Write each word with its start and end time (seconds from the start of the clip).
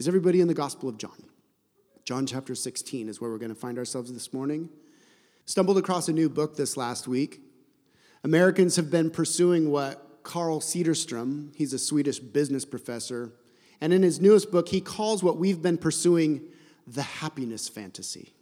is 0.00 0.08
everybody 0.08 0.40
in 0.40 0.48
the 0.48 0.54
Gospel 0.54 0.88
of 0.88 0.96
John. 0.96 1.22
John 2.06 2.24
chapter 2.24 2.54
16 2.54 3.10
is 3.10 3.20
where 3.20 3.30
we're 3.30 3.36
going 3.36 3.50
to 3.50 3.54
find 3.54 3.76
ourselves 3.76 4.10
this 4.10 4.32
morning. 4.32 4.70
Stumbled 5.44 5.76
across 5.76 6.08
a 6.08 6.12
new 6.14 6.30
book 6.30 6.56
this 6.56 6.78
last 6.78 7.06
week. 7.06 7.42
Americans 8.24 8.76
have 8.76 8.90
been 8.90 9.10
pursuing 9.10 9.70
what 9.70 10.22
Carl 10.22 10.60
Cederström, 10.60 11.54
he's 11.54 11.74
a 11.74 11.78
Swedish 11.78 12.18
business 12.18 12.64
professor, 12.64 13.34
and 13.82 13.92
in 13.92 14.02
his 14.02 14.22
newest 14.22 14.50
book, 14.50 14.70
he 14.70 14.80
calls 14.80 15.22
what 15.22 15.36
we've 15.36 15.60
been 15.60 15.76
pursuing 15.76 16.48
the 16.86 17.02
happiness 17.02 17.68
fantasy. 17.68 18.32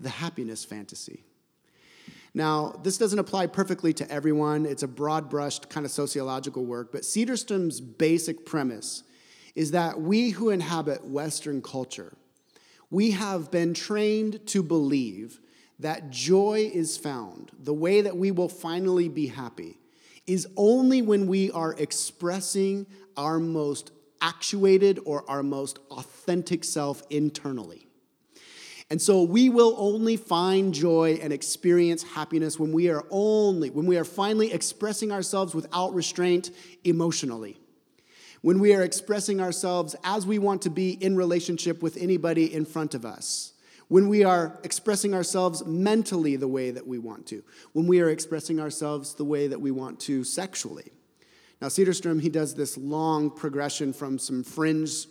The 0.00 0.10
happiness 0.10 0.64
fantasy. 0.64 1.22
Now, 2.34 2.80
this 2.82 2.98
doesn't 2.98 3.20
apply 3.20 3.46
perfectly 3.46 3.92
to 3.92 4.10
everyone. 4.10 4.66
It's 4.66 4.82
a 4.82 4.88
broad 4.88 5.30
brushed 5.30 5.68
kind 5.68 5.86
of 5.86 5.92
sociological 5.92 6.64
work, 6.64 6.90
but 6.90 7.02
Cederström's 7.02 7.80
basic 7.80 8.44
premise 8.44 9.04
is 9.54 9.72
that 9.72 10.00
we 10.00 10.30
who 10.30 10.50
inhabit 10.50 11.04
Western 11.04 11.62
culture, 11.62 12.12
we 12.90 13.12
have 13.12 13.50
been 13.50 13.74
trained 13.74 14.46
to 14.48 14.62
believe 14.62 15.40
that 15.78 16.10
joy 16.10 16.70
is 16.72 16.96
found, 16.96 17.50
the 17.58 17.74
way 17.74 18.00
that 18.00 18.16
we 18.16 18.30
will 18.30 18.48
finally 18.48 19.08
be 19.08 19.26
happy, 19.26 19.78
is 20.26 20.46
only 20.56 21.02
when 21.02 21.26
we 21.26 21.50
are 21.50 21.74
expressing 21.78 22.86
our 23.16 23.38
most 23.38 23.90
actuated 24.20 25.00
or 25.04 25.28
our 25.28 25.42
most 25.42 25.78
authentic 25.90 26.64
self 26.64 27.02
internally. 27.10 27.86
And 28.88 29.00
so 29.00 29.22
we 29.22 29.48
will 29.48 29.74
only 29.78 30.16
find 30.16 30.74
joy 30.74 31.18
and 31.22 31.32
experience 31.32 32.02
happiness 32.02 32.58
when 32.58 32.72
we 32.72 32.90
are 32.90 33.04
only, 33.10 33.70
when 33.70 33.86
we 33.86 33.96
are 33.96 34.04
finally 34.04 34.52
expressing 34.52 35.10
ourselves 35.10 35.54
without 35.54 35.94
restraint 35.94 36.50
emotionally. 36.84 37.58
When 38.42 38.58
we 38.58 38.74
are 38.74 38.82
expressing 38.82 39.40
ourselves 39.40 39.94
as 40.02 40.26
we 40.26 40.38
want 40.38 40.62
to 40.62 40.70
be 40.70 40.90
in 40.90 41.16
relationship 41.16 41.80
with 41.80 41.96
anybody 41.96 42.52
in 42.52 42.64
front 42.64 42.94
of 42.94 43.04
us. 43.04 43.52
When 43.86 44.08
we 44.08 44.24
are 44.24 44.58
expressing 44.64 45.14
ourselves 45.14 45.64
mentally 45.64 46.34
the 46.36 46.48
way 46.48 46.70
that 46.72 46.86
we 46.86 46.98
want 46.98 47.26
to. 47.28 47.44
When 47.72 47.86
we 47.86 48.00
are 48.00 48.10
expressing 48.10 48.58
ourselves 48.58 49.14
the 49.14 49.24
way 49.24 49.46
that 49.46 49.60
we 49.60 49.70
want 49.70 50.00
to 50.00 50.24
sexually. 50.24 50.90
Now, 51.60 51.68
Cederström, 51.68 52.20
he 52.20 52.28
does 52.28 52.54
this 52.56 52.76
long 52.76 53.30
progression 53.30 53.92
from 53.92 54.18
some 54.18 54.42
fringe 54.42 55.06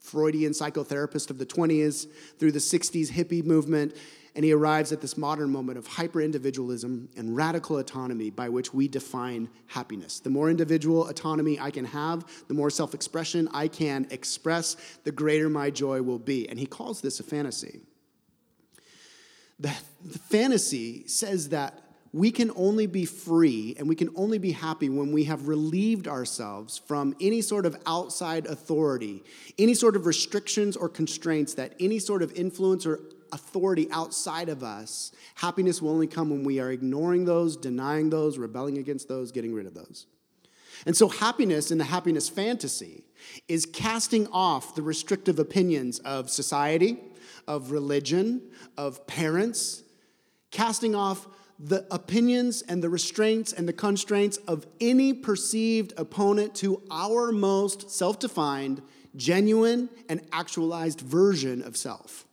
Freudian 0.00 0.52
psychotherapist 0.52 1.30
of 1.30 1.38
the 1.38 1.46
20s 1.46 2.08
through 2.38 2.52
the 2.52 2.58
60s 2.58 3.10
hippie 3.10 3.44
movement, 3.44 3.94
and 4.34 4.44
he 4.44 4.52
arrives 4.52 4.92
at 4.92 5.00
this 5.00 5.18
modern 5.18 5.50
moment 5.50 5.78
of 5.78 5.86
hyper 5.86 6.20
individualism 6.22 7.08
and 7.16 7.36
radical 7.36 7.78
autonomy 7.78 8.30
by 8.30 8.48
which 8.48 8.72
we 8.72 8.88
define 8.88 9.48
happiness. 9.66 10.20
The 10.20 10.30
more 10.30 10.48
individual 10.48 11.08
autonomy 11.08 11.60
I 11.60 11.70
can 11.70 11.84
have, 11.84 12.26
the 12.48 12.54
more 12.54 12.70
self 12.70 12.94
expression 12.94 13.48
I 13.52 13.68
can 13.68 14.06
express, 14.10 14.76
the 15.04 15.12
greater 15.12 15.50
my 15.50 15.70
joy 15.70 16.00
will 16.00 16.18
be. 16.18 16.48
And 16.48 16.58
he 16.58 16.66
calls 16.66 17.00
this 17.00 17.20
a 17.20 17.22
fantasy. 17.22 17.80
The, 19.58 19.72
the 20.02 20.18
fantasy 20.18 21.06
says 21.06 21.50
that 21.50 21.89
we 22.12 22.32
can 22.32 22.50
only 22.56 22.86
be 22.86 23.04
free 23.04 23.76
and 23.78 23.88
we 23.88 23.94
can 23.94 24.10
only 24.16 24.38
be 24.38 24.50
happy 24.50 24.88
when 24.88 25.12
we 25.12 25.24
have 25.24 25.46
relieved 25.46 26.08
ourselves 26.08 26.78
from 26.78 27.14
any 27.20 27.40
sort 27.40 27.66
of 27.66 27.76
outside 27.86 28.46
authority, 28.46 29.22
any 29.58 29.74
sort 29.74 29.94
of 29.94 30.06
restrictions 30.06 30.76
or 30.76 30.88
constraints 30.88 31.54
that 31.54 31.74
any 31.78 32.00
sort 32.00 32.22
of 32.22 32.32
influence 32.32 32.84
or 32.84 33.00
authority 33.32 33.88
outside 33.92 34.48
of 34.48 34.64
us. 34.64 35.12
Happiness 35.36 35.80
will 35.80 35.90
only 35.90 36.08
come 36.08 36.30
when 36.30 36.42
we 36.42 36.58
are 36.58 36.72
ignoring 36.72 37.24
those, 37.24 37.56
denying 37.56 38.10
those, 38.10 38.38
rebelling 38.38 38.78
against 38.78 39.06
those, 39.06 39.30
getting 39.30 39.54
rid 39.54 39.66
of 39.66 39.74
those. 39.74 40.06
And 40.86 40.96
so, 40.96 41.08
happiness 41.08 41.70
in 41.70 41.78
the 41.78 41.84
happiness 41.84 42.28
fantasy 42.28 43.04
is 43.46 43.66
casting 43.66 44.26
off 44.28 44.74
the 44.74 44.82
restrictive 44.82 45.38
opinions 45.38 45.98
of 46.00 46.30
society, 46.30 46.98
of 47.46 47.70
religion, 47.70 48.40
of 48.78 49.06
parents, 49.06 49.82
casting 50.50 50.94
off 50.94 51.26
the 51.62 51.86
opinions 51.90 52.62
and 52.62 52.82
the 52.82 52.88
restraints 52.88 53.52
and 53.52 53.68
the 53.68 53.72
constraints 53.72 54.38
of 54.48 54.66
any 54.80 55.12
perceived 55.12 55.92
opponent 55.98 56.54
to 56.56 56.82
our 56.90 57.32
most 57.32 57.90
self 57.90 58.18
defined, 58.18 58.80
genuine, 59.14 59.90
and 60.08 60.22
actualized 60.32 61.00
version 61.00 61.62
of 61.62 61.76
self. 61.76 62.26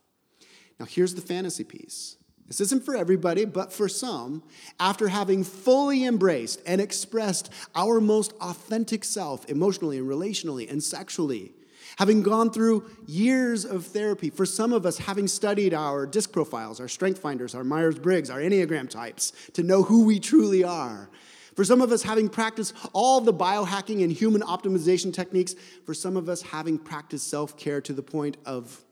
Now, 0.79 0.85
here's 0.85 1.15
the 1.15 1.21
fantasy 1.21 1.65
piece. 1.65 2.15
This 2.47 2.61
isn't 2.61 2.85
for 2.85 2.95
everybody, 2.95 3.43
but 3.43 3.73
for 3.73 3.89
some, 3.89 4.43
after 4.79 5.09
having 5.09 5.43
fully 5.43 6.05
embraced 6.05 6.61
and 6.65 6.79
expressed 6.79 7.51
our 7.75 7.99
most 7.99 8.31
authentic 8.39 9.03
self 9.03 9.49
emotionally 9.49 9.97
and 9.97 10.07
relationally 10.07 10.71
and 10.71 10.81
sexually, 10.81 11.53
having 11.97 12.21
gone 12.21 12.51
through 12.51 12.89
years 13.07 13.65
of 13.65 13.85
therapy, 13.87 14.29
for 14.29 14.45
some 14.45 14.71
of 14.71 14.85
us, 14.85 14.97
having 14.99 15.27
studied 15.27 15.73
our 15.73 16.05
disc 16.05 16.31
profiles, 16.31 16.79
our 16.79 16.87
strength 16.87 17.19
finders, 17.19 17.55
our 17.55 17.63
Myers 17.63 17.97
Briggs, 17.99 18.29
our 18.29 18.39
Enneagram 18.39 18.89
types, 18.89 19.33
to 19.53 19.63
know 19.63 19.83
who 19.83 20.05
we 20.05 20.19
truly 20.19 20.63
are. 20.63 21.09
For 21.55 21.65
some 21.65 21.81
of 21.81 21.91
us, 21.91 22.03
having 22.03 22.29
practiced 22.29 22.75
all 22.93 23.19
the 23.19 23.33
biohacking 23.33 24.03
and 24.03 24.11
human 24.11 24.43
optimization 24.43 25.11
techniques. 25.11 25.55
For 25.85 25.95
some 25.95 26.15
of 26.15 26.29
us, 26.29 26.43
having 26.43 26.77
practiced 26.77 27.27
self 27.27 27.57
care 27.57 27.81
to 27.81 27.93
the 27.93 28.03
point 28.03 28.37
of 28.45 28.85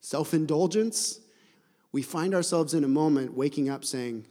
self 0.00 0.32
indulgence. 0.32 1.20
We 1.92 2.00
find 2.00 2.34
ourselves 2.34 2.72
in 2.72 2.82
a 2.82 2.88
moment 2.88 3.34
waking 3.34 3.68
up 3.68 3.84
saying, 3.84 4.24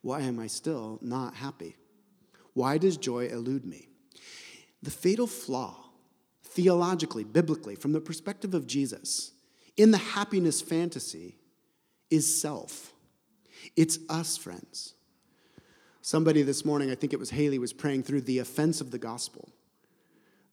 Why 0.00 0.20
am 0.20 0.38
I 0.38 0.46
still 0.46 1.00
not 1.02 1.34
happy? 1.34 1.74
Why 2.52 2.78
does 2.78 2.96
joy 2.96 3.26
elude 3.26 3.66
me? 3.66 3.88
The 4.80 4.92
fatal 4.92 5.26
flaw 5.26 5.85
theologically, 6.56 7.22
biblically, 7.22 7.76
from 7.76 7.92
the 7.92 8.00
perspective 8.00 8.54
of 8.54 8.66
Jesus, 8.66 9.32
in 9.76 9.90
the 9.90 9.98
happiness 9.98 10.62
fantasy, 10.62 11.36
is 12.10 12.40
self. 12.40 12.94
It's 13.76 13.98
us, 14.08 14.38
friends. 14.38 14.94
Somebody 16.00 16.40
this 16.40 16.64
morning, 16.64 16.90
I 16.90 16.94
think 16.94 17.12
it 17.12 17.18
was 17.18 17.28
Haley, 17.28 17.58
was 17.58 17.74
praying 17.74 18.04
through 18.04 18.22
the 18.22 18.38
offense 18.38 18.80
of 18.80 18.90
the 18.90 18.98
gospel. 18.98 19.50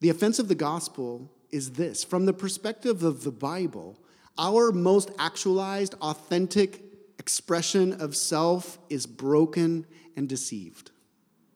The 0.02 0.09
offense 0.09 0.40
of 0.40 0.50
the 0.50 0.56
gospel 0.56 1.31
is 1.52 1.72
this 1.72 2.03
from 2.03 2.25
the 2.25 2.34
perspective 2.34 3.03
of 3.03 3.24
the 3.24 3.31
Bible, 3.31 3.97
our 4.38 4.74
most 4.74 5.09
actualized, 5.18 5.94
authentic 6.02 6.84
expression 7.18 7.94
of 8.02 8.13
self 8.13 8.78
is 8.90 9.06
broken 9.06 9.86
and 10.18 10.28
deceived. 10.28 10.92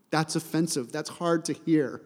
That's 0.09 0.37
offensive. 0.37 0.93
That's 0.93 1.09
hard 1.09 1.43
to 1.45 1.53
hear. 1.53 2.01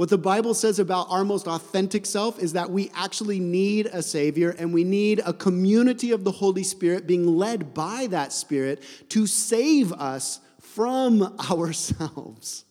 What 0.00 0.08
the 0.08 0.16
Bible 0.16 0.54
says 0.54 0.78
about 0.78 1.08
our 1.10 1.26
most 1.26 1.46
authentic 1.46 2.06
self 2.06 2.38
is 2.38 2.54
that 2.54 2.70
we 2.70 2.90
actually 2.94 3.38
need 3.38 3.84
a 3.84 4.02
Savior 4.02 4.56
and 4.58 4.72
we 4.72 4.82
need 4.82 5.20
a 5.26 5.34
community 5.34 6.12
of 6.12 6.24
the 6.24 6.30
Holy 6.30 6.62
Spirit 6.62 7.06
being 7.06 7.26
led 7.26 7.74
by 7.74 8.06
that 8.06 8.32
Spirit 8.32 8.82
to 9.10 9.26
save 9.26 9.92
us 9.92 10.40
from 10.58 11.22
ourselves. 11.50 12.64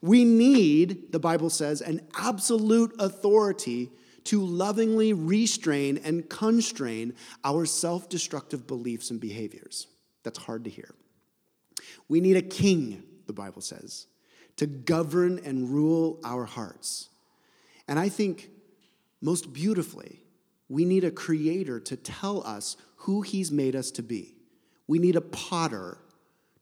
We 0.00 0.24
need, 0.24 1.12
the 1.12 1.18
Bible 1.18 1.50
says, 1.50 1.82
an 1.82 2.00
absolute 2.16 2.94
authority 2.98 3.90
to 4.24 4.42
lovingly 4.42 5.12
restrain 5.12 6.00
and 6.02 6.30
constrain 6.30 7.12
our 7.44 7.66
self 7.66 8.08
destructive 8.08 8.66
beliefs 8.66 9.10
and 9.10 9.20
behaviors. 9.20 9.86
That's 10.22 10.38
hard 10.38 10.64
to 10.64 10.70
hear. 10.70 10.94
We 12.08 12.22
need 12.22 12.38
a 12.38 12.42
king, 12.42 13.02
the 13.26 13.34
Bible 13.34 13.60
says 13.60 14.06
to 14.56 14.66
govern 14.66 15.40
and 15.44 15.70
rule 15.70 16.20
our 16.24 16.44
hearts. 16.44 17.08
And 17.88 17.98
I 17.98 18.08
think 18.08 18.50
most 19.20 19.52
beautifully, 19.52 20.20
we 20.68 20.84
need 20.84 21.04
a 21.04 21.10
creator 21.10 21.80
to 21.80 21.96
tell 21.96 22.46
us 22.46 22.76
who 22.96 23.22
he's 23.22 23.50
made 23.50 23.76
us 23.76 23.90
to 23.92 24.02
be. 24.02 24.34
We 24.86 24.98
need 24.98 25.16
a 25.16 25.20
potter 25.20 25.98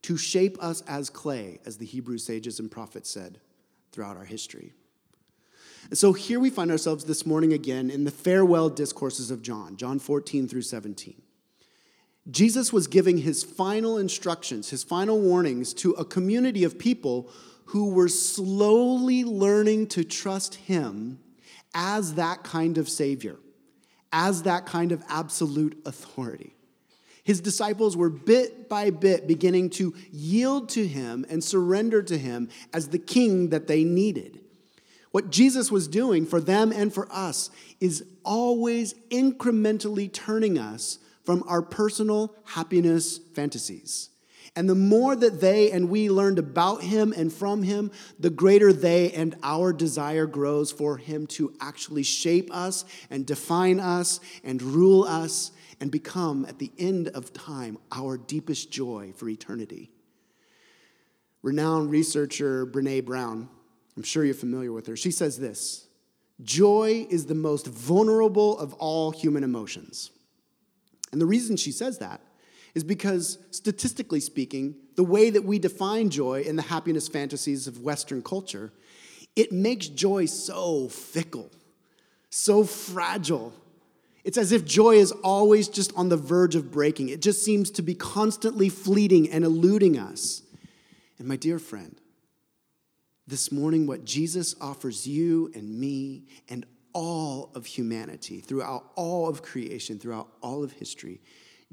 to 0.03 0.17
shape 0.17 0.57
us 0.61 0.81
as 0.81 1.09
clay, 1.09 1.59
as 1.65 1.77
the 1.77 1.85
Hebrew 1.85 2.17
sages 2.17 2.59
and 2.59 2.69
prophets 2.69 3.09
said 3.09 3.39
throughout 3.91 4.17
our 4.17 4.25
history. 4.25 4.73
And 5.89 5.97
so 5.97 6.13
here 6.13 6.39
we 6.39 6.49
find 6.49 6.71
ourselves 6.71 7.05
this 7.05 7.25
morning 7.25 7.53
again 7.53 7.89
in 7.89 8.03
the 8.03 8.11
farewell 8.11 8.69
discourses 8.69 9.31
of 9.31 9.41
John, 9.41 9.77
John 9.77 9.99
14 9.99 10.47
through 10.47 10.61
17. 10.61 11.21
Jesus 12.31 12.71
was 12.71 12.87
giving 12.87 13.17
his 13.17 13.43
final 13.43 13.97
instructions, 13.97 14.69
his 14.69 14.83
final 14.83 15.19
warnings 15.19 15.73
to 15.75 15.91
a 15.91 16.05
community 16.05 16.63
of 16.63 16.79
people 16.79 17.29
who 17.65 17.91
were 17.91 18.07
slowly 18.07 19.23
learning 19.23 19.87
to 19.87 20.03
trust 20.03 20.55
him 20.55 21.19
as 21.73 22.15
that 22.15 22.43
kind 22.43 22.77
of 22.77 22.89
Savior, 22.89 23.37
as 24.11 24.43
that 24.43 24.65
kind 24.65 24.91
of 24.91 25.03
absolute 25.09 25.81
authority. 25.85 26.55
His 27.23 27.39
disciples 27.39 27.95
were 27.95 28.09
bit 28.09 28.67
by 28.67 28.89
bit 28.89 29.27
beginning 29.27 29.69
to 29.71 29.93
yield 30.11 30.69
to 30.69 30.85
him 30.85 31.25
and 31.29 31.43
surrender 31.43 32.03
to 32.03 32.17
him 32.17 32.49
as 32.73 32.89
the 32.89 32.99
king 32.99 33.49
that 33.49 33.67
they 33.67 33.83
needed. 33.83 34.41
What 35.11 35.29
Jesus 35.29 35.71
was 35.71 35.87
doing 35.87 36.25
for 36.25 36.41
them 36.41 36.71
and 36.71 36.93
for 36.93 37.07
us 37.11 37.49
is 37.79 38.03
always 38.25 38.93
incrementally 39.09 40.11
turning 40.11 40.57
us 40.57 40.99
from 41.23 41.43
our 41.47 41.61
personal 41.61 42.35
happiness 42.43 43.19
fantasies 43.33 44.09
And 44.55 44.69
the 44.69 44.75
more 44.75 45.15
that 45.15 45.41
they 45.41 45.71
and 45.71 45.89
we 45.89 46.09
learned 46.09 46.37
about 46.37 46.83
him 46.83 47.11
and 47.15 47.33
from 47.33 47.63
him, 47.63 47.91
the 48.19 48.29
greater 48.29 48.71
they 48.71 49.11
and 49.11 49.35
our 49.41 49.73
desire 49.73 50.27
grows 50.27 50.71
for 50.71 50.97
him 50.97 51.25
to 51.27 51.53
actually 51.59 52.03
shape 52.03 52.53
us 52.53 52.85
and 53.09 53.25
define 53.25 53.79
us 53.79 54.19
and 54.43 54.61
rule 54.61 55.05
us 55.05 55.51
and 55.79 55.91
become, 55.91 56.45
at 56.45 56.59
the 56.59 56.71
end 56.77 57.07
of 57.09 57.33
time, 57.33 57.79
our 57.91 58.15
deepest 58.15 58.71
joy 58.71 59.11
for 59.15 59.27
eternity. 59.27 59.89
Renowned 61.41 61.89
researcher 61.89 62.65
Brene 62.65 63.03
Brown, 63.03 63.49
I'm 63.97 64.03
sure 64.03 64.23
you're 64.23 64.35
familiar 64.35 64.71
with 64.71 64.85
her, 64.87 64.95
she 64.95 65.11
says 65.11 65.39
this 65.39 65.87
Joy 66.41 67.07
is 67.09 67.25
the 67.25 67.35
most 67.35 67.67
vulnerable 67.67 68.57
of 68.59 68.73
all 68.75 69.11
human 69.11 69.43
emotions. 69.43 70.11
And 71.11 71.19
the 71.19 71.25
reason 71.25 71.57
she 71.57 71.71
says 71.71 71.97
that 71.99 72.21
is 72.75 72.83
because, 72.83 73.37
statistically 73.51 74.19
speaking, 74.19 74.75
the 74.95 75.03
way 75.03 75.29
that 75.29 75.43
we 75.43 75.59
define 75.59 76.09
joy 76.09 76.41
in 76.41 76.55
the 76.55 76.63
happiness 76.63 77.07
fantasies 77.07 77.67
of 77.67 77.81
Western 77.81 78.21
culture, 78.21 78.71
it 79.35 79.51
makes 79.51 79.87
joy 79.87 80.25
so 80.25 80.87
fickle, 80.87 81.51
so 82.29 82.63
fragile. 82.63 83.53
It's 84.23 84.37
as 84.37 84.51
if 84.51 84.65
joy 84.65 84.95
is 84.95 85.11
always 85.11 85.67
just 85.67 85.93
on 85.95 86.09
the 86.09 86.17
verge 86.17 86.55
of 86.55 86.71
breaking. 86.71 87.09
It 87.09 87.21
just 87.21 87.43
seems 87.43 87.69
to 87.71 87.81
be 87.81 87.93
constantly 87.93 88.69
fleeting 88.69 89.29
and 89.29 89.43
eluding 89.43 89.97
us. 89.97 90.41
And 91.19 91.27
my 91.27 91.35
dear 91.35 91.59
friend, 91.59 91.99
this 93.27 93.51
morning, 93.51 93.85
what 93.87 94.03
Jesus 94.03 94.55
offers 94.59 95.07
you 95.07 95.51
and 95.53 95.79
me 95.79 96.25
and 96.49 96.65
all 96.93 97.51
of 97.55 97.65
humanity, 97.65 98.39
throughout 98.39 98.91
all 98.95 99.29
of 99.29 99.41
creation, 99.41 99.97
throughout 99.97 100.27
all 100.41 100.63
of 100.63 100.73
history, 100.73 101.21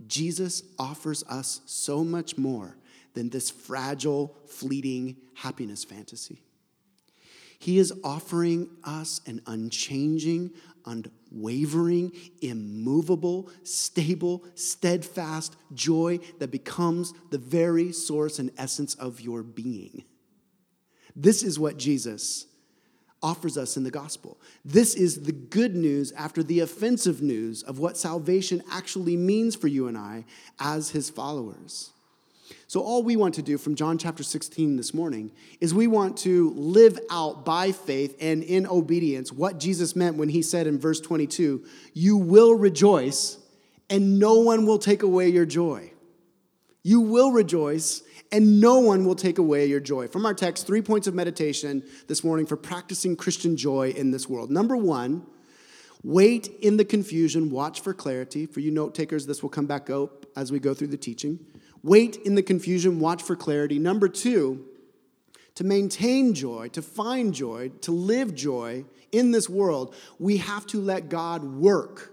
Jesus 0.07 0.63
offers 0.79 1.23
us 1.25 1.61
so 1.67 2.05
much 2.05 2.39
more 2.39 2.77
than 3.15 3.29
this 3.29 3.51
fragile, 3.51 4.37
fleeting 4.47 5.17
happiness 5.35 5.85
fantasy. 5.85 6.43
He 7.59 7.79
is 7.79 7.93
offering 8.03 8.71
us 8.85 9.21
an 9.27 9.43
unchanging, 9.47 10.53
unwavering, 10.87 12.13
immovable, 12.41 13.51
stable, 13.65 14.45
steadfast 14.55 15.57
joy 15.75 16.21
that 16.39 16.51
becomes 16.51 17.13
the 17.31 17.39
very 17.39 17.93
source 17.93 18.39
and 18.39 18.51
essence 18.57 18.95
of 18.95 19.21
your 19.21 19.43
being. 19.43 20.05
This 21.15 21.43
is 21.43 21.59
what 21.59 21.77
Jesus 21.77 22.47
offers 23.23 23.59
us 23.59 23.77
in 23.77 23.85
the 23.85 23.91
gospel. 23.91 24.39
This 24.65 24.95
is 24.95 25.23
the 25.23 25.33
good 25.33 25.75
news 25.75 26.13
after 26.13 26.43
the 26.43 26.61
offensive 26.61 27.23
news 27.23 27.63
of 27.63 27.79
what 27.79 27.97
salvation 27.97 28.63
actually 28.71 29.17
means 29.17 29.55
for 29.55 29.69
you 29.69 29.89
and 29.89 29.97
I 29.97 30.25
as 30.59 30.91
his 30.91 31.11
followers. 31.11 31.91
So, 32.67 32.81
all 32.81 33.03
we 33.03 33.17
want 33.17 33.35
to 33.35 33.43
do 33.43 33.59
from 33.59 33.75
John 33.75 33.99
chapter 33.99 34.23
16 34.23 34.77
this 34.77 34.95
morning 34.95 35.33
is 35.61 35.75
we 35.75 35.87
want 35.87 36.17
to 36.19 36.51
live 36.51 36.99
out 37.11 37.45
by 37.45 37.73
faith 37.73 38.17
and 38.21 38.43
in 38.43 38.67
obedience 38.67 39.33
what 39.33 39.59
Jesus 39.59 39.97
meant 39.97 40.17
when 40.17 40.29
he 40.29 40.43
said 40.43 40.67
in 40.67 40.79
verse 40.79 41.01
22, 41.01 41.65
You 41.95 42.17
will 42.17 42.55
rejoice, 42.55 43.39
and 43.89 44.19
no 44.19 44.41
one 44.41 44.67
will 44.67 44.79
take 44.79 45.03
away 45.03 45.29
your 45.29 45.47
joy. 45.47 45.93
You 46.83 47.01
will 47.01 47.33
rejoice, 47.33 48.03
and 48.33 48.61
no 48.61 48.79
one 48.79 49.05
will 49.05 49.15
take 49.15 49.39
away 49.39 49.67
your 49.67 49.81
joy. 49.81 50.09
From 50.09 50.25
our 50.25 50.35
text, 50.35 50.67
three 50.67 50.83
points 50.83 51.07
of 51.07 51.15
meditation 51.15 51.83
this 52.07 52.25
morning 52.25 52.47
for 52.47 52.57
practicing 52.57 53.17
Christian 53.17 53.57
joy 53.57 53.91
in 53.91 54.11
this 54.11 54.29
world. 54.29 54.51
Number 54.51 54.77
one, 54.77 55.27
wait 56.03 56.47
in 56.61 56.77
the 56.77 56.85
confusion, 56.85 57.51
watch 57.51 57.81
for 57.81 57.93
clarity. 57.93 58.47
For 58.47 58.61
you 58.61 58.71
note 58.71 58.95
takers, 58.95 59.27
this 59.27 59.43
will 59.43 59.51
come 59.51 59.67
back 59.67 59.91
up 59.91 60.27
as 60.37 60.51
we 60.51 60.59
go 60.59 60.73
through 60.73 60.89
the 60.89 60.97
teaching. 60.97 61.39
Wait 61.83 62.17
in 62.17 62.35
the 62.35 62.43
confusion, 62.43 63.01
watch 63.01 63.23
for 63.23 63.37
clarity. 63.37 63.79
Number 63.79 64.09
two, 64.09 64.65
to 65.57 65.65
maintain 65.65 66.33
joy, 66.33 66.69
to 66.69 66.81
find 66.81 67.35
joy, 67.35 67.71
to 67.83 67.93
live 67.93 68.35
joy 68.35 68.85
in 69.13 69.33
this 69.33 69.49
world, 69.49 69.95
we 70.19 70.39
have 70.39 70.67
to 70.69 70.81
let 70.81 71.09
God 71.09 71.43
work 71.45 72.13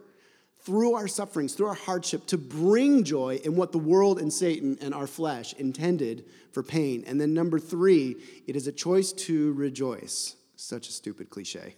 through 0.68 0.96
our 0.96 1.08
sufferings, 1.08 1.54
through 1.54 1.68
our 1.68 1.74
hardship, 1.74 2.26
to 2.26 2.38
bring 2.38 3.06
joy 3.06 3.40
in 3.46 3.56
what 3.56 3.72
the 3.72 3.78
world 3.78 4.20
and 4.20 4.34
Satan 4.34 4.78
and 4.82 4.94
our 4.94 5.08
flesh 5.08 5.54
intended 5.54 6.26
for 6.52 6.62
pain. 6.62 7.06
And 7.08 7.22
then 7.22 7.34
number 7.34 7.58
three, 7.58 8.18
it 8.48 8.58
is 8.58 8.68
a 8.68 8.74
choice 8.74 9.14
to 9.14 9.54
rejoice. 9.54 10.36
Such 10.58 10.90
a 10.90 10.92
stupid 10.92 11.30
cliche. 11.30 11.76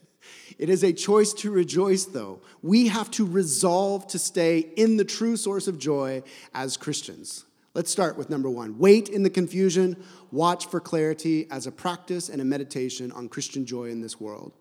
It 0.57 0.69
is 0.69 0.83
a 0.83 0.91
choice 0.91 1.33
to 1.33 1.51
rejoice, 1.51 2.05
though. 2.05 2.41
We 2.63 2.87
have 2.87 3.11
to 3.11 3.27
resolve 3.27 4.07
to 4.07 4.17
stay 4.17 4.57
in 4.57 4.97
the 4.97 5.05
true 5.05 5.37
source 5.37 5.67
of 5.67 5.77
joy 5.77 6.23
as 6.55 6.75
Christians. 6.75 7.45
Let's 7.75 7.91
start 7.91 8.17
with 8.17 8.31
number 8.31 8.49
one 8.49 8.79
wait 8.79 9.07
in 9.07 9.21
the 9.21 9.29
confusion, 9.29 10.03
watch 10.31 10.65
for 10.65 10.79
clarity 10.79 11.45
as 11.51 11.67
a 11.67 11.71
practice 11.71 12.27
and 12.27 12.41
a 12.41 12.45
meditation 12.45 13.11
on 13.11 13.29
Christian 13.29 13.67
joy 13.67 13.91
in 13.91 14.01
this 14.01 14.19
world. 14.19 14.53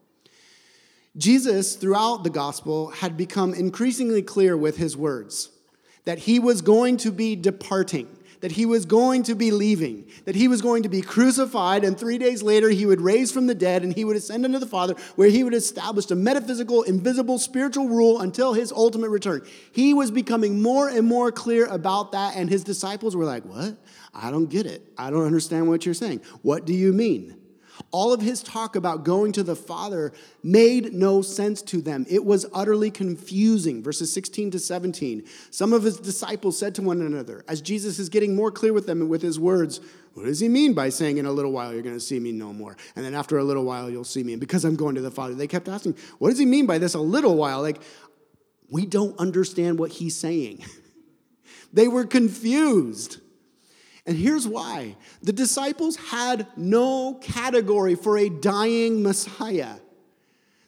Jesus, 1.18 1.74
throughout 1.74 2.22
the 2.22 2.30
gospel, 2.30 2.90
had 2.90 3.16
become 3.16 3.52
increasingly 3.52 4.22
clear 4.22 4.56
with 4.56 4.76
his 4.76 4.96
words 4.96 5.50
that 6.04 6.20
he 6.20 6.38
was 6.38 6.62
going 6.62 6.96
to 6.96 7.10
be 7.10 7.36
departing, 7.36 8.08
that 8.40 8.52
he 8.52 8.64
was 8.64 8.86
going 8.86 9.24
to 9.24 9.34
be 9.34 9.50
leaving, 9.50 10.08
that 10.24 10.36
he 10.36 10.48
was 10.48 10.62
going 10.62 10.84
to 10.84 10.88
be 10.88 11.02
crucified, 11.02 11.84
and 11.84 11.98
three 11.98 12.16
days 12.16 12.42
later 12.42 12.70
he 12.70 12.86
would 12.86 13.00
raise 13.00 13.32
from 13.32 13.46
the 13.46 13.54
dead 13.54 13.82
and 13.82 13.94
he 13.94 14.04
would 14.04 14.16
ascend 14.16 14.44
unto 14.44 14.58
the 14.58 14.66
Father, 14.66 14.94
where 15.16 15.28
he 15.28 15.42
would 15.42 15.52
establish 15.54 16.10
a 16.10 16.14
metaphysical, 16.14 16.82
invisible, 16.84 17.36
spiritual 17.36 17.88
rule 17.88 18.20
until 18.20 18.54
his 18.54 18.70
ultimate 18.70 19.10
return. 19.10 19.42
He 19.72 19.92
was 19.92 20.10
becoming 20.10 20.62
more 20.62 20.88
and 20.88 21.04
more 21.04 21.32
clear 21.32 21.66
about 21.66 22.12
that, 22.12 22.36
and 22.36 22.48
his 22.48 22.62
disciples 22.62 23.16
were 23.16 23.24
like, 23.24 23.44
What? 23.44 23.76
I 24.14 24.30
don't 24.30 24.46
get 24.46 24.66
it. 24.66 24.82
I 24.96 25.10
don't 25.10 25.26
understand 25.26 25.68
what 25.68 25.84
you're 25.84 25.94
saying. 25.94 26.22
What 26.42 26.64
do 26.64 26.72
you 26.72 26.92
mean? 26.92 27.36
All 27.90 28.12
of 28.12 28.20
his 28.20 28.42
talk 28.42 28.76
about 28.76 29.04
going 29.04 29.32
to 29.32 29.42
the 29.42 29.56
Father 29.56 30.12
made 30.42 30.92
no 30.92 31.22
sense 31.22 31.62
to 31.62 31.80
them. 31.80 32.06
It 32.08 32.24
was 32.24 32.46
utterly 32.52 32.90
confusing. 32.90 33.82
Verses 33.82 34.12
16 34.12 34.52
to 34.52 34.58
17. 34.58 35.24
Some 35.50 35.72
of 35.72 35.82
his 35.82 35.98
disciples 35.98 36.58
said 36.58 36.74
to 36.76 36.82
one 36.82 37.00
another, 37.00 37.44
as 37.48 37.60
Jesus 37.60 37.98
is 37.98 38.08
getting 38.08 38.34
more 38.34 38.50
clear 38.50 38.72
with 38.72 38.86
them 38.86 39.08
with 39.08 39.22
his 39.22 39.38
words, 39.38 39.80
What 40.14 40.26
does 40.26 40.40
he 40.40 40.48
mean 40.48 40.74
by 40.74 40.88
saying, 40.88 41.18
In 41.18 41.26
a 41.26 41.32
little 41.32 41.52
while 41.52 41.72
you're 41.72 41.82
going 41.82 41.94
to 41.94 42.00
see 42.00 42.18
me 42.18 42.32
no 42.32 42.52
more? 42.52 42.76
And 42.96 43.04
then 43.04 43.14
after 43.14 43.38
a 43.38 43.44
little 43.44 43.64
while 43.64 43.90
you'll 43.90 44.04
see 44.04 44.22
me. 44.22 44.32
And 44.32 44.40
because 44.40 44.64
I'm 44.64 44.76
going 44.76 44.94
to 44.96 45.00
the 45.00 45.10
Father, 45.10 45.34
they 45.34 45.46
kept 45.46 45.68
asking, 45.68 45.96
What 46.18 46.30
does 46.30 46.38
he 46.38 46.46
mean 46.46 46.66
by 46.66 46.78
this 46.78 46.94
a 46.94 47.00
little 47.00 47.36
while? 47.36 47.62
Like, 47.62 47.80
we 48.70 48.84
don't 48.84 49.18
understand 49.18 49.78
what 49.78 49.92
he's 49.92 50.16
saying. 50.16 50.64
they 51.72 51.88
were 51.88 52.04
confused. 52.04 53.18
And 54.08 54.16
here's 54.16 54.48
why 54.48 54.96
the 55.22 55.34
disciples 55.34 55.96
had 55.96 56.46
no 56.56 57.14
category 57.20 57.94
for 57.94 58.16
a 58.16 58.30
dying 58.30 59.02
Messiah. 59.02 59.74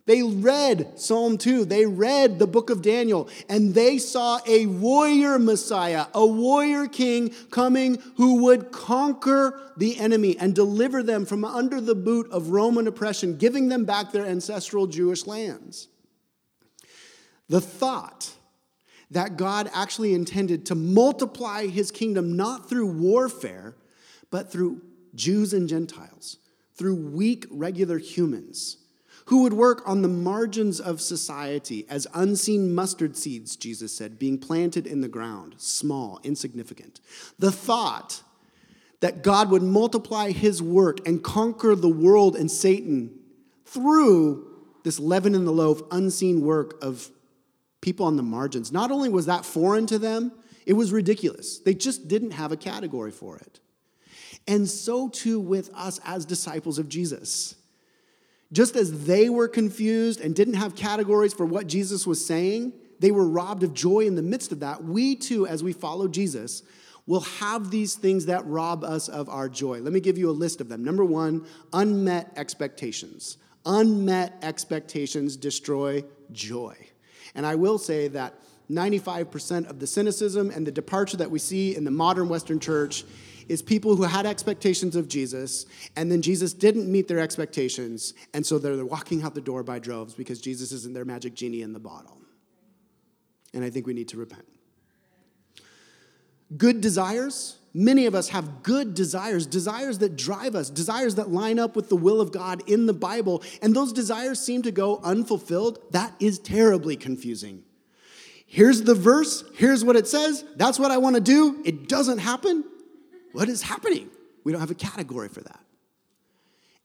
They 0.04 0.22
read 0.22 1.00
Psalm 1.00 1.38
2, 1.38 1.64
they 1.64 1.86
read 1.86 2.38
the 2.38 2.46
book 2.46 2.68
of 2.68 2.82
Daniel, 2.82 3.30
and 3.48 3.72
they 3.72 3.96
saw 3.96 4.40
a 4.46 4.66
warrior 4.66 5.38
Messiah, 5.38 6.06
a 6.12 6.26
warrior 6.26 6.86
king 6.86 7.30
coming 7.50 8.02
who 8.16 8.42
would 8.42 8.72
conquer 8.72 9.72
the 9.74 9.98
enemy 9.98 10.36
and 10.38 10.54
deliver 10.54 11.02
them 11.02 11.24
from 11.24 11.42
under 11.42 11.80
the 11.80 11.94
boot 11.94 12.30
of 12.30 12.50
Roman 12.50 12.86
oppression, 12.86 13.38
giving 13.38 13.70
them 13.70 13.86
back 13.86 14.12
their 14.12 14.26
ancestral 14.26 14.86
Jewish 14.86 15.26
lands. 15.26 15.88
The 17.48 17.62
thought 17.62 18.34
that 19.10 19.36
God 19.36 19.70
actually 19.74 20.14
intended 20.14 20.66
to 20.66 20.74
multiply 20.74 21.66
his 21.66 21.90
kingdom 21.90 22.36
not 22.36 22.68
through 22.68 22.86
warfare, 22.86 23.76
but 24.30 24.52
through 24.52 24.82
Jews 25.14 25.52
and 25.52 25.68
Gentiles, 25.68 26.38
through 26.74 26.94
weak, 26.94 27.46
regular 27.50 27.98
humans 27.98 28.76
who 29.30 29.42
would 29.42 29.52
work 29.52 29.80
on 29.86 30.02
the 30.02 30.08
margins 30.08 30.80
of 30.80 31.00
society 31.00 31.86
as 31.88 32.04
unseen 32.14 32.74
mustard 32.74 33.16
seeds, 33.16 33.54
Jesus 33.54 33.96
said, 33.96 34.18
being 34.18 34.36
planted 34.38 34.88
in 34.88 35.02
the 35.02 35.08
ground, 35.08 35.54
small, 35.56 36.18
insignificant. 36.24 37.00
The 37.38 37.52
thought 37.52 38.24
that 38.98 39.22
God 39.22 39.48
would 39.50 39.62
multiply 39.62 40.32
his 40.32 40.60
work 40.60 41.06
and 41.06 41.22
conquer 41.22 41.76
the 41.76 41.88
world 41.88 42.34
and 42.34 42.50
Satan 42.50 43.20
through 43.64 44.48
this 44.82 44.98
leaven 44.98 45.36
in 45.36 45.44
the 45.44 45.52
loaf, 45.52 45.80
unseen 45.92 46.40
work 46.40 46.82
of 46.82 47.10
people 47.80 48.06
on 48.06 48.16
the 48.16 48.22
margins. 48.22 48.72
Not 48.72 48.90
only 48.90 49.08
was 49.08 49.26
that 49.26 49.44
foreign 49.44 49.86
to 49.86 49.98
them, 49.98 50.32
it 50.66 50.74
was 50.74 50.92
ridiculous. 50.92 51.58
They 51.58 51.74
just 51.74 52.08
didn't 52.08 52.32
have 52.32 52.52
a 52.52 52.56
category 52.56 53.10
for 53.10 53.36
it. 53.36 53.60
And 54.46 54.68
so 54.68 55.08
too 55.08 55.40
with 55.40 55.70
us 55.74 56.00
as 56.04 56.24
disciples 56.24 56.78
of 56.78 56.88
Jesus. 56.88 57.54
Just 58.52 58.76
as 58.76 59.06
they 59.06 59.28
were 59.28 59.48
confused 59.48 60.20
and 60.20 60.34
didn't 60.34 60.54
have 60.54 60.74
categories 60.74 61.32
for 61.32 61.46
what 61.46 61.66
Jesus 61.66 62.06
was 62.06 62.24
saying, 62.24 62.72
they 62.98 63.10
were 63.10 63.26
robbed 63.26 63.62
of 63.62 63.74
joy 63.74 64.00
in 64.00 64.16
the 64.16 64.22
midst 64.22 64.52
of 64.52 64.60
that. 64.60 64.84
We 64.84 65.16
too, 65.16 65.46
as 65.46 65.62
we 65.62 65.72
follow 65.72 66.08
Jesus, 66.08 66.62
will 67.06 67.20
have 67.20 67.70
these 67.70 67.94
things 67.94 68.26
that 68.26 68.46
rob 68.46 68.84
us 68.84 69.08
of 69.08 69.28
our 69.28 69.48
joy. 69.48 69.80
Let 69.80 69.92
me 69.92 70.00
give 70.00 70.18
you 70.18 70.30
a 70.30 70.32
list 70.32 70.60
of 70.60 70.68
them. 70.68 70.84
Number 70.84 71.04
one, 71.04 71.46
unmet 71.72 72.32
expectations. 72.36 73.38
Unmet 73.64 74.34
expectations 74.42 75.36
destroy 75.36 76.04
joy. 76.32 76.76
And 77.34 77.46
I 77.46 77.54
will 77.54 77.78
say 77.78 78.08
that 78.08 78.34
95% 78.70 79.68
of 79.68 79.80
the 79.80 79.86
cynicism 79.86 80.50
and 80.50 80.66
the 80.66 80.72
departure 80.72 81.16
that 81.16 81.30
we 81.30 81.38
see 81.38 81.74
in 81.74 81.84
the 81.84 81.90
modern 81.90 82.28
Western 82.28 82.60
church 82.60 83.04
is 83.48 83.62
people 83.62 83.96
who 83.96 84.04
had 84.04 84.26
expectations 84.26 84.94
of 84.94 85.08
Jesus, 85.08 85.66
and 85.96 86.10
then 86.10 86.22
Jesus 86.22 86.52
didn't 86.52 86.90
meet 86.90 87.08
their 87.08 87.18
expectations, 87.18 88.14
and 88.32 88.46
so 88.46 88.58
they're 88.58 88.84
walking 88.84 89.24
out 89.24 89.34
the 89.34 89.40
door 89.40 89.64
by 89.64 89.80
droves 89.80 90.14
because 90.14 90.40
Jesus 90.40 90.70
isn't 90.70 90.94
their 90.94 91.04
magic 91.04 91.34
genie 91.34 91.62
in 91.62 91.72
the 91.72 91.80
bottle. 91.80 92.18
And 93.52 93.64
I 93.64 93.70
think 93.70 93.88
we 93.88 93.92
need 93.92 94.06
to 94.08 94.16
repent. 94.16 94.46
Good 96.56 96.80
desires. 96.80 97.56
Many 97.72 98.06
of 98.06 98.14
us 98.14 98.30
have 98.30 98.62
good 98.62 98.94
desires, 98.94 99.46
desires 99.46 99.98
that 99.98 100.16
drive 100.16 100.56
us, 100.56 100.70
desires 100.70 101.14
that 101.14 101.30
line 101.30 101.58
up 101.58 101.76
with 101.76 101.88
the 101.88 101.96
will 101.96 102.20
of 102.20 102.32
God 102.32 102.68
in 102.68 102.86
the 102.86 102.92
Bible, 102.92 103.42
and 103.62 103.74
those 103.74 103.92
desires 103.92 104.40
seem 104.40 104.62
to 104.62 104.72
go 104.72 104.98
unfulfilled. 105.04 105.78
That 105.92 106.12
is 106.18 106.38
terribly 106.38 106.96
confusing. 106.96 107.62
Here's 108.46 108.82
the 108.82 108.96
verse, 108.96 109.44
here's 109.54 109.84
what 109.84 109.94
it 109.94 110.08
says, 110.08 110.44
that's 110.56 110.80
what 110.80 110.90
I 110.90 110.98
want 110.98 111.14
to 111.14 111.20
do. 111.20 111.62
It 111.64 111.88
doesn't 111.88 112.18
happen. 112.18 112.64
What 113.32 113.48
is 113.48 113.62
happening? 113.62 114.10
We 114.42 114.50
don't 114.50 114.60
have 114.60 114.72
a 114.72 114.74
category 114.74 115.28
for 115.28 115.42
that. 115.42 115.60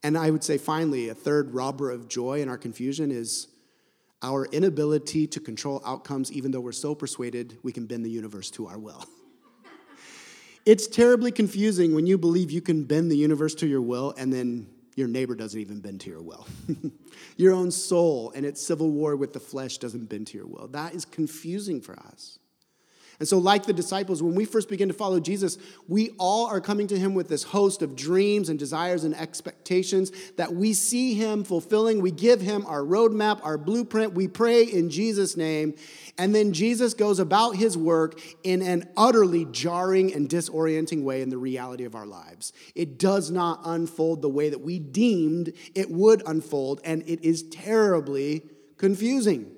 And 0.03 0.15
I 0.15 0.29
would 0.29 0.43
say, 0.43 0.59
finally, 0.59 1.09
a 1.09 1.15
third 1.15 1.55
robber 1.55 1.89
of 1.89 2.07
joy 2.07 2.41
in 2.41 2.49
our 2.49 2.59
confusion 2.59 3.09
is 3.09 3.47
our 4.21 4.45
inability 4.45 5.25
to 5.25 5.39
control 5.39 5.81
outcomes, 5.83 6.31
even 6.31 6.51
though 6.51 6.59
we're 6.59 6.71
so 6.71 6.93
persuaded 6.93 7.57
we 7.63 7.71
can 7.71 7.87
bend 7.87 8.05
the 8.05 8.11
universe 8.11 8.51
to 8.51 8.67
our 8.67 8.77
will. 8.77 9.03
it's 10.65 10.87
terribly 10.87 11.31
confusing 11.31 11.93
when 11.93 12.07
you 12.07 12.17
believe 12.17 12.51
you 12.51 12.61
can 12.61 12.83
bend 12.83 13.11
the 13.11 13.17
universe 13.17 13.55
to 13.55 13.67
your 13.67 13.81
will 13.81 14.13
and 14.17 14.33
then 14.33 14.67
your 14.95 15.07
neighbor 15.07 15.35
doesn't 15.35 15.59
even 15.59 15.79
bend 15.79 16.01
to 16.01 16.09
your 16.09 16.21
will. 16.21 16.47
your 17.37 17.53
own 17.53 17.69
soul 17.69 18.31
and 18.33 18.45
its 18.45 18.65
civil 18.65 18.89
war 18.89 19.15
with 19.15 19.33
the 19.33 19.39
flesh 19.39 19.77
doesn't 19.77 20.05
bend 20.05 20.27
to 20.27 20.37
your 20.37 20.47
will. 20.47 20.67
That 20.69 20.95
is 20.95 21.05
confusing 21.05 21.81
for 21.81 21.99
us. 21.99 22.39
And 23.19 23.27
so, 23.27 23.37
like 23.37 23.65
the 23.65 23.73
disciples, 23.73 24.21
when 24.21 24.35
we 24.35 24.45
first 24.45 24.67
begin 24.67 24.89
to 24.89 24.93
follow 24.93 25.19
Jesus, 25.19 25.57
we 25.87 26.09
all 26.17 26.47
are 26.47 26.59
coming 26.59 26.87
to 26.87 26.99
him 26.99 27.13
with 27.13 27.29
this 27.29 27.43
host 27.43 27.81
of 27.81 27.95
dreams 27.95 28.49
and 28.49 28.59
desires 28.59 29.03
and 29.03 29.15
expectations 29.15 30.11
that 30.37 30.53
we 30.53 30.73
see 30.73 31.13
him 31.13 31.43
fulfilling. 31.43 32.01
We 32.01 32.11
give 32.11 32.41
him 32.41 32.65
our 32.65 32.81
roadmap, 32.81 33.39
our 33.43 33.57
blueprint. 33.57 34.13
We 34.13 34.27
pray 34.27 34.63
in 34.63 34.89
Jesus' 34.89 35.37
name. 35.37 35.75
And 36.17 36.35
then 36.35 36.53
Jesus 36.53 36.93
goes 36.93 37.19
about 37.19 37.55
his 37.55 37.77
work 37.77 38.19
in 38.43 38.61
an 38.61 38.89
utterly 38.97 39.45
jarring 39.45 40.13
and 40.13 40.29
disorienting 40.29 41.03
way 41.03 41.21
in 41.21 41.29
the 41.29 41.37
reality 41.37 41.85
of 41.85 41.95
our 41.95 42.05
lives. 42.05 42.53
It 42.73 42.99
does 42.99 43.31
not 43.31 43.61
unfold 43.63 44.21
the 44.21 44.29
way 44.29 44.49
that 44.49 44.61
we 44.61 44.79
deemed 44.79 45.53
it 45.73 45.89
would 45.89 46.21
unfold, 46.25 46.81
and 46.83 47.01
it 47.07 47.23
is 47.23 47.43
terribly 47.43 48.43
confusing. 48.77 49.51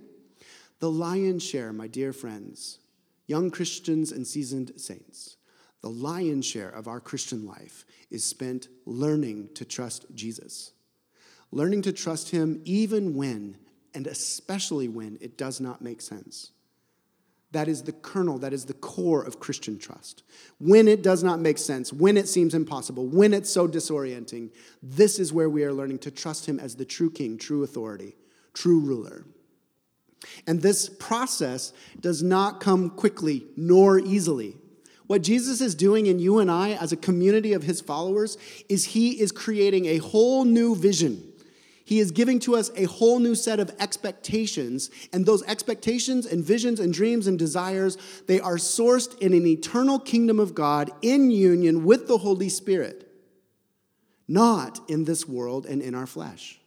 The 0.80 0.92
lion's 0.92 1.44
share, 1.44 1.74
my 1.74 1.88
dear 1.88 2.14
friends, 2.14 2.80
young 3.28 3.52
Christians 3.52 4.12
and 4.12 4.26
seasoned 4.26 4.72
saints, 4.78 5.38
the 5.82 5.90
lion's 5.90 6.46
share 6.46 6.70
of 6.70 6.88
our 6.88 7.00
Christian 7.00 7.46
life 7.46 7.86
is 8.10 8.24
spent 8.24 8.68
learning 8.86 9.50
to 9.56 9.66
trust 9.66 10.06
Jesus, 10.16 10.72
learning 11.52 11.84
to 11.84 11.92
trust 11.92 12.32
Him 12.32 12.62
even 12.66 13.14
when, 13.14 13.58
and 13.94 14.08
especially 14.08 14.88
when, 14.88 15.18
it 15.22 15.38
does 15.38 15.62
not 15.62 15.82
make 15.82 16.02
sense. 16.02 16.52
That 17.52 17.68
is 17.68 17.84
the 17.84 17.94
kernel, 17.94 18.40
that 18.40 18.54
is 18.54 18.66
the 18.66 18.74
core 18.74 19.24
of 19.24 19.40
Christian 19.40 19.80
trust. 19.80 20.24
When 20.60 20.88
it 20.88 21.02
does 21.02 21.24
not 21.24 21.40
make 21.40 21.58
sense, 21.58 21.94
when 21.94 22.18
it 22.18 22.28
seems 22.28 22.54
impossible, 22.54 23.08
when 23.08 23.34
it's 23.34 23.50
so 23.50 23.68
disorienting, 23.68 24.52
this 24.84 25.18
is 25.20 25.32
where 25.32 25.50
we 25.50 25.64
are 25.64 25.74
learning 25.74 26.00
to 26.00 26.12
trust 26.12 26.46
Him 26.46 26.60
as 26.60 26.76
the 26.76 26.86
true 26.86 27.10
King, 27.10 27.38
true 27.38 27.64
authority, 27.64 28.16
true 28.54 28.80
ruler. 28.80 29.26
And 30.46 30.62
this 30.62 30.90
process 30.90 31.74
does 32.00 32.24
not 32.24 32.60
come 32.60 32.90
quickly 32.90 33.46
nor 33.56 34.00
easily. 34.00 34.58
What 35.08 35.22
Jesus 35.22 35.62
is 35.62 35.74
doing 35.74 36.06
in 36.06 36.20
you 36.20 36.40
and 36.40 36.52
I 36.52 36.72
as 36.72 36.92
a 36.92 36.98
community 36.98 37.54
of 37.54 37.64
his 37.64 37.80
followers 37.80 38.38
is 38.68 38.84
he 38.84 39.22
is 39.22 39.32
creating 39.32 39.86
a 39.86 39.98
whole 39.98 40.44
new 40.44 40.76
vision. 40.76 41.24
He 41.86 42.00
is 42.00 42.12
giving 42.12 42.40
to 42.40 42.58
us 42.58 42.70
a 42.76 42.84
whole 42.84 43.20
new 43.20 43.34
set 43.34 43.62
of 43.62 43.74
expectations, 43.80 44.92
and 45.14 45.26
those 45.26 45.42
expectations 45.44 46.26
and 46.26 46.44
visions 46.44 46.82
and 46.82 46.94
dreams 46.94 47.28
and 47.28 47.40
desires, 47.40 47.98
they 48.28 48.42
are 48.42 48.58
sourced 48.58 49.18
in 49.20 49.34
an 49.34 49.48
eternal 49.48 49.98
kingdom 49.98 50.38
of 50.38 50.54
God 50.54 50.92
in 51.02 51.32
union 51.32 51.86
with 51.86 52.10
the 52.10 52.18
Holy 52.18 52.50
Spirit, 52.50 53.10
not 54.28 54.82
in 54.90 55.06
this 55.06 55.30
world 55.30 55.66
and 55.66 55.82
in 55.82 55.96
our 55.96 56.06
flesh. 56.06 56.60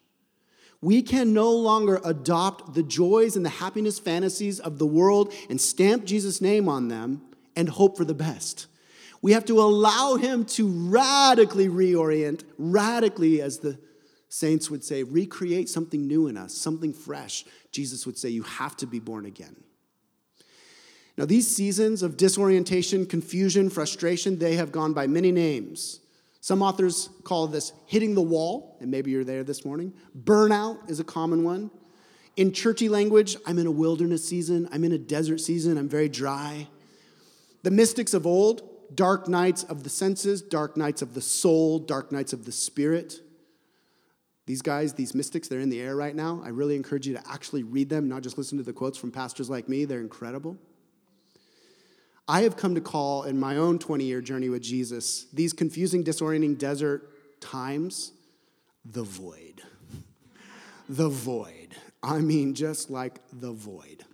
We 0.82 1.02
can 1.02 1.34
no 1.34 1.52
longer 1.52 2.00
adopt 2.04 2.74
the 2.74 2.82
joys 2.82 3.36
and 3.36 3.44
the 3.44 3.50
happiness 3.50 3.98
fantasies 3.98 4.60
of 4.60 4.78
the 4.78 4.86
world 4.86 5.32
and 5.50 5.60
stamp 5.60 6.04
Jesus' 6.04 6.40
name 6.40 6.68
on 6.68 6.88
them 6.88 7.22
and 7.54 7.68
hope 7.68 7.96
for 7.96 8.04
the 8.04 8.14
best. 8.14 8.66
We 9.22 9.32
have 9.32 9.44
to 9.46 9.60
allow 9.60 10.16
him 10.16 10.46
to 10.46 10.66
radically 10.66 11.68
reorient, 11.68 12.44
radically, 12.56 13.42
as 13.42 13.58
the 13.58 13.78
saints 14.30 14.70
would 14.70 14.82
say, 14.82 15.02
recreate 15.02 15.68
something 15.68 16.06
new 16.06 16.26
in 16.28 16.38
us, 16.38 16.54
something 16.54 16.94
fresh. 16.94 17.44
Jesus 17.70 18.06
would 18.06 18.16
say, 18.16 18.30
You 18.30 18.44
have 18.44 18.76
to 18.78 18.86
be 18.86 18.98
born 18.98 19.26
again. 19.26 19.56
Now, 21.18 21.26
these 21.26 21.54
seasons 21.54 22.02
of 22.02 22.16
disorientation, 22.16 23.04
confusion, 23.04 23.68
frustration, 23.68 24.38
they 24.38 24.56
have 24.56 24.72
gone 24.72 24.94
by 24.94 25.06
many 25.06 25.32
names. 25.32 26.00
Some 26.40 26.62
authors 26.62 27.10
call 27.22 27.46
this 27.46 27.72
hitting 27.86 28.14
the 28.14 28.22
wall, 28.22 28.76
and 28.80 28.90
maybe 28.90 29.10
you're 29.10 29.24
there 29.24 29.44
this 29.44 29.64
morning. 29.64 29.92
Burnout 30.18 30.90
is 30.90 30.98
a 30.98 31.04
common 31.04 31.44
one. 31.44 31.70
In 32.36 32.52
churchy 32.52 32.88
language, 32.88 33.36
I'm 33.46 33.58
in 33.58 33.66
a 33.66 33.70
wilderness 33.70 34.26
season, 34.26 34.68
I'm 34.72 34.84
in 34.84 34.92
a 34.92 34.98
desert 34.98 35.38
season, 35.38 35.76
I'm 35.76 35.88
very 35.88 36.08
dry. 36.08 36.68
The 37.62 37.70
mystics 37.70 38.14
of 38.14 38.26
old, 38.26 38.62
dark 38.94 39.28
nights 39.28 39.64
of 39.64 39.82
the 39.84 39.90
senses, 39.90 40.40
dark 40.40 40.76
nights 40.76 41.02
of 41.02 41.12
the 41.12 41.20
soul, 41.20 41.78
dark 41.78 42.10
nights 42.10 42.32
of 42.32 42.46
the 42.46 42.52
spirit. 42.52 43.20
These 44.46 44.62
guys, 44.62 44.94
these 44.94 45.14
mystics, 45.14 45.48
they're 45.48 45.60
in 45.60 45.68
the 45.68 45.80
air 45.80 45.94
right 45.94 46.16
now. 46.16 46.40
I 46.42 46.48
really 46.48 46.74
encourage 46.74 47.06
you 47.06 47.14
to 47.14 47.22
actually 47.30 47.62
read 47.62 47.90
them, 47.90 48.08
not 48.08 48.22
just 48.22 48.38
listen 48.38 48.56
to 48.56 48.64
the 48.64 48.72
quotes 48.72 48.96
from 48.96 49.12
pastors 49.12 49.50
like 49.50 49.68
me. 49.68 49.84
They're 49.84 50.00
incredible. 50.00 50.56
I 52.30 52.42
have 52.42 52.56
come 52.56 52.76
to 52.76 52.80
call 52.80 53.24
in 53.24 53.40
my 53.40 53.56
own 53.56 53.80
20 53.80 54.04
year 54.04 54.20
journey 54.20 54.48
with 54.48 54.62
Jesus 54.62 55.24
these 55.32 55.52
confusing, 55.52 56.04
disorienting 56.04 56.58
desert 56.58 57.10
times 57.40 58.12
the 58.84 59.02
void. 59.02 59.62
the 60.88 61.08
void. 61.08 61.74
I 62.04 62.18
mean, 62.18 62.54
just 62.54 62.88
like 62.88 63.18
the 63.32 63.50
void. 63.50 64.04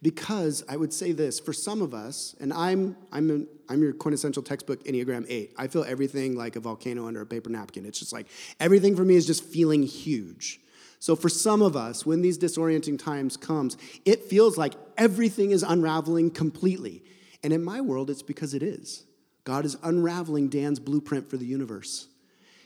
Because 0.00 0.64
I 0.66 0.78
would 0.78 0.94
say 0.94 1.12
this 1.12 1.38
for 1.38 1.52
some 1.52 1.82
of 1.82 1.92
us, 1.92 2.34
and 2.40 2.54
I'm, 2.54 2.96
I'm, 3.12 3.46
I'm 3.68 3.82
your 3.82 3.92
quintessential 3.92 4.42
textbook 4.42 4.82
Enneagram 4.84 5.26
8. 5.28 5.56
I 5.58 5.66
feel 5.66 5.84
everything 5.84 6.36
like 6.36 6.56
a 6.56 6.60
volcano 6.60 7.06
under 7.06 7.20
a 7.20 7.26
paper 7.26 7.50
napkin. 7.50 7.84
It's 7.84 7.98
just 7.98 8.14
like 8.14 8.28
everything 8.60 8.96
for 8.96 9.04
me 9.04 9.14
is 9.14 9.26
just 9.26 9.44
feeling 9.44 9.82
huge. 9.82 10.58
So 11.00 11.14
for 11.14 11.28
some 11.28 11.62
of 11.62 11.76
us, 11.76 12.04
when 12.04 12.22
these 12.22 12.38
disorienting 12.38 12.98
times 12.98 13.36
comes, 13.36 13.76
it 14.04 14.24
feels 14.24 14.58
like 14.58 14.74
everything 14.96 15.52
is 15.52 15.62
unraveling 15.62 16.30
completely. 16.30 17.02
And 17.42 17.52
in 17.52 17.62
my 17.62 17.80
world, 17.80 18.10
it's 18.10 18.22
because 18.22 18.54
it 18.54 18.62
is. 18.62 19.04
God 19.44 19.64
is 19.64 19.76
unraveling 19.82 20.48
Dan's 20.48 20.80
blueprint 20.80 21.30
for 21.30 21.36
the 21.36 21.46
universe. 21.46 22.08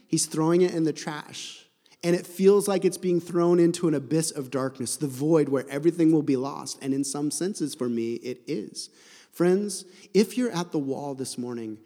He's 0.06 0.26
throwing 0.26 0.62
it 0.62 0.74
in 0.74 0.84
the 0.84 0.92
trash. 0.92 1.66
And 2.04 2.16
it 2.16 2.26
feels 2.26 2.66
like 2.66 2.84
it's 2.84 2.98
being 2.98 3.20
thrown 3.20 3.60
into 3.60 3.86
an 3.86 3.94
abyss 3.94 4.32
of 4.32 4.50
darkness, 4.50 4.96
the 4.96 5.06
void 5.06 5.48
where 5.48 5.68
everything 5.68 6.10
will 6.10 6.22
be 6.22 6.36
lost. 6.36 6.82
And 6.82 6.92
in 6.92 7.04
some 7.04 7.30
senses, 7.30 7.74
for 7.74 7.88
me, 7.88 8.14
it 8.14 8.42
is. 8.46 8.90
Friends, 9.30 9.84
if 10.12 10.36
you're 10.36 10.50
at 10.50 10.72
the 10.72 10.78
wall 10.78 11.14
this 11.14 11.38
morning, 11.38 11.78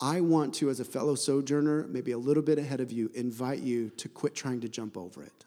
I 0.00 0.20
want 0.20 0.54
to, 0.56 0.68
as 0.68 0.80
a 0.80 0.84
fellow 0.84 1.14
sojourner, 1.14 1.86
maybe 1.88 2.12
a 2.12 2.18
little 2.18 2.42
bit 2.42 2.58
ahead 2.58 2.80
of 2.80 2.92
you, 2.92 3.10
invite 3.14 3.60
you 3.60 3.90
to 3.96 4.08
quit 4.08 4.34
trying 4.34 4.60
to 4.60 4.68
jump 4.68 4.96
over 4.96 5.22
it. 5.22 5.44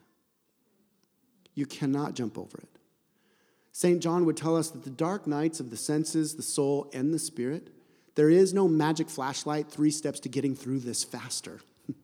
You 1.56 1.66
cannot 1.66 2.14
jump 2.14 2.38
over 2.38 2.58
it. 2.58 2.68
St. 3.72 4.00
John 4.00 4.24
would 4.24 4.36
tell 4.36 4.56
us 4.56 4.70
that 4.70 4.84
the 4.84 4.90
dark 4.90 5.26
nights 5.26 5.58
of 5.58 5.70
the 5.70 5.76
senses, 5.76 6.36
the 6.36 6.42
soul, 6.42 6.88
and 6.94 7.12
the 7.12 7.18
spirit, 7.18 7.70
there 8.14 8.30
is 8.30 8.54
no 8.54 8.68
magic 8.68 9.10
flashlight, 9.10 9.68
three 9.68 9.90
steps 9.90 10.20
to 10.20 10.28
getting 10.28 10.54
through 10.54 10.80
this 10.80 11.02
faster. 11.02 11.60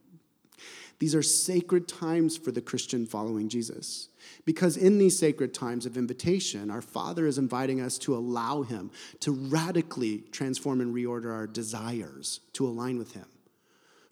these 0.99 1.15
are 1.15 1.23
sacred 1.23 1.87
times 1.87 2.37
for 2.37 2.51
the 2.51 2.61
Christian 2.61 3.07
following 3.07 3.49
Jesus. 3.49 4.09
Because 4.45 4.77
in 4.77 4.99
these 4.99 5.19
sacred 5.19 5.55
times 5.55 5.87
of 5.87 5.97
invitation, 5.97 6.71
our 6.71 6.83
Father 6.83 7.27
is 7.27 7.39
inviting 7.39 7.81
us 7.81 7.97
to 7.99 8.15
allow 8.15 8.63
Him 8.63 8.91
to 9.21 9.33
radically 9.33 10.19
transform 10.31 10.81
and 10.81 10.95
reorder 10.95 11.33
our 11.33 11.47
desires 11.47 12.41
to 12.55 12.67
align 12.67 12.99
with 12.99 13.13
Him 13.13 13.27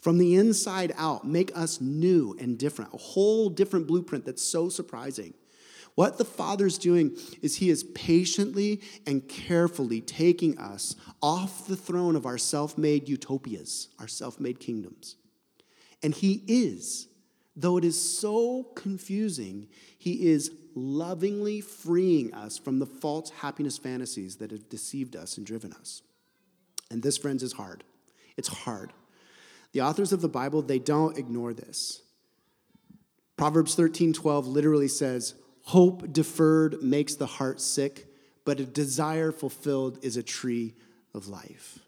from 0.00 0.19
the 0.19 0.35
inside 0.37 0.92
out, 0.97 1.26
make 1.26 1.57
us 1.57 1.80
new 1.80 2.35
and 2.40 2.59
different, 2.59 2.95
a 2.95 2.99
whole 2.99 3.50
different 3.50 3.87
blueprint 3.87 4.25
that's 4.25 4.42
so 4.42 4.69
surprising. 4.69 5.35
What 5.95 6.16
the 6.16 6.25
Father's 6.25 6.78
doing 6.78 7.16
is 7.42 7.57
He 7.57 7.69
is 7.69 7.85
patiently 7.85 8.80
and 9.07 9.28
carefully 9.28 10.00
taking 10.00 10.59
us 10.59 10.97
off 11.23 11.66
the 11.66 11.76
throne 11.76 12.16
of 12.16 12.25
our 12.25 12.38
self 12.38 12.78
made 12.78 13.09
utopias, 13.09 13.88
our 13.99 14.09
self 14.09 14.40
made 14.40 14.61
kingdoms. 14.61 15.16
And 16.02 16.14
He 16.14 16.42
is, 16.47 17.09
though 17.54 17.76
it 17.76 17.85
is 17.85 18.00
so 18.00 18.64
confusing, 18.75 19.69
He 19.99 20.28
is 20.28 20.52
lovingly 20.75 21.61
freeing 21.61 22.33
us 22.33 22.57
from 22.57 22.78
the 22.78 22.87
false 22.87 23.28
happiness 23.30 23.76
fantasies 23.76 24.37
that 24.37 24.52
have 24.52 24.69
deceived 24.71 25.16
us 25.16 25.37
and 25.37 25.45
driven 25.45 25.73
us. 25.75 26.00
And 26.90 27.02
this, 27.02 27.19
friends, 27.19 27.42
is 27.42 27.52
hard. 27.52 27.85
It's 28.37 28.49
hard. 28.49 28.92
The 29.72 29.82
authors 29.82 30.12
of 30.12 30.20
the 30.20 30.28
Bible, 30.28 30.62
they 30.62 30.78
don't 30.78 31.16
ignore 31.16 31.54
this. 31.54 32.02
Proverbs 33.36 33.74
13 33.74 34.12
12 34.12 34.46
literally 34.46 34.88
says, 34.88 35.34
Hope 35.62 36.12
deferred 36.12 36.82
makes 36.82 37.14
the 37.14 37.26
heart 37.26 37.60
sick, 37.60 38.06
but 38.44 38.60
a 38.60 38.66
desire 38.66 39.32
fulfilled 39.32 39.98
is 40.02 40.16
a 40.16 40.22
tree 40.22 40.74
of 41.14 41.28
life. 41.28 41.78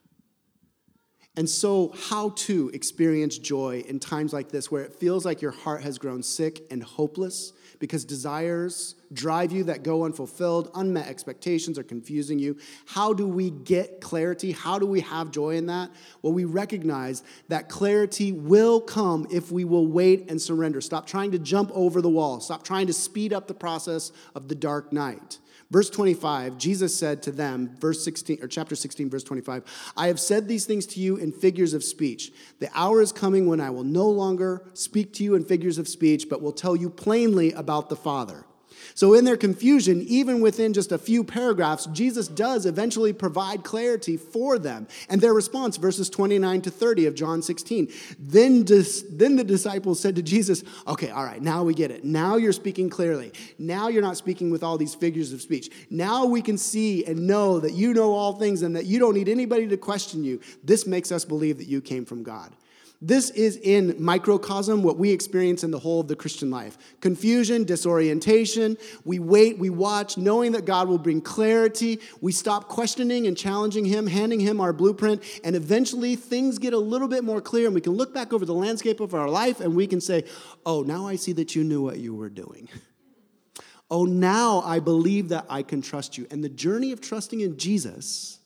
And 1.36 1.48
so, 1.48 1.94
how 2.08 2.30
to 2.30 2.70
experience 2.74 3.38
joy 3.38 3.84
in 3.88 3.98
times 3.98 4.32
like 4.32 4.50
this 4.50 4.70
where 4.70 4.82
it 4.82 4.92
feels 4.92 5.24
like 5.24 5.40
your 5.40 5.50
heart 5.50 5.82
has 5.82 5.98
grown 5.98 6.22
sick 6.22 6.62
and 6.70 6.82
hopeless 6.82 7.52
because 7.78 8.04
desires 8.04 8.94
drive 9.12 9.52
you 9.52 9.64
that 9.64 9.82
go 9.82 10.04
unfulfilled, 10.04 10.70
unmet 10.74 11.08
expectations 11.08 11.78
are 11.78 11.82
confusing 11.82 12.38
you. 12.38 12.56
How 12.86 13.12
do 13.12 13.26
we 13.26 13.50
get 13.50 14.00
clarity? 14.00 14.52
How 14.52 14.78
do 14.78 14.86
we 14.86 15.00
have 15.00 15.30
joy 15.30 15.56
in 15.56 15.66
that? 15.66 15.90
Well, 16.22 16.32
we 16.32 16.44
recognize 16.44 17.22
that 17.48 17.68
clarity 17.68 18.32
will 18.32 18.80
come 18.80 19.26
if 19.30 19.50
we 19.52 19.64
will 19.64 19.86
wait 19.86 20.30
and 20.30 20.40
surrender. 20.40 20.80
Stop 20.80 21.06
trying 21.06 21.32
to 21.32 21.38
jump 21.38 21.70
over 21.74 22.00
the 22.00 22.10
wall, 22.10 22.40
stop 22.40 22.62
trying 22.62 22.86
to 22.86 22.92
speed 22.92 23.32
up 23.32 23.46
the 23.46 23.54
process 23.54 24.12
of 24.34 24.48
the 24.48 24.54
dark 24.54 24.92
night. 24.92 25.38
Verse 25.72 25.88
25, 25.88 26.58
Jesus 26.58 26.94
said 26.94 27.22
to 27.22 27.32
them, 27.32 27.74
verse 27.80 28.04
16, 28.04 28.42
or 28.42 28.46
chapter 28.46 28.76
16, 28.76 29.08
verse 29.08 29.24
25, 29.24 29.64
I 29.96 30.08
have 30.08 30.20
said 30.20 30.46
these 30.46 30.66
things 30.66 30.84
to 30.88 31.00
you 31.00 31.16
in 31.16 31.32
figures 31.32 31.72
of 31.72 31.82
speech. 31.82 32.30
The 32.58 32.68
hour 32.74 33.00
is 33.00 33.10
coming 33.10 33.46
when 33.46 33.58
I 33.58 33.70
will 33.70 33.82
no 33.82 34.06
longer 34.06 34.66
speak 34.74 35.14
to 35.14 35.24
you 35.24 35.34
in 35.34 35.46
figures 35.46 35.78
of 35.78 35.88
speech, 35.88 36.28
but 36.28 36.42
will 36.42 36.52
tell 36.52 36.76
you 36.76 36.90
plainly 36.90 37.52
about 37.52 37.88
the 37.88 37.96
Father. 37.96 38.44
So, 38.94 39.14
in 39.14 39.24
their 39.24 39.36
confusion, 39.36 40.02
even 40.02 40.40
within 40.40 40.72
just 40.72 40.92
a 40.92 40.98
few 40.98 41.24
paragraphs, 41.24 41.86
Jesus 41.86 42.28
does 42.28 42.66
eventually 42.66 43.12
provide 43.12 43.64
clarity 43.64 44.16
for 44.16 44.58
them. 44.58 44.86
And 45.08 45.20
their 45.20 45.34
response, 45.34 45.76
verses 45.76 46.10
29 46.10 46.62
to 46.62 46.70
30 46.70 47.06
of 47.06 47.14
John 47.14 47.42
16. 47.42 47.92
Then, 48.18 48.62
dis, 48.64 49.04
then 49.10 49.36
the 49.36 49.44
disciples 49.44 50.00
said 50.00 50.16
to 50.16 50.22
Jesus, 50.22 50.64
Okay, 50.86 51.10
all 51.10 51.24
right, 51.24 51.42
now 51.42 51.62
we 51.62 51.74
get 51.74 51.90
it. 51.90 52.04
Now 52.04 52.36
you're 52.36 52.52
speaking 52.52 52.90
clearly. 52.90 53.32
Now 53.58 53.88
you're 53.88 54.02
not 54.02 54.16
speaking 54.16 54.50
with 54.50 54.62
all 54.62 54.78
these 54.78 54.94
figures 54.94 55.32
of 55.32 55.40
speech. 55.42 55.70
Now 55.90 56.24
we 56.26 56.42
can 56.42 56.58
see 56.58 57.04
and 57.04 57.26
know 57.26 57.60
that 57.60 57.72
you 57.72 57.94
know 57.94 58.12
all 58.12 58.34
things 58.34 58.62
and 58.62 58.76
that 58.76 58.86
you 58.86 58.98
don't 58.98 59.14
need 59.14 59.28
anybody 59.28 59.66
to 59.68 59.76
question 59.76 60.24
you. 60.24 60.40
This 60.64 60.86
makes 60.86 61.12
us 61.12 61.24
believe 61.24 61.58
that 61.58 61.68
you 61.68 61.80
came 61.80 62.04
from 62.04 62.22
God. 62.22 62.52
This 63.04 63.30
is 63.30 63.56
in 63.56 63.96
microcosm 63.98 64.84
what 64.84 64.96
we 64.96 65.10
experience 65.10 65.64
in 65.64 65.72
the 65.72 65.78
whole 65.80 66.02
of 66.02 66.06
the 66.06 66.14
Christian 66.14 66.52
life 66.52 66.78
confusion, 67.00 67.64
disorientation. 67.64 68.78
We 69.04 69.18
wait, 69.18 69.58
we 69.58 69.70
watch, 69.70 70.16
knowing 70.16 70.52
that 70.52 70.66
God 70.66 70.86
will 70.86 70.98
bring 70.98 71.20
clarity. 71.20 71.98
We 72.20 72.30
stop 72.30 72.68
questioning 72.68 73.26
and 73.26 73.36
challenging 73.36 73.84
Him, 73.84 74.06
handing 74.06 74.38
Him 74.38 74.60
our 74.60 74.72
blueprint, 74.72 75.24
and 75.42 75.56
eventually 75.56 76.14
things 76.14 76.60
get 76.60 76.74
a 76.74 76.78
little 76.78 77.08
bit 77.08 77.24
more 77.24 77.40
clear, 77.40 77.66
and 77.66 77.74
we 77.74 77.80
can 77.80 77.94
look 77.94 78.14
back 78.14 78.32
over 78.32 78.46
the 78.46 78.54
landscape 78.54 79.00
of 79.00 79.14
our 79.14 79.28
life 79.28 79.58
and 79.58 79.74
we 79.74 79.88
can 79.88 80.00
say, 80.00 80.22
Oh, 80.64 80.82
now 80.82 81.08
I 81.08 81.16
see 81.16 81.32
that 81.32 81.56
you 81.56 81.64
knew 81.64 81.82
what 81.82 81.98
you 81.98 82.14
were 82.14 82.30
doing. 82.30 82.68
Oh, 83.90 84.06
now 84.06 84.62
I 84.62 84.78
believe 84.78 85.28
that 85.28 85.44
I 85.50 85.62
can 85.62 85.82
trust 85.82 86.16
you. 86.16 86.26
And 86.30 86.42
the 86.42 86.48
journey 86.48 86.92
of 86.92 87.02
trusting 87.02 87.40
in 87.40 87.58
Jesus 87.58 88.38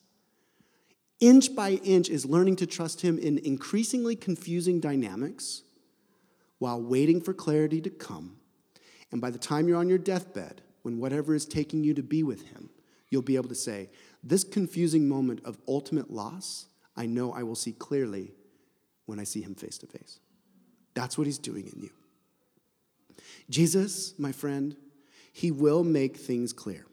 inch 1.21 1.55
by 1.55 1.73
inch, 1.73 2.09
is 2.09 2.27
learning 2.27 2.57
to 2.57 2.67
trust 2.67 3.01
Him 3.01 3.19
in 3.19 3.39
increasingly 3.39 4.17
confusing 4.17 4.81
dynamics 4.81 5.63
while 6.59 6.81
waiting 6.81 7.21
for 7.21 7.33
clarity 7.35 7.81
to 7.81 7.91
come. 7.91 8.37
And 9.13 9.21
by 9.21 9.31
the 9.31 9.39
time 9.39 9.69
you're 9.69 9.79
on 9.79 9.89
your 9.89 9.99
deathbed, 9.99 10.63
when 10.83 10.99
whatever 10.99 11.35
is 11.35 11.47
taking 11.47 11.85
you 11.85 11.95
to 11.95 12.03
be 12.03 12.23
with 12.23 12.49
Him, 12.49 12.71
you'll 13.11 13.23
be 13.23 13.37
able 13.37 13.49
to 13.49 13.55
say, 13.55 13.91
This 14.23 14.45
confusing 14.45 15.09
moment 15.09 15.41
of 15.45 15.59
ultimate 15.67 16.11
loss, 16.11 16.67
I 16.97 17.07
know 17.07 17.33
I 17.33 17.43
will 17.43 17.55
see 17.55 17.73
clearly 17.73 18.33
when 19.07 19.19
I 19.19 19.25
see 19.25 19.43
Him 19.43 19.55
face 19.55 19.79
to 19.79 19.87
face. 19.87 20.21
That's 20.95 21.19
what 21.19 21.27
He's 21.27 21.39
doing 21.39 21.67
in 21.69 21.83
you. 21.83 21.91
Jesus, 23.51 24.19
my 24.19 24.33
friend, 24.33 24.77
He 25.33 25.51
will 25.51 25.85
make 25.85 26.17
things 26.17 26.53
clear, 26.53 26.87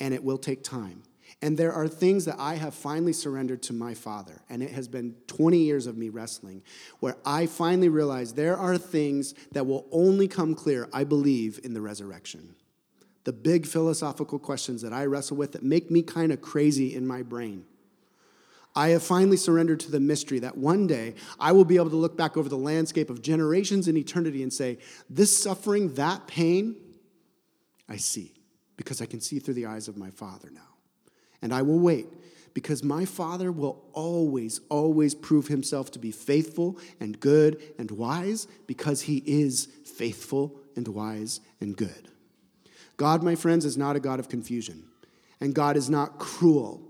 and 0.00 0.12
it 0.12 0.24
will 0.24 0.38
take 0.38 0.62
time. 0.62 1.02
And 1.42 1.58
there 1.58 1.72
are 1.72 1.88
things 1.88 2.24
that 2.26 2.36
I 2.38 2.54
have 2.54 2.72
finally 2.72 3.12
surrendered 3.12 3.64
to 3.64 3.72
my 3.72 3.94
Father. 3.94 4.40
And 4.48 4.62
it 4.62 4.70
has 4.70 4.86
been 4.86 5.16
20 5.26 5.58
years 5.58 5.88
of 5.88 5.96
me 5.96 6.08
wrestling 6.08 6.62
where 7.00 7.16
I 7.26 7.46
finally 7.46 7.88
realized 7.88 8.36
there 8.36 8.56
are 8.56 8.78
things 8.78 9.34
that 9.50 9.66
will 9.66 9.88
only 9.90 10.28
come 10.28 10.54
clear, 10.54 10.88
I 10.92 11.02
believe, 11.02 11.58
in 11.64 11.74
the 11.74 11.80
resurrection. 11.80 12.54
The 13.24 13.32
big 13.32 13.66
philosophical 13.66 14.38
questions 14.38 14.82
that 14.82 14.92
I 14.92 15.06
wrestle 15.06 15.36
with 15.36 15.52
that 15.52 15.64
make 15.64 15.90
me 15.90 16.02
kind 16.02 16.30
of 16.30 16.40
crazy 16.40 16.94
in 16.94 17.08
my 17.08 17.22
brain. 17.22 17.64
I 18.74 18.90
have 18.90 19.02
finally 19.02 19.36
surrendered 19.36 19.80
to 19.80 19.90
the 19.90 20.00
mystery 20.00 20.38
that 20.38 20.56
one 20.56 20.86
day 20.86 21.14
I 21.40 21.52
will 21.52 21.64
be 21.64 21.76
able 21.76 21.90
to 21.90 21.96
look 21.96 22.16
back 22.16 22.36
over 22.36 22.48
the 22.48 22.56
landscape 22.56 23.10
of 23.10 23.20
generations 23.20 23.88
and 23.88 23.98
eternity 23.98 24.44
and 24.44 24.52
say, 24.52 24.78
This 25.10 25.36
suffering, 25.36 25.94
that 25.94 26.26
pain, 26.26 26.76
I 27.88 27.96
see, 27.96 28.32
because 28.76 29.02
I 29.02 29.06
can 29.06 29.20
see 29.20 29.40
through 29.40 29.54
the 29.54 29.66
eyes 29.66 29.88
of 29.88 29.98
my 29.98 30.10
Father 30.10 30.48
now 30.50 30.71
and 31.42 31.52
I 31.52 31.62
will 31.62 31.78
wait 31.78 32.06
because 32.54 32.82
my 32.82 33.04
Father 33.04 33.50
will 33.50 33.82
always, 33.92 34.60
always 34.68 35.14
prove 35.14 35.48
himself 35.48 35.90
to 35.92 35.98
be 35.98 36.10
faithful 36.10 36.78
and 37.00 37.18
good 37.18 37.60
and 37.78 37.90
wise 37.90 38.46
because 38.66 39.02
he 39.02 39.22
is 39.26 39.66
faithful 39.84 40.54
and 40.76 40.88
wise 40.88 41.40
and 41.60 41.76
good. 41.76 42.08
God, 42.96 43.22
my 43.22 43.34
friends, 43.34 43.64
is 43.64 43.76
not 43.76 43.96
a 43.96 44.00
God 44.00 44.20
of 44.20 44.28
confusion, 44.28 44.84
and 45.40 45.54
God 45.54 45.76
is 45.76 45.90
not 45.90 46.18
cruel. 46.18 46.82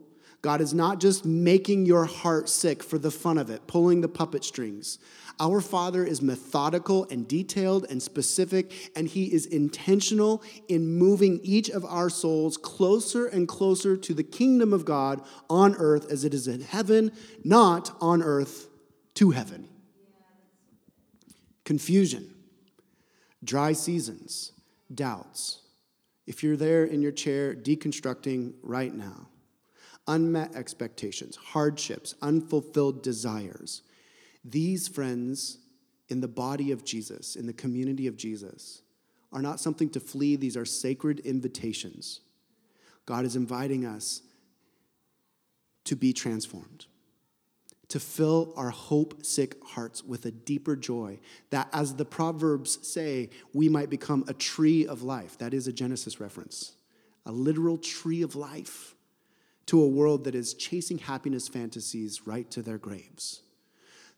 God 0.42 0.60
is 0.60 0.74
not 0.74 1.00
just 1.00 1.24
making 1.24 1.86
your 1.86 2.04
heart 2.04 2.48
sick 2.48 2.82
for 2.82 2.98
the 2.98 3.12
fun 3.12 3.38
of 3.38 3.48
it, 3.48 3.68
pulling 3.68 4.00
the 4.00 4.08
puppet 4.08 4.42
strings. 4.42 4.98
Our 5.38 5.60
Father 5.60 6.04
is 6.04 6.20
methodical 6.20 7.06
and 7.10 7.26
detailed 7.28 7.86
and 7.88 8.02
specific, 8.02 8.90
and 8.96 9.06
He 9.06 9.32
is 9.32 9.46
intentional 9.46 10.42
in 10.68 10.98
moving 10.98 11.38
each 11.44 11.70
of 11.70 11.84
our 11.84 12.10
souls 12.10 12.56
closer 12.56 13.26
and 13.26 13.46
closer 13.46 13.96
to 13.96 14.14
the 14.14 14.24
kingdom 14.24 14.72
of 14.72 14.84
God 14.84 15.22
on 15.48 15.76
earth 15.76 16.10
as 16.10 16.24
it 16.24 16.34
is 16.34 16.48
in 16.48 16.60
heaven, 16.60 17.12
not 17.44 17.96
on 18.00 18.20
earth 18.20 18.66
to 19.14 19.30
heaven. 19.30 19.68
Confusion, 21.64 22.34
dry 23.44 23.72
seasons, 23.72 24.52
doubts. 24.92 25.60
If 26.26 26.42
you're 26.42 26.56
there 26.56 26.84
in 26.84 27.00
your 27.00 27.12
chair 27.12 27.54
deconstructing 27.54 28.54
right 28.62 28.92
now, 28.92 29.28
unmet 30.06 30.54
expectations, 30.54 31.36
hardships, 31.36 32.14
unfulfilled 32.22 33.02
desires 33.02 33.82
these 34.44 34.88
friends 34.88 35.58
in 36.08 36.20
the 36.20 36.28
body 36.28 36.72
of 36.72 36.84
Jesus, 36.84 37.36
in 37.36 37.46
the 37.46 37.52
community 37.52 38.06
of 38.06 38.16
Jesus, 38.16 38.82
are 39.32 39.42
not 39.42 39.60
something 39.60 39.88
to 39.90 40.00
flee, 40.00 40.36
these 40.36 40.56
are 40.56 40.64
sacred 40.64 41.20
invitations. 41.20 42.20
God 43.06 43.24
is 43.24 43.36
inviting 43.36 43.86
us 43.86 44.22
to 45.84 45.96
be 45.96 46.12
transformed, 46.12 46.86
to 47.88 47.98
fill 47.98 48.52
our 48.56 48.70
hope 48.70 49.24
sick 49.24 49.62
hearts 49.64 50.04
with 50.04 50.26
a 50.26 50.30
deeper 50.30 50.76
joy, 50.76 51.18
that 51.50 51.68
as 51.72 51.94
the 51.94 52.04
Proverbs 52.04 52.86
say, 52.86 53.30
we 53.54 53.68
might 53.68 53.90
become 53.90 54.24
a 54.28 54.34
tree 54.34 54.86
of 54.86 55.02
life. 55.02 55.38
That 55.38 55.54
is 55.54 55.66
a 55.66 55.72
Genesis 55.72 56.20
reference, 56.20 56.72
a 57.24 57.32
literal 57.32 57.78
tree 57.78 58.22
of 58.22 58.36
life 58.36 58.94
to 59.66 59.82
a 59.82 59.86
world 59.86 60.24
that 60.24 60.34
is 60.34 60.54
chasing 60.54 60.98
happiness 60.98 61.48
fantasies 61.48 62.26
right 62.26 62.50
to 62.50 62.62
their 62.62 62.78
graves. 62.78 63.42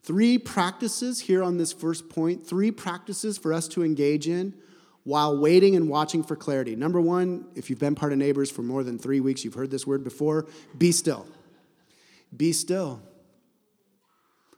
Three 0.01 0.37
practices 0.37 1.21
here 1.21 1.41
on 1.41 1.57
this 1.57 1.73
first 1.73 2.09
point, 2.09 2.45
three 2.45 2.71
practices 2.71 3.37
for 3.37 3.53
us 3.53 3.67
to 3.69 3.83
engage 3.83 4.27
in 4.27 4.53
while 5.03 5.39
waiting 5.39 5.75
and 5.75 5.89
watching 5.89 6.23
for 6.23 6.35
clarity. 6.35 6.75
Number 6.75 6.99
one, 6.99 7.45
if 7.55 7.69
you've 7.69 7.79
been 7.79 7.95
part 7.95 8.11
of 8.11 8.17
Neighbors 8.17 8.51
for 8.51 8.61
more 8.61 8.83
than 8.83 8.99
three 8.99 9.19
weeks, 9.19 9.43
you've 9.43 9.53
heard 9.53 9.71
this 9.71 9.87
word 9.87 10.03
before 10.03 10.47
be 10.77 10.91
still. 10.91 11.27
Be 12.35 12.51
still. 12.53 13.01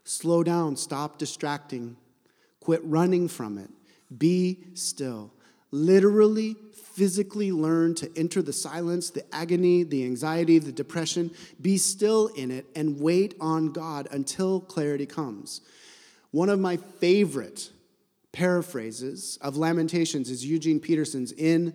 Slow 0.03 0.41
down, 0.43 0.77
stop 0.77 1.17
distracting, 1.17 1.97
quit 2.61 2.81
running 2.83 3.27
from 3.27 3.57
it. 3.57 3.69
Be 4.17 4.63
still. 4.73 5.33
Literally 5.71 6.55
physically 6.97 7.51
learn 7.51 7.93
to 7.93 8.09
enter 8.17 8.41
the 8.41 8.51
silence, 8.51 9.11
the 9.11 9.23
agony, 9.35 9.83
the 9.83 10.03
anxiety, 10.03 10.57
the 10.57 10.71
depression, 10.71 11.29
be 11.61 11.77
still 11.77 12.27
in 12.29 12.49
it 12.49 12.65
and 12.75 12.99
wait 12.99 13.35
on 13.39 13.71
God 13.71 14.07
until 14.09 14.59
clarity 14.59 15.05
comes. 15.05 15.61
One 16.31 16.49
of 16.49 16.59
my 16.59 16.77
favorite 16.77 17.69
paraphrases 18.31 19.37
of 19.41 19.57
Lamentations 19.57 20.31
is 20.31 20.43
Eugene 20.43 20.79
Peterson's 20.79 21.31
in 21.31 21.73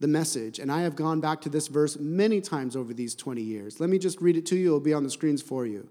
the 0.00 0.08
message. 0.08 0.58
And 0.58 0.70
I 0.70 0.82
have 0.82 0.96
gone 0.96 1.20
back 1.20 1.40
to 1.42 1.48
this 1.48 1.68
verse 1.68 1.98
many 1.98 2.40
times 2.40 2.74
over 2.74 2.92
these 2.92 3.14
20 3.14 3.40
years. 3.40 3.80
Let 3.80 3.90
me 3.90 3.98
just 3.98 4.20
read 4.20 4.36
it 4.36 4.46
to 4.46 4.56
you, 4.56 4.68
it'll 4.68 4.80
be 4.80 4.94
on 4.94 5.04
the 5.04 5.10
screens 5.10 5.42
for 5.42 5.66
you. 5.66 5.88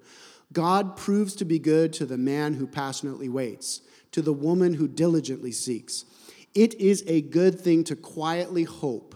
God 0.52 0.98
proves 0.98 1.36
to 1.38 1.46
be 1.46 1.60
good 1.60 1.94
to 1.94 2.06
the 2.06 2.18
man 2.18 2.56
who 2.56 2.66
passionately 2.66 3.30
waits, 3.30 3.82
to 4.12 4.22
the 4.22 4.34
woman 4.34 4.74
who 4.74 4.88
diligently 4.88 5.52
seeks. 5.52 6.06
It 6.56 6.76
is 6.76 7.04
a 7.08 7.22
good 7.22 7.60
thing 7.60 7.84
to 7.86 7.96
quietly 7.96 8.64
hope, 8.64 9.16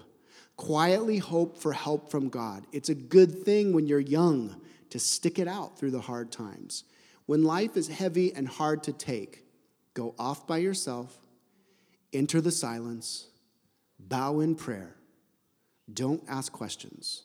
quietly 0.55 1.17
hope 1.17 1.57
for 1.57 1.73
help 1.73 2.11
from 2.11 2.29
God. 2.29 2.65
It's 2.71 2.89
a 2.89 2.95
good 2.95 3.43
thing 3.43 3.73
when 3.73 3.87
you're 3.87 3.99
young 3.99 4.61
to 4.91 4.99
stick 4.99 5.39
it 5.39 5.47
out 5.47 5.77
through 5.77 5.91
the 5.91 6.01
hard 6.01 6.31
times. 6.31 6.83
When 7.25 7.43
life 7.43 7.75
is 7.77 7.87
heavy 7.87 8.33
and 8.33 8.47
hard 8.47 8.83
to 8.83 8.93
take, 8.93 9.43
go 9.93 10.13
off 10.19 10.45
by 10.45 10.57
yourself, 10.57 11.17
enter 12.11 12.41
the 12.41 12.51
silence, 12.51 13.27
bow 13.99 14.39
in 14.39 14.55
prayer. 14.55 14.95
Don't 15.91 16.23
ask 16.27 16.51
questions. 16.51 17.23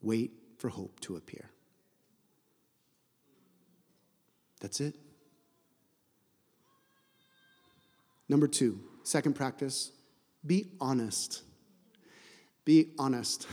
Wait 0.00 0.32
for 0.58 0.68
hope 0.68 0.98
to 1.00 1.16
appear. 1.16 1.50
That's 4.60 4.80
it. 4.80 4.94
Number 8.28 8.48
two, 8.48 8.80
second 9.08 9.34
practice 9.34 9.92
be 10.46 10.68
honest. 10.80 11.42
Be 12.64 12.92
honest. 12.98 13.46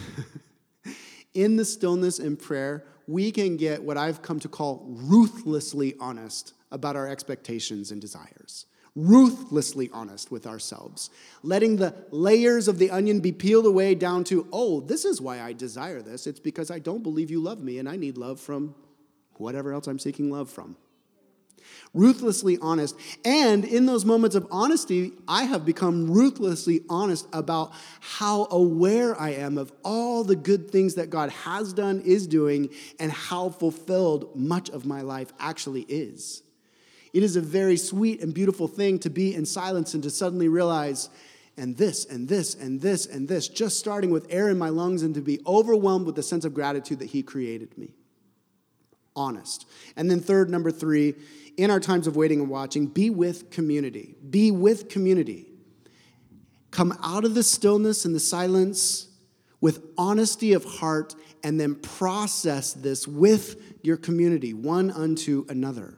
In 1.33 1.57
the 1.57 1.65
stillness 1.65 2.19
and 2.19 2.39
prayer, 2.39 2.85
we 3.07 3.31
can 3.31 3.57
get 3.57 3.83
what 3.83 3.97
I've 3.97 4.21
come 4.21 4.39
to 4.39 4.47
call 4.47 4.85
ruthlessly 4.87 5.95
honest 5.99 6.53
about 6.71 6.95
our 6.95 7.07
expectations 7.07 7.91
and 7.91 7.99
desires. 7.99 8.65
Ruthlessly 8.95 9.89
honest 9.91 10.31
with 10.31 10.47
ourselves, 10.47 11.09
letting 11.43 11.75
the 11.75 11.93
layers 12.11 12.69
of 12.69 12.77
the 12.77 12.89
onion 12.91 13.19
be 13.19 13.33
peeled 13.33 13.65
away 13.65 13.93
down 13.93 14.23
to, 14.25 14.47
oh, 14.53 14.79
this 14.79 15.03
is 15.03 15.19
why 15.19 15.41
I 15.41 15.51
desire 15.51 16.01
this. 16.01 16.27
It's 16.27 16.39
because 16.39 16.71
I 16.71 16.79
don't 16.79 17.03
believe 17.03 17.29
you 17.29 17.41
love 17.41 17.61
me 17.61 17.77
and 17.79 17.89
I 17.89 17.97
need 17.97 18.17
love 18.17 18.39
from 18.39 18.73
whatever 19.33 19.73
else 19.73 19.87
I'm 19.87 19.99
seeking 19.99 20.31
love 20.31 20.49
from 20.49 20.77
ruthlessly 21.93 22.57
honest. 22.61 22.95
And 23.23 23.63
in 23.65 23.85
those 23.85 24.05
moments 24.05 24.35
of 24.35 24.47
honesty, 24.51 25.13
I 25.27 25.45
have 25.45 25.65
become 25.65 26.11
ruthlessly 26.11 26.81
honest 26.89 27.27
about 27.33 27.71
how 27.99 28.47
aware 28.51 29.19
I 29.19 29.31
am 29.31 29.57
of 29.57 29.71
all 29.83 30.23
the 30.23 30.35
good 30.35 30.69
things 30.69 30.95
that 30.95 31.09
God 31.09 31.29
has 31.31 31.73
done, 31.73 32.01
is 32.01 32.27
doing, 32.27 32.69
and 32.99 33.11
how 33.11 33.49
fulfilled 33.49 34.35
much 34.35 34.69
of 34.69 34.85
my 34.85 35.01
life 35.01 35.31
actually 35.39 35.83
is. 35.83 36.43
It 37.13 37.23
is 37.23 37.37
a 37.37 37.41
very 37.41 37.77
sweet 37.77 38.21
and 38.21 38.33
beautiful 38.33 38.67
thing 38.67 38.99
to 38.99 39.09
be 39.09 39.33
in 39.33 39.45
silence 39.45 39.93
and 39.93 40.03
to 40.03 40.09
suddenly 40.09 40.49
realize, 40.49 41.09
and 41.55 41.77
this 41.77 42.03
and 42.03 42.27
this 42.27 42.55
and 42.55 42.81
this 42.81 43.05
and 43.05 43.29
this, 43.29 43.47
just 43.47 43.79
starting 43.79 44.11
with 44.11 44.27
air 44.29 44.49
in 44.49 44.57
my 44.57 44.67
lungs, 44.67 45.01
and 45.01 45.15
to 45.15 45.21
be 45.21 45.39
overwhelmed 45.47 46.05
with 46.05 46.15
the 46.15 46.23
sense 46.23 46.43
of 46.43 46.53
gratitude 46.53 46.99
that 46.99 47.11
He 47.11 47.23
created 47.23 47.77
me. 47.77 47.93
Honest. 49.15 49.65
And 49.95 50.11
then, 50.11 50.19
third, 50.19 50.49
number 50.49 50.71
three, 50.71 51.15
in 51.57 51.71
our 51.71 51.79
times 51.79 52.07
of 52.07 52.15
waiting 52.15 52.39
and 52.41 52.49
watching, 52.49 52.87
be 52.87 53.09
with 53.09 53.49
community. 53.49 54.15
Be 54.29 54.51
with 54.51 54.89
community. 54.89 55.47
Come 56.71 56.97
out 57.03 57.23
of 57.25 57.35
the 57.35 57.43
stillness 57.43 58.05
and 58.05 58.13
the 58.13 58.19
silence 58.19 59.07
with 59.61 59.83
honesty 59.97 60.53
of 60.53 60.65
heart 60.65 61.15
and 61.43 61.59
then 61.59 61.75
process 61.75 62.73
this 62.73 63.07
with 63.07 63.79
your 63.83 63.97
community, 63.97 64.53
one 64.53 64.91
unto 64.91 65.45
another. 65.47 65.97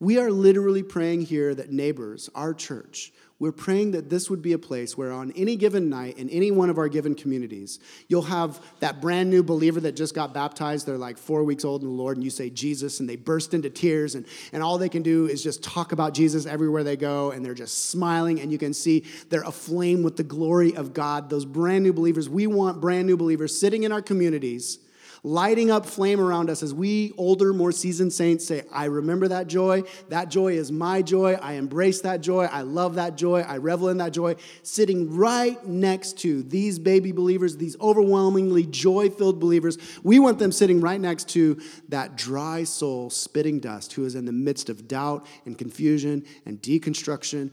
We 0.00 0.18
are 0.18 0.30
literally 0.30 0.82
praying 0.82 1.22
here 1.22 1.54
that 1.54 1.70
neighbors, 1.70 2.28
our 2.34 2.52
church, 2.52 3.12
we're 3.38 3.52
praying 3.52 3.90
that 3.90 4.08
this 4.08 4.30
would 4.30 4.40
be 4.40 4.54
a 4.54 4.58
place 4.58 4.96
where 4.96 5.12
on 5.12 5.30
any 5.32 5.56
given 5.56 5.90
night 5.90 6.16
in 6.16 6.30
any 6.30 6.50
one 6.50 6.70
of 6.70 6.78
our 6.78 6.88
given 6.88 7.14
communities, 7.14 7.78
you'll 8.08 8.22
have 8.22 8.60
that 8.80 9.02
brand 9.02 9.28
new 9.28 9.42
believer 9.42 9.78
that 9.80 9.94
just 9.94 10.14
got 10.14 10.32
baptized. 10.32 10.86
They're 10.86 10.96
like 10.96 11.18
four 11.18 11.44
weeks 11.44 11.62
old 11.62 11.82
in 11.82 11.88
the 11.88 11.94
Lord, 11.94 12.16
and 12.16 12.24
you 12.24 12.30
say 12.30 12.48
Jesus, 12.48 12.98
and 12.98 13.06
they 13.06 13.16
burst 13.16 13.52
into 13.52 13.68
tears, 13.68 14.14
and, 14.14 14.24
and 14.54 14.62
all 14.62 14.78
they 14.78 14.88
can 14.88 15.02
do 15.02 15.26
is 15.26 15.42
just 15.42 15.62
talk 15.62 15.92
about 15.92 16.14
Jesus 16.14 16.46
everywhere 16.46 16.82
they 16.82 16.96
go, 16.96 17.30
and 17.30 17.44
they're 17.44 17.52
just 17.52 17.90
smiling, 17.90 18.40
and 18.40 18.50
you 18.50 18.56
can 18.56 18.72
see 18.72 19.04
they're 19.28 19.42
aflame 19.42 20.02
with 20.02 20.16
the 20.16 20.24
glory 20.24 20.74
of 20.74 20.94
God. 20.94 21.28
Those 21.28 21.44
brand 21.44 21.84
new 21.84 21.92
believers, 21.92 22.30
we 22.30 22.46
want 22.46 22.80
brand 22.80 23.06
new 23.06 23.18
believers 23.18 23.58
sitting 23.58 23.82
in 23.82 23.92
our 23.92 24.02
communities 24.02 24.78
lighting 25.26 25.72
up 25.72 25.84
flame 25.84 26.20
around 26.20 26.48
us 26.48 26.62
as 26.62 26.72
we 26.72 27.12
older, 27.18 27.52
more 27.52 27.72
seasoned 27.72 28.12
saints 28.12 28.46
say, 28.46 28.62
I 28.70 28.84
remember 28.84 29.26
that 29.26 29.48
joy. 29.48 29.82
That 30.08 30.30
joy 30.30 30.52
is 30.52 30.70
my 30.70 31.02
joy. 31.02 31.34
I 31.42 31.54
embrace 31.54 32.02
that 32.02 32.20
joy. 32.20 32.44
I 32.44 32.62
love 32.62 32.94
that 32.94 33.16
joy. 33.16 33.40
I 33.40 33.56
revel 33.56 33.88
in 33.88 33.96
that 33.96 34.12
joy. 34.12 34.36
Sitting 34.62 35.16
right 35.16 35.62
next 35.66 36.18
to 36.20 36.44
these 36.44 36.78
baby 36.78 37.10
believers, 37.10 37.56
these 37.56 37.76
overwhelmingly 37.80 38.66
joy 38.66 39.10
filled 39.10 39.40
believers, 39.40 39.78
we 40.04 40.20
want 40.20 40.38
them 40.38 40.52
sitting 40.52 40.80
right 40.80 41.00
next 41.00 41.28
to 41.30 41.60
that 41.88 42.16
dry 42.16 42.62
soul 42.62 43.10
spitting 43.10 43.58
dust 43.58 43.94
who 43.94 44.04
is 44.04 44.14
in 44.14 44.26
the 44.26 44.32
midst 44.32 44.70
of 44.70 44.86
doubt 44.86 45.26
and 45.44 45.58
confusion 45.58 46.24
and 46.44 46.62
deconstruction, 46.62 47.50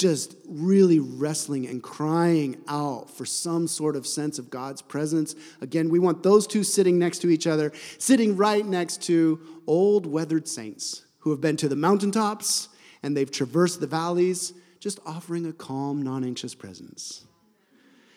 just 0.00 0.34
really 0.48 0.98
wrestling 0.98 1.66
and 1.66 1.82
crying 1.82 2.56
out 2.66 3.10
for 3.10 3.26
some 3.26 3.68
sort 3.68 3.96
of 3.96 4.06
sense 4.06 4.38
of 4.38 4.48
God's 4.48 4.80
presence. 4.80 5.34
Again, 5.60 5.90
we 5.90 5.98
want 5.98 6.22
those 6.22 6.46
two 6.46 6.64
sitting 6.64 6.98
next 6.98 7.18
to 7.18 7.28
each 7.28 7.46
other, 7.46 7.70
sitting 7.98 8.34
right 8.34 8.64
next 8.64 9.02
to 9.02 9.38
old 9.66 10.06
weathered 10.06 10.48
saints 10.48 11.04
who 11.18 11.30
have 11.30 11.40
been 11.42 11.58
to 11.58 11.68
the 11.68 11.76
mountaintops 11.76 12.70
and 13.02 13.14
they've 13.14 13.30
traversed 13.30 13.80
the 13.80 13.86
valleys, 13.86 14.54
just 14.78 14.98
offering 15.04 15.44
a 15.44 15.52
calm, 15.52 16.00
non 16.00 16.24
anxious 16.24 16.54
presence. 16.54 17.24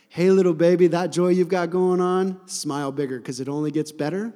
Hey, 0.07 0.29
little 0.29 0.53
baby, 0.53 0.87
that 0.87 1.11
joy 1.11 1.29
you've 1.29 1.49
got 1.49 1.69
going 1.69 1.99
on, 1.99 2.47
smile 2.47 2.93
bigger 2.93 3.17
because 3.17 3.41
it 3.41 3.49
only 3.49 3.71
gets 3.71 3.91
better. 3.91 4.33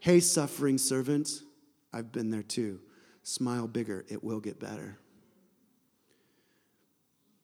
Hey, 0.00 0.20
suffering 0.20 0.76
servant, 0.76 1.30
I've 1.90 2.12
been 2.12 2.30
there 2.30 2.42
too. 2.42 2.80
Smile 3.22 3.66
bigger, 3.66 4.04
it 4.10 4.22
will 4.22 4.40
get 4.40 4.60
better. 4.60 4.98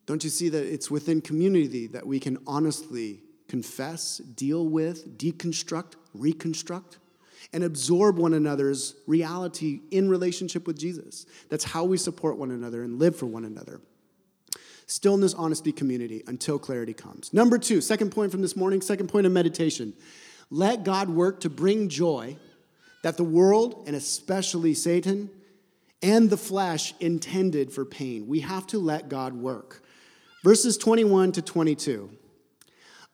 Don't 0.08 0.24
you 0.24 0.30
see 0.30 0.48
that 0.48 0.64
it's 0.64 0.90
within 0.90 1.20
community 1.20 1.86
that 1.88 2.06
we 2.06 2.18
can 2.18 2.38
honestly 2.46 3.20
confess, 3.46 4.16
deal 4.16 4.66
with, 4.66 5.18
deconstruct, 5.18 5.96
reconstruct, 6.14 6.96
and 7.52 7.62
absorb 7.62 8.16
one 8.16 8.32
another's 8.32 8.94
reality 9.06 9.82
in 9.90 10.08
relationship 10.08 10.66
with 10.66 10.78
Jesus? 10.78 11.26
That's 11.50 11.64
how 11.64 11.84
we 11.84 11.98
support 11.98 12.38
one 12.38 12.50
another 12.50 12.82
and 12.82 12.98
live 12.98 13.16
for 13.16 13.26
one 13.26 13.44
another. 13.44 13.82
Stillness, 14.86 15.34
honesty, 15.34 15.72
community 15.72 16.22
until 16.26 16.58
clarity 16.58 16.94
comes. 16.94 17.34
Number 17.34 17.58
two, 17.58 17.82
second 17.82 18.10
point 18.10 18.32
from 18.32 18.40
this 18.40 18.56
morning, 18.56 18.80
second 18.80 19.08
point 19.08 19.26
of 19.26 19.32
meditation. 19.32 19.92
Let 20.48 20.84
God 20.84 21.10
work 21.10 21.40
to 21.40 21.50
bring 21.50 21.90
joy 21.90 22.38
that 23.02 23.18
the 23.18 23.24
world, 23.24 23.84
and 23.86 23.94
especially 23.94 24.72
Satan, 24.72 25.28
and 26.00 26.30
the 26.30 26.38
flesh 26.38 26.94
intended 26.98 27.70
for 27.74 27.84
pain. 27.84 28.26
We 28.26 28.40
have 28.40 28.66
to 28.68 28.78
let 28.78 29.10
God 29.10 29.34
work. 29.34 29.82
Verses 30.48 30.78
21 30.78 31.32
to 31.32 31.42
22. 31.42 32.08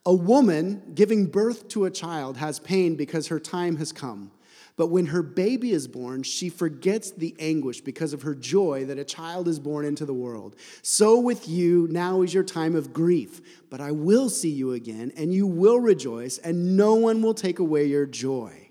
A 0.07 0.15
woman 0.15 0.93
giving 0.95 1.27
birth 1.27 1.67
to 1.71 1.85
a 1.85 1.91
child 1.91 2.37
has 2.37 2.61
pain 2.61 2.95
because 2.95 3.27
her 3.27 3.41
time 3.41 3.75
has 3.79 3.91
come. 3.91 4.31
But 4.77 4.87
when 4.87 5.07
her 5.07 5.21
baby 5.21 5.73
is 5.73 5.89
born, 5.89 6.23
she 6.23 6.49
forgets 6.49 7.11
the 7.11 7.35
anguish 7.41 7.81
because 7.81 8.13
of 8.13 8.23
her 8.23 8.37
joy 8.37 8.85
that 8.85 9.01
a 9.01 9.05
child 9.05 9.49
is 9.49 9.59
born 9.59 9.85
into 9.85 10.07
the 10.07 10.15
world. 10.15 10.55
So 10.83 11.19
with 11.19 11.49
you, 11.49 11.89
now 11.91 12.23
is 12.23 12.33
your 12.33 12.45
time 12.45 12.77
of 12.77 12.93
grief. 12.93 13.41
But 13.69 13.81
I 13.81 13.91
will 13.91 14.31
see 14.31 14.51
you 14.51 14.73
again, 14.73 15.11
and 15.17 15.35
you 15.35 15.49
will 15.49 15.81
rejoice, 15.81 16.39
and 16.39 16.77
no 16.77 16.95
one 16.95 17.21
will 17.21 17.35
take 17.35 17.59
away 17.59 17.87
your 17.87 18.07
joy. 18.07 18.64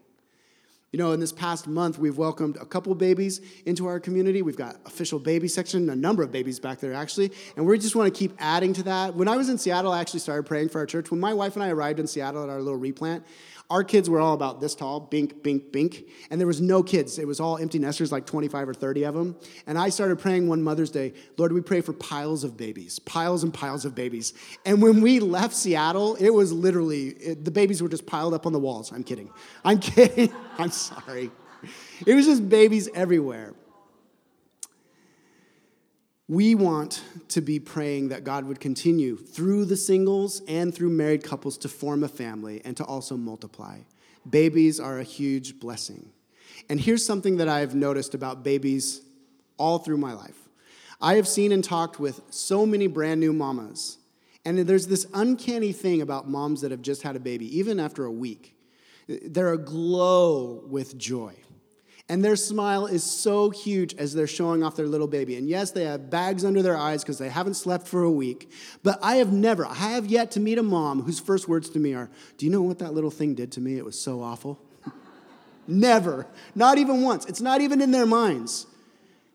You 0.93 0.99
know, 0.99 1.11
in 1.11 1.19
this 1.19 1.31
past 1.31 1.65
month, 1.65 1.97
we've 1.97 2.19
welcomed 2.19 2.55
a 2.57 2.65
couple 2.65 2.93
babies 2.93 3.41
into 3.65 3.87
our 3.87 3.99
community. 3.99 4.43
We've 4.43 4.55
got 4.55 4.75
official 4.85 5.17
baby 5.17 5.47
section, 5.47 5.89
a 5.89 5.95
number 5.95 6.21
of 6.21 6.31
babies 6.31 6.59
back 6.59 6.79
there 6.81 6.93
actually, 6.93 7.31
and 7.57 7.65
we 7.65 7.79
just 7.79 7.95
want 7.95 8.13
to 8.13 8.17
keep 8.17 8.31
adding 8.37 8.73
to 8.73 8.83
that. 8.83 9.15
When 9.15 9.27
I 9.27 9.35
was 9.35 9.49
in 9.49 9.57
Seattle, 9.57 9.91
I 9.91 10.01
actually 10.01 10.19
started 10.19 10.43
praying 10.43 10.69
for 10.69 10.77
our 10.77 10.85
church. 10.85 11.09
When 11.09 11.19
my 11.19 11.33
wife 11.33 11.55
and 11.55 11.63
I 11.63 11.69
arrived 11.69 11.99
in 11.99 12.05
Seattle 12.05 12.43
at 12.43 12.49
our 12.49 12.59
little 12.59 12.77
replant, 12.77 13.25
our 13.73 13.83
kids 13.83 14.07
were 14.07 14.19
all 14.19 14.35
about 14.35 14.61
this 14.61 14.75
tall, 14.75 14.99
bink, 14.99 15.41
bink, 15.41 15.71
bink, 15.71 16.03
and 16.29 16.39
there 16.39 16.45
was 16.45 16.61
no 16.61 16.83
kids. 16.83 17.17
It 17.17 17.25
was 17.25 17.39
all 17.39 17.57
empty 17.57 17.79
nesters, 17.79 18.11
like 18.11 18.27
25 18.27 18.69
or 18.69 18.73
30 18.75 19.03
of 19.05 19.15
them. 19.15 19.35
And 19.65 19.79
I 19.79 19.89
started 19.89 20.19
praying 20.19 20.47
one 20.47 20.61
Mother's 20.61 20.91
Day, 20.91 21.13
Lord, 21.37 21.51
we 21.51 21.59
pray 21.59 21.81
for 21.81 21.91
piles 21.91 22.43
of 22.43 22.55
babies, 22.55 22.99
piles 22.99 23.43
and 23.43 23.51
piles 23.51 23.83
of 23.83 23.95
babies. 23.95 24.35
And 24.63 24.79
when 24.79 25.01
we 25.01 25.19
left 25.19 25.55
Seattle, 25.55 26.13
it 26.17 26.29
was 26.29 26.53
literally, 26.53 27.07
it, 27.07 27.45
the 27.45 27.49
babies 27.49 27.81
were 27.81 27.89
just 27.89 28.05
piled 28.05 28.35
up 28.35 28.45
on 28.45 28.53
the 28.53 28.59
walls. 28.59 28.91
I'm 28.91 29.03
kidding. 29.03 29.31
I'm 29.65 29.79
kidding. 29.79 30.31
I'm 30.59 30.69
sorry. 30.69 31.31
It 32.05 32.13
was 32.13 32.27
just 32.27 32.47
babies 32.47 32.89
everywhere. 32.93 33.55
We 36.33 36.55
want 36.55 37.03
to 37.27 37.41
be 37.41 37.59
praying 37.59 38.09
that 38.09 38.23
God 38.23 38.45
would 38.45 38.59
continue 38.59 39.17
through 39.17 39.65
the 39.65 39.77
singles 39.77 40.41
and 40.47 40.73
through 40.73 40.89
married 40.89 41.23
couples 41.23 41.59
to 41.59 41.69
form 41.69 42.03
a 42.03 42.07
family 42.07 42.59
and 42.65 42.75
to 42.77 42.83
also 42.83 43.15
multiply. 43.15 43.81
Babies 44.27 44.79
are 44.79 44.97
a 44.97 45.03
huge 45.03 45.59
blessing. 45.59 46.09
And 46.71 46.81
here's 46.81 47.05
something 47.05 47.37
that 47.37 47.47
I've 47.47 47.75
noticed 47.75 48.15
about 48.15 48.43
babies 48.43 49.03
all 49.59 49.77
through 49.77 49.97
my 49.97 50.13
life. 50.13 50.49
I 50.99 51.17
have 51.17 51.27
seen 51.27 51.51
and 51.51 51.63
talked 51.63 51.99
with 51.99 52.19
so 52.31 52.65
many 52.65 52.87
brand 52.87 53.19
new 53.19 53.31
mamas, 53.31 53.99
and 54.43 54.57
there's 54.57 54.87
this 54.87 55.05
uncanny 55.13 55.71
thing 55.71 56.01
about 56.01 56.27
moms 56.27 56.61
that 56.61 56.71
have 56.71 56.81
just 56.81 57.03
had 57.03 57.15
a 57.15 57.19
baby, 57.19 57.59
even 57.59 57.79
after 57.79 58.05
a 58.05 58.11
week. 58.11 58.57
They're 59.07 59.53
aglow 59.53 60.63
with 60.65 60.97
joy. 60.97 61.35
And 62.09 62.23
their 62.23 62.35
smile 62.35 62.85
is 62.85 63.03
so 63.03 63.49
huge 63.49 63.95
as 63.95 64.13
they're 64.13 64.27
showing 64.27 64.61
off 64.61 64.75
their 64.75 64.87
little 64.87 65.07
baby. 65.07 65.37
And 65.37 65.47
yes, 65.47 65.71
they 65.71 65.85
have 65.85 66.09
bags 66.09 66.43
under 66.43 66.61
their 66.61 66.77
eyes 66.77 67.01
because 67.01 67.17
they 67.17 67.29
haven't 67.29 67.53
slept 67.53 67.87
for 67.87 68.03
a 68.03 68.11
week. 68.11 68.51
But 68.83 68.99
I 69.01 69.15
have 69.15 69.31
never, 69.31 69.65
I 69.65 69.73
have 69.73 70.07
yet 70.07 70.31
to 70.31 70.41
meet 70.41 70.57
a 70.57 70.63
mom 70.63 71.03
whose 71.03 71.19
first 71.19 71.47
words 71.47 71.69
to 71.71 71.79
me 71.79 71.93
are, 71.93 72.09
Do 72.37 72.45
you 72.45 72.51
know 72.51 72.61
what 72.61 72.79
that 72.79 72.93
little 72.93 73.11
thing 73.11 73.35
did 73.35 73.53
to 73.53 73.61
me? 73.61 73.77
It 73.77 73.85
was 73.85 73.97
so 73.97 74.21
awful. 74.21 74.59
Never. 75.67 76.27
Not 76.55 76.77
even 76.77 77.03
once. 77.03 77.25
It's 77.25 77.41
not 77.41 77.61
even 77.61 77.81
in 77.81 77.91
their 77.91 78.05
minds. 78.05 78.67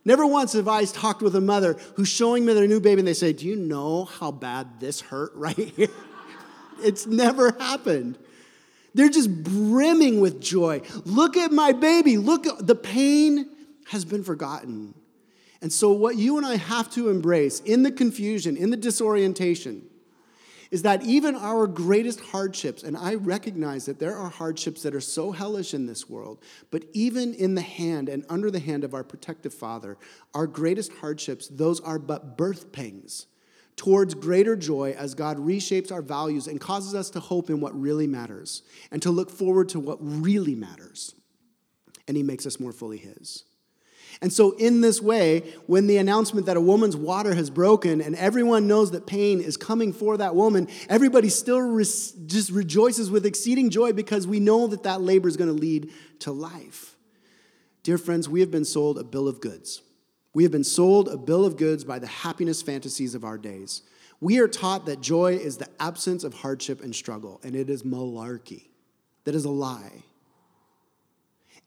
Never 0.04 0.26
once 0.26 0.52
have 0.52 0.68
I 0.68 0.84
talked 0.84 1.22
with 1.22 1.34
a 1.36 1.40
mother 1.40 1.74
who's 1.96 2.08
showing 2.08 2.44
me 2.44 2.52
their 2.52 2.66
new 2.66 2.80
baby 2.80 3.00
and 3.00 3.08
they 3.08 3.14
say, 3.14 3.32
Do 3.32 3.46
you 3.46 3.56
know 3.56 4.04
how 4.04 4.30
bad 4.30 4.78
this 4.78 5.00
hurt 5.00 5.32
right 5.34 5.56
here? 5.56 5.88
it's 6.82 7.06
never 7.06 7.52
happened. 7.58 8.18
They're 8.98 9.08
just 9.08 9.44
brimming 9.44 10.20
with 10.20 10.40
joy. 10.40 10.82
Look 11.04 11.36
at 11.36 11.52
my 11.52 11.70
baby. 11.70 12.16
Look, 12.16 12.46
the 12.58 12.74
pain 12.74 13.48
has 13.86 14.04
been 14.04 14.24
forgotten. 14.24 14.92
And 15.62 15.72
so, 15.72 15.92
what 15.92 16.16
you 16.16 16.36
and 16.36 16.44
I 16.44 16.56
have 16.56 16.90
to 16.94 17.08
embrace 17.08 17.60
in 17.60 17.84
the 17.84 17.92
confusion, 17.92 18.56
in 18.56 18.70
the 18.70 18.76
disorientation, 18.76 19.86
is 20.72 20.82
that 20.82 21.04
even 21.04 21.36
our 21.36 21.68
greatest 21.68 22.18
hardships, 22.18 22.82
and 22.82 22.96
I 22.96 23.14
recognize 23.14 23.86
that 23.86 24.00
there 24.00 24.16
are 24.16 24.30
hardships 24.30 24.82
that 24.82 24.96
are 24.96 25.00
so 25.00 25.30
hellish 25.30 25.74
in 25.74 25.86
this 25.86 26.10
world, 26.10 26.42
but 26.72 26.82
even 26.92 27.34
in 27.34 27.54
the 27.54 27.60
hand 27.60 28.08
and 28.08 28.26
under 28.28 28.50
the 28.50 28.58
hand 28.58 28.82
of 28.82 28.94
our 28.94 29.04
protective 29.04 29.54
Father, 29.54 29.96
our 30.34 30.48
greatest 30.48 30.92
hardships, 30.94 31.46
those 31.46 31.78
are 31.78 32.00
but 32.00 32.36
birth 32.36 32.72
pangs 32.72 33.28
towards 33.78 34.14
greater 34.14 34.56
joy 34.56 34.94
as 34.98 35.14
God 35.14 35.38
reshapes 35.38 35.90
our 35.90 36.02
values 36.02 36.48
and 36.48 36.60
causes 36.60 36.94
us 36.94 37.08
to 37.10 37.20
hope 37.20 37.48
in 37.48 37.60
what 37.60 37.80
really 37.80 38.08
matters 38.08 38.62
and 38.90 39.00
to 39.02 39.10
look 39.10 39.30
forward 39.30 39.70
to 39.70 39.80
what 39.80 39.98
really 40.00 40.56
matters. 40.56 41.14
And 42.06 42.16
He 42.16 42.22
makes 42.22 42.44
us 42.44 42.60
more 42.60 42.72
fully 42.72 42.98
His. 42.98 43.44
And 44.20 44.32
so, 44.32 44.52
in 44.56 44.80
this 44.80 45.00
way, 45.00 45.54
when 45.66 45.86
the 45.86 45.98
announcement 45.98 46.46
that 46.46 46.56
a 46.56 46.60
woman's 46.60 46.96
water 46.96 47.34
has 47.34 47.50
broken 47.50 48.00
and 48.00 48.16
everyone 48.16 48.66
knows 48.66 48.90
that 48.90 49.06
pain 49.06 49.40
is 49.40 49.56
coming 49.56 49.92
for 49.92 50.16
that 50.16 50.34
woman, 50.34 50.66
everybody 50.88 51.28
still 51.28 51.60
re- 51.60 51.84
just 51.84 52.50
rejoices 52.50 53.12
with 53.12 53.24
exceeding 53.24 53.70
joy 53.70 53.92
because 53.92 54.26
we 54.26 54.40
know 54.40 54.66
that 54.66 54.82
that 54.82 55.00
labor 55.00 55.28
is 55.28 55.36
going 55.36 55.54
to 55.54 55.60
lead 55.60 55.92
to 56.20 56.32
life. 56.32 56.96
Dear 57.84 57.96
friends, 57.96 58.28
we 58.28 58.40
have 58.40 58.50
been 58.50 58.64
sold 58.64 58.98
a 58.98 59.04
bill 59.04 59.28
of 59.28 59.40
goods. 59.40 59.82
We 60.34 60.42
have 60.42 60.52
been 60.52 60.64
sold 60.64 61.08
a 61.08 61.16
bill 61.16 61.44
of 61.44 61.56
goods 61.56 61.84
by 61.84 61.98
the 61.98 62.06
happiness 62.06 62.62
fantasies 62.62 63.14
of 63.14 63.24
our 63.24 63.38
days. 63.38 63.82
We 64.20 64.38
are 64.40 64.48
taught 64.48 64.86
that 64.86 65.00
joy 65.00 65.34
is 65.34 65.56
the 65.58 65.68
absence 65.80 66.24
of 66.24 66.34
hardship 66.34 66.82
and 66.82 66.94
struggle, 66.94 67.40
and 67.42 67.54
it 67.54 67.70
is 67.70 67.82
malarkey. 67.82 68.68
That 69.24 69.34
is 69.34 69.44
a 69.44 69.50
lie. 69.50 70.04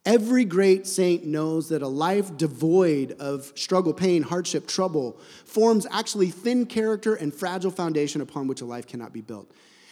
Every 0.03 0.45
great 0.45 0.87
saint 0.87 1.25
knows 1.25 1.69
that 1.69 1.83
a 1.83 1.87
life 1.87 2.35
devoid 2.35 3.11
of 3.19 3.53
struggle, 3.55 3.93
pain, 3.93 4.23
hardship, 4.23 4.65
trouble 4.65 5.19
forms 5.45 5.85
actually 5.91 6.31
thin 6.31 6.65
character 6.65 7.13
and 7.13 7.33
fragile 7.33 7.69
foundation 7.69 8.19
upon 8.19 8.47
which 8.47 8.61
a 8.61 8.65
life 8.65 8.87
cannot 8.87 9.13
be 9.13 9.21
built. 9.21 9.51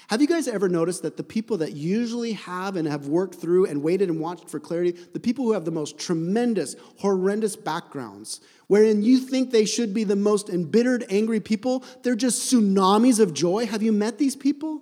Have 0.10 0.22
you 0.22 0.28
guys 0.28 0.48
ever 0.48 0.68
noticed 0.68 1.04
that 1.04 1.18
the 1.18 1.24
people 1.24 1.58
that 1.58 1.74
usually 1.74 2.34
have 2.34 2.76
and 2.76 2.88
have 2.88 3.08
worked 3.08 3.36
through 3.36 3.68
and 3.68 3.84
waited 3.84 4.10
and 4.10 4.20
watched 4.20 4.50
for 4.50 4.60
clarity, 4.60 4.98
the 5.14 5.20
people 5.20 5.46
who 5.46 5.52
have 5.52 5.66
the 5.66 5.72
most 5.72 6.00
tremendous, 6.00 6.76
horrendous 6.98 7.56
backgrounds, 7.56 8.42
wherein 8.70 9.02
you 9.02 9.18
think 9.18 9.50
they 9.50 9.66
should 9.66 9.96
be 9.96 10.04
the 10.04 10.16
most 10.16 10.48
embittered, 10.48 11.04
angry 11.10 11.40
people, 11.40 11.84
they're 12.04 12.16
just 12.16 12.54
tsunamis 12.54 13.20
of 13.20 13.34
joy? 13.34 13.66
Have 13.66 13.82
you 13.82 13.92
met 13.92 14.20
these 14.20 14.36
people? 14.36 14.82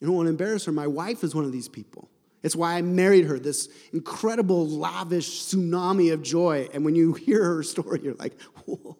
You 0.00 0.06
don't 0.06 0.14
want 0.16 0.26
to 0.26 0.30
embarrass 0.30 0.64
her. 0.66 0.72
My 0.72 0.86
wife 0.86 1.24
is 1.24 1.34
one 1.34 1.44
of 1.44 1.50
these 1.50 1.68
people. 1.68 2.08
It's 2.44 2.54
why 2.54 2.74
I 2.74 2.82
married 2.82 3.24
her, 3.24 3.40
this 3.40 3.68
incredible, 3.92 4.68
lavish 4.68 5.46
tsunami 5.46 6.12
of 6.12 6.22
joy. 6.22 6.68
And 6.72 6.84
when 6.84 6.94
you 6.94 7.14
hear 7.14 7.42
her 7.42 7.62
story, 7.64 8.00
you're 8.04 8.14
like, 8.14 8.40
whoa. 8.66 8.96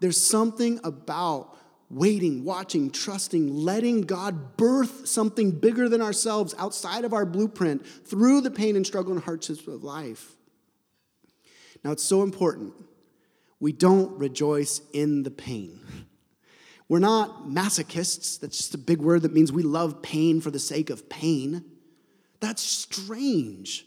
There's 0.00 0.20
something 0.20 0.80
about 0.84 1.56
waiting, 1.88 2.44
watching, 2.44 2.90
trusting, 2.90 3.56
letting 3.56 4.02
God 4.02 4.58
birth 4.58 5.08
something 5.08 5.50
bigger 5.50 5.88
than 5.88 6.02
ourselves 6.02 6.54
outside 6.58 7.06
of 7.06 7.14
our 7.14 7.24
blueprint 7.24 7.86
through 7.86 8.42
the 8.42 8.50
pain 8.50 8.76
and 8.76 8.86
struggle 8.86 9.14
and 9.14 9.22
hardships 9.22 9.66
of 9.66 9.82
life. 9.82 10.36
Now, 11.84 11.92
it's 11.92 12.02
so 12.02 12.22
important. 12.22 12.74
We 13.60 13.72
don't 13.72 14.18
rejoice 14.18 14.80
in 14.92 15.22
the 15.22 15.30
pain. 15.30 15.80
We're 16.88 17.00
not 17.00 17.48
masochists. 17.48 18.40
That's 18.40 18.56
just 18.56 18.74
a 18.74 18.78
big 18.78 19.00
word 19.00 19.22
that 19.22 19.32
means 19.32 19.52
we 19.52 19.62
love 19.62 20.00
pain 20.00 20.40
for 20.40 20.50
the 20.50 20.58
sake 20.58 20.90
of 20.90 21.08
pain. 21.08 21.64
That's 22.40 22.62
strange. 22.62 23.84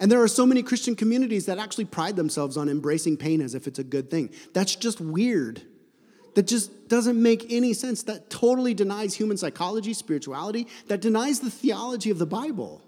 And 0.00 0.10
there 0.10 0.22
are 0.22 0.28
so 0.28 0.44
many 0.44 0.62
Christian 0.62 0.96
communities 0.96 1.46
that 1.46 1.58
actually 1.58 1.86
pride 1.86 2.16
themselves 2.16 2.56
on 2.56 2.68
embracing 2.68 3.16
pain 3.16 3.40
as 3.40 3.54
if 3.54 3.66
it's 3.66 3.78
a 3.78 3.84
good 3.84 4.10
thing. 4.10 4.30
That's 4.52 4.74
just 4.74 5.00
weird. 5.00 5.62
That 6.34 6.46
just 6.46 6.88
doesn't 6.88 7.20
make 7.20 7.50
any 7.50 7.72
sense. 7.72 8.02
That 8.02 8.28
totally 8.28 8.74
denies 8.74 9.14
human 9.14 9.38
psychology, 9.38 9.94
spirituality, 9.94 10.66
that 10.88 11.00
denies 11.00 11.40
the 11.40 11.50
theology 11.50 12.10
of 12.10 12.18
the 12.18 12.26
Bible. 12.26 12.82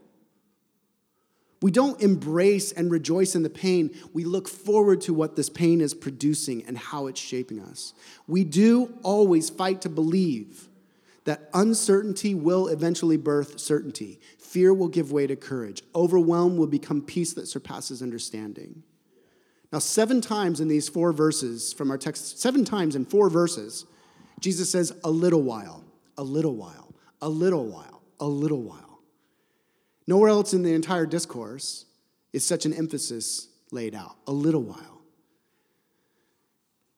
We 1.61 1.71
don't 1.73 2.01
embrace 2.01 2.71
and 2.71 2.91
rejoice 2.91 3.35
in 3.35 3.43
the 3.43 3.51
pain. 3.51 3.91
We 4.13 4.25
look 4.25 4.49
forward 4.49 5.01
to 5.03 5.15
what 5.15 5.35
this 5.35 5.51
pain 5.51 5.81
is 5.81 5.93
producing 5.93 6.65
and 6.67 6.79
how 6.79 7.09
it's 7.09 7.21
shaping 7.21 7.61
us. 7.61 7.95
We 8.27 8.45
do 8.45 8.95
always 9.03 9.51
fight 9.51 9.83
to 9.83 9.89
believe 9.89 10.69
that 11.25 11.51
uncertainty 11.53 12.35
will 12.35 12.69
eventually 12.69 13.17
birth 13.17 13.59
certainty. 13.59 14.21
Fear 14.39 14.73
will 14.73 14.89
give 14.89 15.13
way 15.13 15.27
to 15.27 15.37
courage. 15.37 15.83
Overwhelm 15.95 16.57
will 16.57 16.69
become 16.69 17.03
peace 17.03 17.35
that 17.35 17.49
surpasses 17.49 18.03
understanding. 18.03 18.83
Now, 19.71 19.81
seven 19.81 20.23
times 20.23 20.61
in 20.61 20.69
these 20.69 20.89
four 20.89 21.13
verses 21.13 21.75
from 21.75 21.91
our 21.91 21.99
text, 21.99 22.41
seven 22.41 22.65
times 22.65 22.97
in 22.97 23.05
four 23.05 23.29
verses, 23.29 23.85
Jesus 24.41 24.71
says, 24.71 24.95
a 25.05 25.11
little 25.11 25.43
while, 25.43 25.85
a 26.17 26.23
little 26.23 26.55
while, 26.55 26.95
a 27.21 27.29
little 27.29 27.67
while, 27.67 28.01
a 28.21 28.27
little 28.27 28.63
while. 28.63 28.88
Nowhere 30.09 30.31
else 30.31 30.55
in 30.55 30.63
the 30.63 30.73
entire 30.73 31.05
discourse 31.05 31.85
is 32.33 32.43
such 32.43 32.65
an 32.65 32.73
emphasis 32.73 33.49
laid 33.71 33.95
out. 33.95 34.17
A 34.27 34.33
little 34.33 34.63
while. 34.63 35.03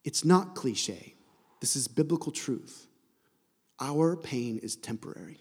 It's 0.04 0.24
not 0.24 0.54
cliche, 0.54 1.16
this 1.60 1.74
is 1.74 1.88
biblical 1.88 2.30
truth. 2.30 2.86
Our 3.80 4.16
pain 4.16 4.58
is 4.62 4.76
temporary. 4.76 5.40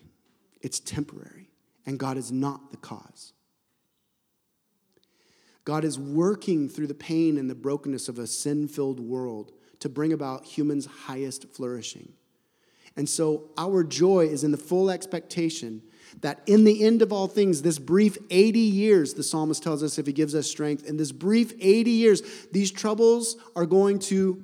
It's 0.61 0.79
temporary, 0.79 1.51
and 1.85 1.99
God 1.99 2.17
is 2.17 2.31
not 2.31 2.71
the 2.71 2.77
cause. 2.77 3.33
God 5.63 5.83
is 5.83 5.99
working 5.99 6.69
through 6.69 6.87
the 6.87 6.95
pain 6.95 7.37
and 7.37 7.47
the 7.47 7.55
brokenness 7.55 8.09
of 8.09 8.17
a 8.17 8.25
sin 8.25 8.67
filled 8.67 8.99
world 8.99 9.51
to 9.79 9.89
bring 9.89 10.11
about 10.11 10.43
humans' 10.43 10.87
highest 10.87 11.47
flourishing. 11.53 12.13
And 12.95 13.07
so 13.07 13.51
our 13.59 13.83
joy 13.83 14.25
is 14.25 14.43
in 14.43 14.49
the 14.49 14.57
full 14.57 14.89
expectation 14.89 15.83
that 16.21 16.41
in 16.45 16.63
the 16.63 16.83
end 16.83 17.01
of 17.01 17.13
all 17.13 17.27
things, 17.27 17.61
this 17.61 17.79
brief 17.79 18.17
80 18.29 18.59
years, 18.59 19.13
the 19.13 19.23
psalmist 19.23 19.63
tells 19.63 19.83
us 19.83 19.97
if 19.97 20.05
he 20.05 20.13
gives 20.13 20.35
us 20.35 20.47
strength, 20.47 20.85
in 20.85 20.97
this 20.97 21.11
brief 21.11 21.53
80 21.59 21.91
years, 21.91 22.21
these 22.51 22.71
troubles 22.71 23.37
are 23.55 23.65
going 23.65 23.99
to 23.99 24.43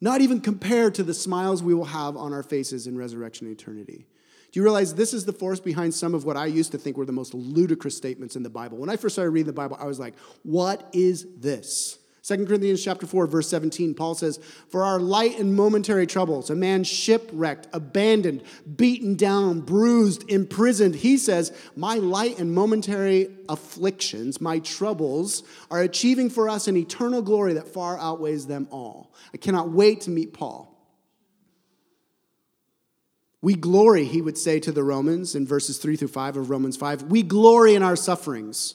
not 0.00 0.20
even 0.20 0.40
compare 0.40 0.90
to 0.90 1.02
the 1.02 1.14
smiles 1.14 1.62
we 1.62 1.74
will 1.74 1.84
have 1.84 2.16
on 2.16 2.32
our 2.32 2.42
faces 2.42 2.86
in 2.86 2.96
resurrection 2.96 3.50
eternity. 3.50 4.06
Do 4.50 4.60
you 4.60 4.64
realize 4.64 4.94
this 4.94 5.12
is 5.12 5.24
the 5.24 5.32
force 5.32 5.60
behind 5.60 5.92
some 5.92 6.14
of 6.14 6.24
what 6.24 6.36
I 6.36 6.46
used 6.46 6.72
to 6.72 6.78
think 6.78 6.96
were 6.96 7.04
the 7.04 7.12
most 7.12 7.34
ludicrous 7.34 7.96
statements 7.96 8.34
in 8.34 8.42
the 8.42 8.50
Bible? 8.50 8.78
When 8.78 8.88
I 8.88 8.96
first 8.96 9.14
started 9.14 9.30
reading 9.30 9.48
the 9.48 9.52
Bible, 9.52 9.76
I 9.78 9.84
was 9.84 9.98
like, 9.98 10.14
what 10.42 10.88
is 10.92 11.26
this? 11.36 11.98
2 12.28 12.44
Corinthians 12.44 12.84
chapter 12.84 13.06
4, 13.06 13.26
verse 13.26 13.48
17, 13.48 13.94
Paul 13.94 14.14
says, 14.14 14.38
For 14.68 14.84
our 14.84 15.00
light 15.00 15.38
and 15.38 15.56
momentary 15.56 16.06
troubles, 16.06 16.50
a 16.50 16.54
man 16.54 16.84
shipwrecked, 16.84 17.68
abandoned, 17.72 18.42
beaten 18.76 19.14
down, 19.14 19.62
bruised, 19.62 20.28
imprisoned, 20.28 20.96
he 20.96 21.16
says, 21.16 21.56
My 21.74 21.94
light 21.94 22.38
and 22.38 22.52
momentary 22.52 23.34
afflictions, 23.48 24.42
my 24.42 24.58
troubles, 24.58 25.42
are 25.70 25.80
achieving 25.80 26.28
for 26.28 26.50
us 26.50 26.68
an 26.68 26.76
eternal 26.76 27.22
glory 27.22 27.54
that 27.54 27.68
far 27.68 27.98
outweighs 27.98 28.46
them 28.46 28.68
all. 28.70 29.14
I 29.32 29.38
cannot 29.38 29.70
wait 29.70 30.02
to 30.02 30.10
meet 30.10 30.34
Paul. 30.34 30.74
We 33.40 33.54
glory, 33.54 34.04
he 34.04 34.20
would 34.20 34.36
say 34.36 34.60
to 34.60 34.72
the 34.72 34.84
Romans 34.84 35.34
in 35.34 35.46
verses 35.46 35.78
3 35.78 35.96
through 35.96 36.08
5 36.08 36.36
of 36.36 36.50
Romans 36.50 36.76
5, 36.76 37.04
we 37.04 37.22
glory 37.22 37.74
in 37.74 37.82
our 37.82 37.96
sufferings 37.96 38.74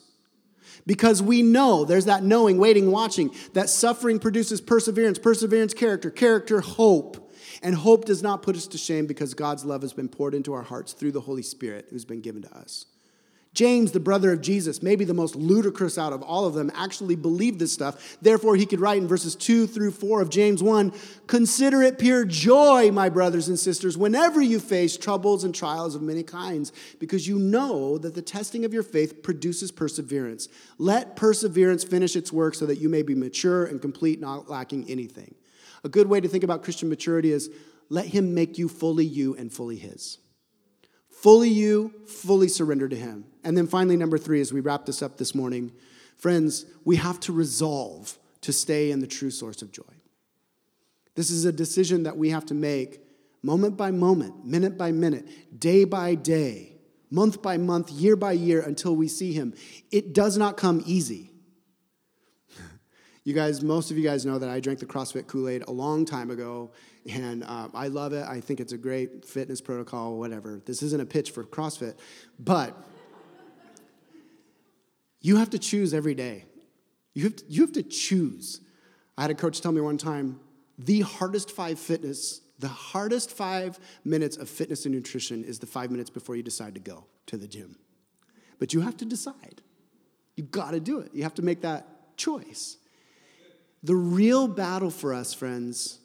because 0.86 1.22
we 1.22 1.42
know, 1.42 1.86
there's 1.86 2.06
that 2.06 2.24
knowing, 2.24 2.58
waiting, 2.58 2.92
watching, 2.92 3.34
that 3.54 3.70
suffering 3.70 4.20
produces 4.20 4.62
perseverance, 4.62 5.18
perseverance, 5.20 5.74
character, 5.74 6.10
character, 6.10 6.62
hope. 6.62 7.32
And 7.62 7.76
hope 7.76 8.06
does 8.06 8.22
not 8.22 8.42
put 8.42 8.58
us 8.58 8.68
to 8.68 8.78
shame 8.78 9.06
because 9.08 9.34
God's 9.34 9.64
love 9.64 9.84
has 9.84 9.94
been 9.94 10.10
poured 10.10 10.34
into 10.34 10.54
our 10.54 10.64
hearts 10.64 10.92
through 10.92 11.14
the 11.14 11.22
Holy 11.22 11.44
Spirit 11.44 11.88
who's 11.90 12.04
been 12.04 12.20
given 12.20 12.42
to 12.42 12.58
us. 12.58 12.86
James, 13.54 13.92
the 13.92 14.00
brother 14.00 14.34
of 14.34 14.42
Jesus, 14.42 14.82
maybe 14.82 15.06
the 15.06 15.14
most 15.14 15.36
ludicrous 15.36 15.98
out 15.98 16.12
of 16.12 16.24
all 16.24 16.46
of 16.46 16.56
them, 16.56 16.72
actually 16.74 17.16
believed 17.16 17.60
this 17.60 17.72
stuff. 17.72 18.18
Therefore, 18.20 18.56
he 18.56 18.66
could 18.66 18.80
write 18.80 18.98
in 18.98 19.08
verses 19.08 19.36
2 19.36 19.68
through 19.68 19.92
4 19.92 20.22
of 20.22 20.30
James 20.30 20.64
1 20.64 20.92
Consider 21.28 21.84
it 21.84 22.00
pure 22.00 22.26
joy, 22.26 22.92
my 22.92 23.10
brothers 23.10 23.48
and 23.48 23.60
sisters, 23.60 23.98
whenever 23.98 24.42
you 24.42 24.60
face 24.60 24.98
troubles 24.98 25.44
and 25.44 25.54
trials 25.54 25.94
of 25.94 26.02
many 26.02 26.24
kinds, 26.24 26.72
because 27.00 27.28
you 27.28 27.38
know 27.38 27.98
that 28.00 28.16
the 28.16 28.22
testing 28.22 28.66
of 28.66 28.74
your 28.74 28.84
faith 28.84 29.22
produces 29.22 29.72
perseverance. 29.72 30.48
Let 30.80 31.16
perseverance 31.16 31.84
finish 31.84 32.16
its 32.16 32.34
work 32.34 32.56
so 32.56 32.66
that 32.66 32.80
you 32.80 32.90
may 32.90 33.04
be 33.04 33.14
mature 33.14 33.66
and 33.66 33.80
complete, 33.80 34.20
not 34.20 34.50
lacking 34.50 34.90
anything. 34.90 35.36
A 35.84 35.90
good 35.90 36.08
way 36.08 36.20
to 36.20 36.28
think 36.28 36.44
about 36.44 36.64
Christian 36.64 36.90
maturity 36.90 37.32
is 37.32 37.50
let 37.90 38.08
him 38.08 38.34
make 38.34 38.58
you 38.58 38.68
fully 38.68 39.06
you 39.06 39.36
and 39.36 39.52
fully 39.52 39.76
his 39.76 40.18
fully 41.24 41.48
you, 41.48 41.94
fully 42.06 42.50
surrender 42.50 42.90
to 42.90 42.98
Him. 42.98 43.24
And 43.46 43.56
then 43.56 43.66
finally, 43.66 43.96
number 43.96 44.18
three, 44.18 44.42
as 44.42 44.52
we 44.52 44.60
wrap 44.60 44.86
this 44.86 45.02
up 45.02 45.18
this 45.18 45.34
morning, 45.34 45.72
friends, 46.18 46.66
we 46.84 46.98
have 46.98 47.18
to 47.22 47.32
resolve 47.32 48.18
to 48.42 48.52
stay 48.52 48.92
in 48.92 49.00
the 49.00 49.08
true 49.08 49.32
source 49.32 49.62
of 49.62 49.72
joy. 49.72 49.84
This 51.16 51.30
is 51.30 51.46
a 51.46 51.54
decision 51.54 52.04
that 52.04 52.18
we 52.18 52.32
have 52.32 52.46
to 52.48 52.54
make 52.54 53.00
moment 53.42 53.78
by 53.78 53.90
moment, 53.90 54.46
minute 54.46 54.78
by 54.78 54.92
minute, 54.92 55.26
day 55.58 55.86
by 55.86 56.16
day, 56.16 56.76
month 57.10 57.42
by 57.42 57.58
month, 57.58 57.90
year 57.90 58.18
by 58.18 58.34
year 58.34 58.60
until 58.60 58.94
we 58.94 59.08
see 59.08 59.32
Him. 59.32 59.54
It 59.92 60.14
does 60.14 60.38
not 60.38 60.58
come 60.58 60.84
easy. 60.86 61.32
You 63.26 63.34
guys, 63.34 63.62
most 63.62 63.90
of 63.90 63.98
you 63.98 64.04
guys 64.04 64.26
know 64.26 64.38
that 64.38 64.50
I 64.50 64.60
drank 64.60 64.80
the 64.80 64.86
CrossFit 64.86 65.28
Kool 65.28 65.48
Aid 65.48 65.64
a 65.70 65.72
long 65.72 66.04
time 66.04 66.30
ago, 66.30 66.72
and 67.10 67.44
uh, 67.44 67.68
I 67.74 67.88
love 67.88 68.14
it. 68.14 68.26
I 68.28 68.40
think 68.40 68.60
it's 68.60 68.74
a 68.74 68.78
great 68.78 69.26
fitness 69.26 69.62
protocol, 69.62 70.18
whatever. 70.18 70.62
This 70.66 70.82
isn't 70.84 71.02
a 71.02 71.06
pitch 71.06 71.32
for 71.32 71.44
CrossFit, 71.44 71.96
but 72.40 72.78
you 75.22 75.38
have 75.38 75.50
to 75.52 75.60
choose 75.60 75.94
every 75.94 76.16
day. 76.16 76.46
You 77.14 77.26
have 77.26 77.36
to, 77.38 77.44
you 77.48 77.62
have 77.62 77.74
to 77.74 77.84
choose. 77.84 78.62
I 79.18 79.24
had 79.24 79.32
a 79.32 79.36
coach 79.36 79.62
tell 79.62 79.72
me 79.72 79.82
one 79.82 79.98
time 79.98 80.40
the 80.78 81.02
hardest 81.02 81.52
five 81.52 81.78
fitness, 81.78 82.42
the 82.60 82.68
hardest 82.68 83.32
five 83.32 83.80
minutes 84.04 84.38
of 84.38 84.50
fitness 84.50 84.86
and 84.86 84.96
nutrition 84.96 85.44
is 85.44 85.60
the 85.60 85.68
five 85.68 85.92
minutes 85.92 86.10
before 86.10 86.36
you 86.36 86.44
decide 86.44 86.74
to 86.74 86.80
go 86.80 87.06
to 87.28 87.38
the 87.38 87.48
gym. 87.48 87.78
But 88.60 88.74
you 88.74 88.82
have 88.82 88.98
to 88.98 89.06
decide. 89.06 89.62
You 90.36 90.44
got 90.44 90.72
to 90.72 90.80
do 90.80 91.00
it. 91.00 91.12
You 91.14 91.24
have 91.24 91.36
to 91.36 91.42
make 91.42 91.62
that 91.62 92.18
choice. 92.18 92.78
The 93.84 93.96
real 93.96 94.48
battle 94.48 94.90
for 94.90 95.14
us, 95.14 95.34
friends, 95.34 96.00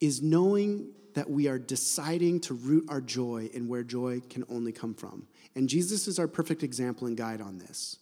is 0.00 0.22
knowing 0.22 0.92
that 1.14 1.28
we 1.28 1.48
are 1.48 1.58
deciding 1.58 2.40
to 2.40 2.54
root 2.54 2.86
our 2.88 3.00
joy 3.00 3.50
in 3.52 3.66
where 3.68 3.82
joy 3.82 4.20
can 4.30 4.44
only 4.48 4.72
come 4.72 4.94
from. 4.94 5.26
And 5.54 5.68
Jesus 5.68 6.06
is 6.06 6.18
our 6.18 6.28
perfect 6.28 6.62
example 6.62 7.06
and 7.06 7.16
guide 7.16 7.40
on 7.40 7.58
this. 7.58 7.96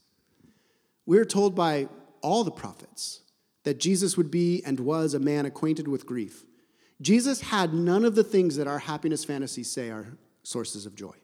We're 1.07 1.25
told 1.25 1.55
by 1.55 1.89
all 2.21 2.45
the 2.45 2.51
prophets 2.51 3.21
that 3.65 3.81
Jesus 3.81 4.17
would 4.17 4.31
be 4.31 4.63
and 4.65 4.79
was 4.81 5.15
a 5.15 5.19
man 5.19 5.47
acquainted 5.47 5.89
with 5.89 6.07
grief. 6.07 6.45
Jesus 7.01 7.41
had 7.41 7.75
none 7.75 8.05
of 8.05 8.15
the 8.15 8.25
things 8.25 8.57
that 8.57 8.67
our 8.67 8.79
happiness 8.79 9.25
fantasies 9.25 9.71
say 9.71 9.91
are 9.91 10.17
sources 10.43 10.87
of 10.87 10.95
joy. 10.95 11.15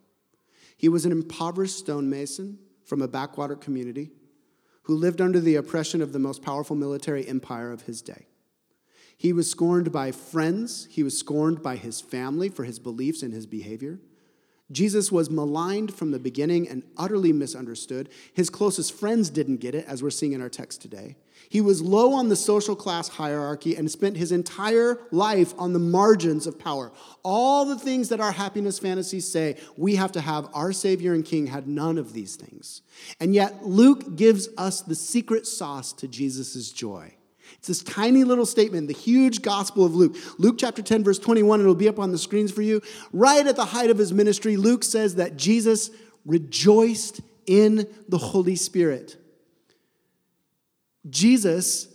He 0.76 0.88
was 0.88 1.04
an 1.04 1.12
impoverished 1.12 1.78
stonemason 1.78 2.58
from 2.84 3.02
a 3.02 3.08
backwater 3.08 3.56
community 3.56 4.10
who 4.82 4.94
lived 4.94 5.20
under 5.20 5.40
the 5.40 5.56
oppression 5.56 6.02
of 6.02 6.12
the 6.12 6.18
most 6.18 6.42
powerful 6.42 6.76
military 6.76 7.26
empire 7.28 7.70
of 7.70 7.82
his 7.82 8.02
day. 8.02 8.26
He 9.16 9.32
was 9.32 9.50
scorned 9.50 9.92
by 9.92 10.12
friends, 10.12 10.88
he 10.90 11.02
was 11.02 11.18
scorned 11.18 11.62
by 11.62 11.76
his 11.76 12.00
family 12.00 12.48
for 12.48 12.64
his 12.64 12.78
beliefs 12.78 13.22
and 13.22 13.32
his 13.32 13.46
behavior. 13.46 14.00
Jesus 14.72 15.12
was 15.12 15.30
maligned 15.30 15.94
from 15.94 16.10
the 16.10 16.18
beginning 16.18 16.68
and 16.68 16.82
utterly 16.96 17.32
misunderstood. 17.32 18.08
His 18.32 18.48
closest 18.48 18.94
friends 18.94 19.28
didn't 19.28 19.58
get 19.58 19.74
it, 19.74 19.84
as 19.86 20.02
we're 20.02 20.10
seeing 20.10 20.32
in 20.32 20.40
our 20.40 20.48
text 20.48 20.80
today. 20.80 21.16
He 21.48 21.60
was 21.60 21.82
low 21.82 22.14
on 22.14 22.30
the 22.30 22.36
social 22.36 22.74
class 22.74 23.08
hierarchy 23.08 23.76
and 23.76 23.90
spent 23.90 24.16
his 24.16 24.32
entire 24.32 24.98
life 25.10 25.52
on 25.58 25.74
the 25.74 25.78
margins 25.78 26.46
of 26.46 26.58
power. 26.58 26.92
All 27.22 27.66
the 27.66 27.78
things 27.78 28.08
that 28.08 28.20
our 28.20 28.32
happiness 28.32 28.78
fantasies 28.78 29.30
say 29.30 29.58
we 29.76 29.96
have 29.96 30.12
to 30.12 30.20
have, 30.20 30.48
our 30.54 30.72
Savior 30.72 31.12
and 31.12 31.24
King 31.24 31.48
had 31.48 31.68
none 31.68 31.98
of 31.98 32.14
these 32.14 32.36
things. 32.36 32.80
And 33.20 33.34
yet, 33.34 33.66
Luke 33.66 34.16
gives 34.16 34.48
us 34.56 34.80
the 34.80 34.94
secret 34.94 35.46
sauce 35.46 35.92
to 35.94 36.08
Jesus' 36.08 36.72
joy. 36.72 37.14
It's 37.58 37.68
this 37.68 37.82
tiny 37.82 38.24
little 38.24 38.46
statement, 38.46 38.88
the 38.88 38.94
huge 38.94 39.42
gospel 39.42 39.84
of 39.84 39.94
Luke. 39.94 40.16
Luke 40.38 40.56
chapter 40.58 40.82
10, 40.82 41.04
verse 41.04 41.18
21, 41.18 41.60
it'll 41.60 41.74
be 41.74 41.88
up 41.88 41.98
on 41.98 42.12
the 42.12 42.18
screens 42.18 42.50
for 42.52 42.62
you. 42.62 42.80
Right 43.12 43.46
at 43.46 43.56
the 43.56 43.64
height 43.64 43.90
of 43.90 43.98
his 43.98 44.12
ministry, 44.12 44.56
Luke 44.56 44.84
says 44.84 45.16
that 45.16 45.36
Jesus 45.36 45.90
rejoiced 46.24 47.20
in 47.46 47.86
the 48.08 48.18
Holy 48.18 48.56
Spirit. 48.56 49.16
Jesus 51.08 51.88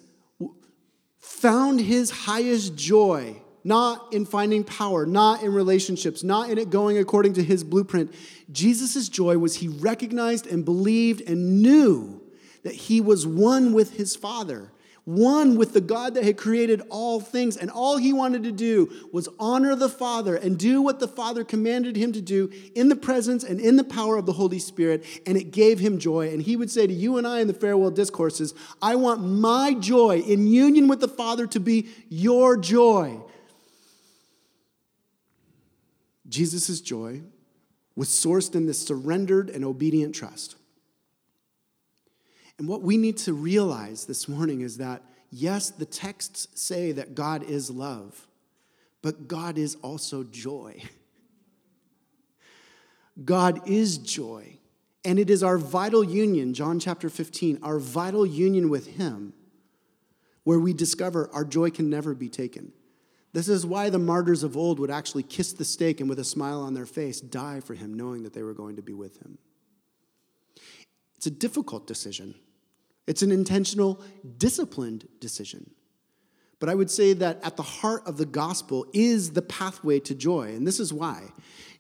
found 1.19 1.79
his 1.79 2.09
highest 2.09 2.75
joy 2.75 3.41
not 3.67 4.13
in 4.13 4.25
finding 4.25 4.63
power, 4.63 5.05
not 5.05 5.43
in 5.43 5.53
relationships, 5.53 6.23
not 6.23 6.49
in 6.49 6.57
it 6.57 6.69
going 6.69 6.97
according 6.97 7.33
to 7.33 7.43
his 7.43 7.65
blueprint. 7.65 8.13
Jesus' 8.49 9.09
joy 9.09 9.37
was 9.37 9.55
he 9.55 9.67
recognized 9.67 10.47
and 10.47 10.63
believed 10.63 11.21
and 11.27 11.61
knew 11.61 12.21
that 12.63 12.73
he 12.73 13.01
was 13.01 13.27
one 13.27 13.73
with 13.73 13.97
his 13.97 14.15
Father 14.15 14.71
one 15.07 15.55
with 15.55 15.71
the 15.71 15.79
God 15.79 16.15
that 16.15 16.25
had 16.25 16.35
created 16.35 16.81
all 16.89 17.21
things. 17.21 17.55
And 17.55 17.71
all 17.71 17.95
he 17.95 18.11
wanted 18.11 18.43
to 18.43 18.51
do 18.51 18.91
was 19.13 19.29
honor 19.39 19.73
the 19.73 19.87
Father 19.87 20.35
and 20.35 20.59
do 20.59 20.81
what 20.81 20.99
the 20.99 21.07
Father 21.07 21.45
commanded 21.45 21.95
him 21.95 22.11
to 22.11 22.19
do 22.19 22.51
in 22.75 22.89
the 22.89 22.95
presence 22.95 23.41
and 23.45 23.57
in 23.61 23.77
the 23.77 23.85
power 23.85 24.17
of 24.17 24.25
the 24.25 24.33
Holy 24.33 24.59
Spirit. 24.59 25.05
And 25.25 25.37
it 25.37 25.51
gave 25.51 25.79
him 25.79 25.97
joy. 25.97 26.33
And 26.33 26.41
he 26.41 26.57
would 26.57 26.69
say 26.69 26.85
to 26.85 26.93
you 26.93 27.17
and 27.17 27.25
I 27.25 27.39
in 27.39 27.47
the 27.47 27.53
farewell 27.53 27.89
discourses, 27.89 28.53
I 28.81 28.95
want 28.95 29.23
my 29.23 29.75
joy 29.75 30.19
in 30.19 30.45
union 30.45 30.89
with 30.89 30.99
the 30.99 31.07
Father 31.07 31.47
to 31.47 31.59
be 31.61 31.87
your 32.09 32.57
joy. 32.57 33.21
Jesus' 36.27 36.81
joy 36.81 37.21
was 37.95 38.09
sourced 38.09 38.55
in 38.55 38.65
this 38.65 38.85
surrendered 38.85 39.49
and 39.49 39.63
obedient 39.63 40.13
trust. 40.13 40.56
And 42.57 42.67
what 42.67 42.81
we 42.81 42.97
need 42.97 43.17
to 43.17 43.33
realize 43.33 44.05
this 44.05 44.27
morning 44.27 44.61
is 44.61 44.77
that, 44.77 45.03
yes, 45.29 45.69
the 45.69 45.85
texts 45.85 46.47
say 46.55 46.91
that 46.93 47.13
God 47.13 47.43
is 47.43 47.69
love, 47.69 48.27
but 49.01 49.27
God 49.27 49.57
is 49.57 49.75
also 49.81 50.23
joy. 50.23 50.81
God 53.25 53.67
is 53.67 53.97
joy. 53.97 54.57
And 55.05 55.19
it 55.19 55.29
is 55.29 55.43
our 55.43 55.57
vital 55.57 56.03
union, 56.03 56.53
John 56.53 56.79
chapter 56.79 57.09
15, 57.09 57.59
our 57.63 57.79
vital 57.79 58.25
union 58.25 58.69
with 58.69 58.87
Him, 58.87 59.33
where 60.43 60.59
we 60.59 60.73
discover 60.73 61.29
our 61.31 61.45
joy 61.45 61.69
can 61.69 61.89
never 61.89 62.13
be 62.13 62.29
taken. 62.29 62.73
This 63.33 63.47
is 63.47 63.65
why 63.65 63.89
the 63.89 63.99
martyrs 63.99 64.43
of 64.43 64.57
old 64.57 64.79
would 64.79 64.89
actually 64.89 65.23
kiss 65.23 65.53
the 65.53 65.63
stake 65.63 65.99
and 65.99 66.09
with 66.09 66.19
a 66.19 66.23
smile 66.23 66.61
on 66.61 66.73
their 66.73 66.85
face 66.85 67.21
die 67.21 67.59
for 67.59 67.75
Him, 67.75 67.93
knowing 67.93 68.23
that 68.23 68.33
they 68.33 68.43
were 68.43 68.53
going 68.53 68.75
to 68.77 68.81
be 68.81 68.93
with 68.93 69.21
Him. 69.21 69.37
It's 71.17 71.27
a 71.27 71.31
difficult 71.31 71.87
decision. 71.87 72.35
It's 73.07 73.21
an 73.21 73.31
intentional, 73.31 74.01
disciplined 74.37 75.07
decision. 75.19 75.71
But 76.59 76.69
I 76.69 76.75
would 76.75 76.91
say 76.91 77.13
that 77.13 77.39
at 77.43 77.55
the 77.55 77.63
heart 77.63 78.03
of 78.05 78.17
the 78.17 78.25
gospel 78.25 78.85
is 78.93 79.31
the 79.31 79.41
pathway 79.41 79.99
to 80.01 80.15
joy. 80.15 80.49
And 80.49 80.67
this 80.67 80.79
is 80.79 80.91
why. 80.91 81.23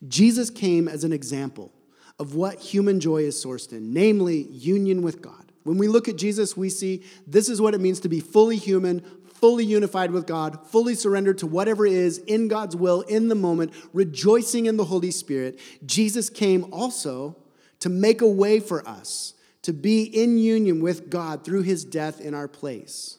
Jesus 0.07 0.49
came 0.49 0.87
as 0.87 1.03
an 1.03 1.11
example 1.11 1.73
of 2.19 2.35
what 2.35 2.59
human 2.59 2.99
joy 2.99 3.23
is 3.23 3.43
sourced 3.43 3.71
in, 3.71 3.93
namely 3.93 4.43
union 4.43 5.01
with 5.01 5.21
God. 5.21 5.51
When 5.63 5.77
we 5.77 5.87
look 5.87 6.07
at 6.07 6.15
Jesus, 6.15 6.55
we 6.55 6.69
see 6.69 7.03
this 7.25 7.49
is 7.49 7.59
what 7.59 7.73
it 7.73 7.81
means 7.81 7.99
to 8.01 8.09
be 8.09 8.19
fully 8.19 8.55
human, 8.55 9.01
fully 9.25 9.65
unified 9.65 10.11
with 10.11 10.25
God, 10.25 10.65
fully 10.67 10.95
surrendered 10.95 11.39
to 11.39 11.47
whatever 11.47 11.85
is 11.85 12.19
in 12.19 12.47
God's 12.47 12.75
will 12.75 13.01
in 13.01 13.27
the 13.27 13.35
moment, 13.35 13.73
rejoicing 13.93 14.65
in 14.65 14.77
the 14.77 14.85
Holy 14.85 15.11
Spirit. 15.11 15.59
Jesus 15.85 16.29
came 16.29 16.71
also 16.71 17.35
to 17.79 17.89
make 17.89 18.21
a 18.21 18.27
way 18.27 18.59
for 18.59 18.87
us 18.87 19.33
to 19.67 19.73
be 19.73 20.03
in 20.03 20.37
union 20.37 20.79
with 20.79 21.09
God 21.09 21.43
through 21.43 21.63
his 21.63 21.83
death 21.83 22.21
in 22.21 22.33
our 22.33 22.47
place. 22.47 23.17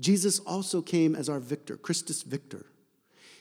Jesus 0.00 0.40
also 0.40 0.82
came 0.82 1.14
as 1.14 1.28
our 1.28 1.38
victor, 1.38 1.76
Christus 1.76 2.22
Victor. 2.22 2.66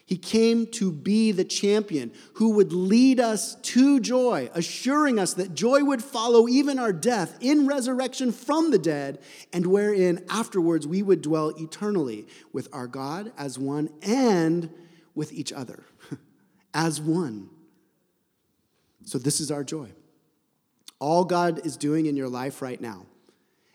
He 0.06 0.16
came 0.16 0.68
to 0.74 0.92
be 0.92 1.32
the 1.32 1.44
champion 1.44 2.12
who 2.34 2.52
would 2.52 2.72
lead 2.72 3.20
us 3.20 3.56
to 3.56 4.00
joy, 4.00 4.52
assuring 4.54 5.18
us 5.18 5.34
that 5.34 5.56
joy 5.56 5.84
would 5.84 6.04
follow 6.04 6.48
even 6.48 6.78
our 6.78 6.94
death 6.94 7.36
in 7.42 7.66
resurrection 7.66 8.32
from 8.32 8.70
the 8.70 8.78
dead, 8.78 9.18
and 9.52 9.66
wherein 9.66 10.24
afterwards 10.30 10.86
we 10.86 11.02
would 11.02 11.24
dwell 11.24 11.50
eternally 11.58 12.28
with 12.54 12.70
our 12.72 12.86
God 12.86 13.32
as 13.40 13.58
one 13.58 13.90
and 14.04 14.70
with 15.16 15.34
each 15.34 15.52
other 15.52 15.84
as 16.76 17.02
one. 17.02 17.50
So, 19.04 19.18
this 19.18 19.40
is 19.40 19.50
our 19.50 19.64
joy 19.64 19.90
all 21.00 21.26
God 21.26 21.66
is 21.66 21.78
doing 21.78 22.06
in 22.06 22.16
your 22.16 22.30
life 22.30 22.62
right 22.62 22.80
now. 22.80 23.06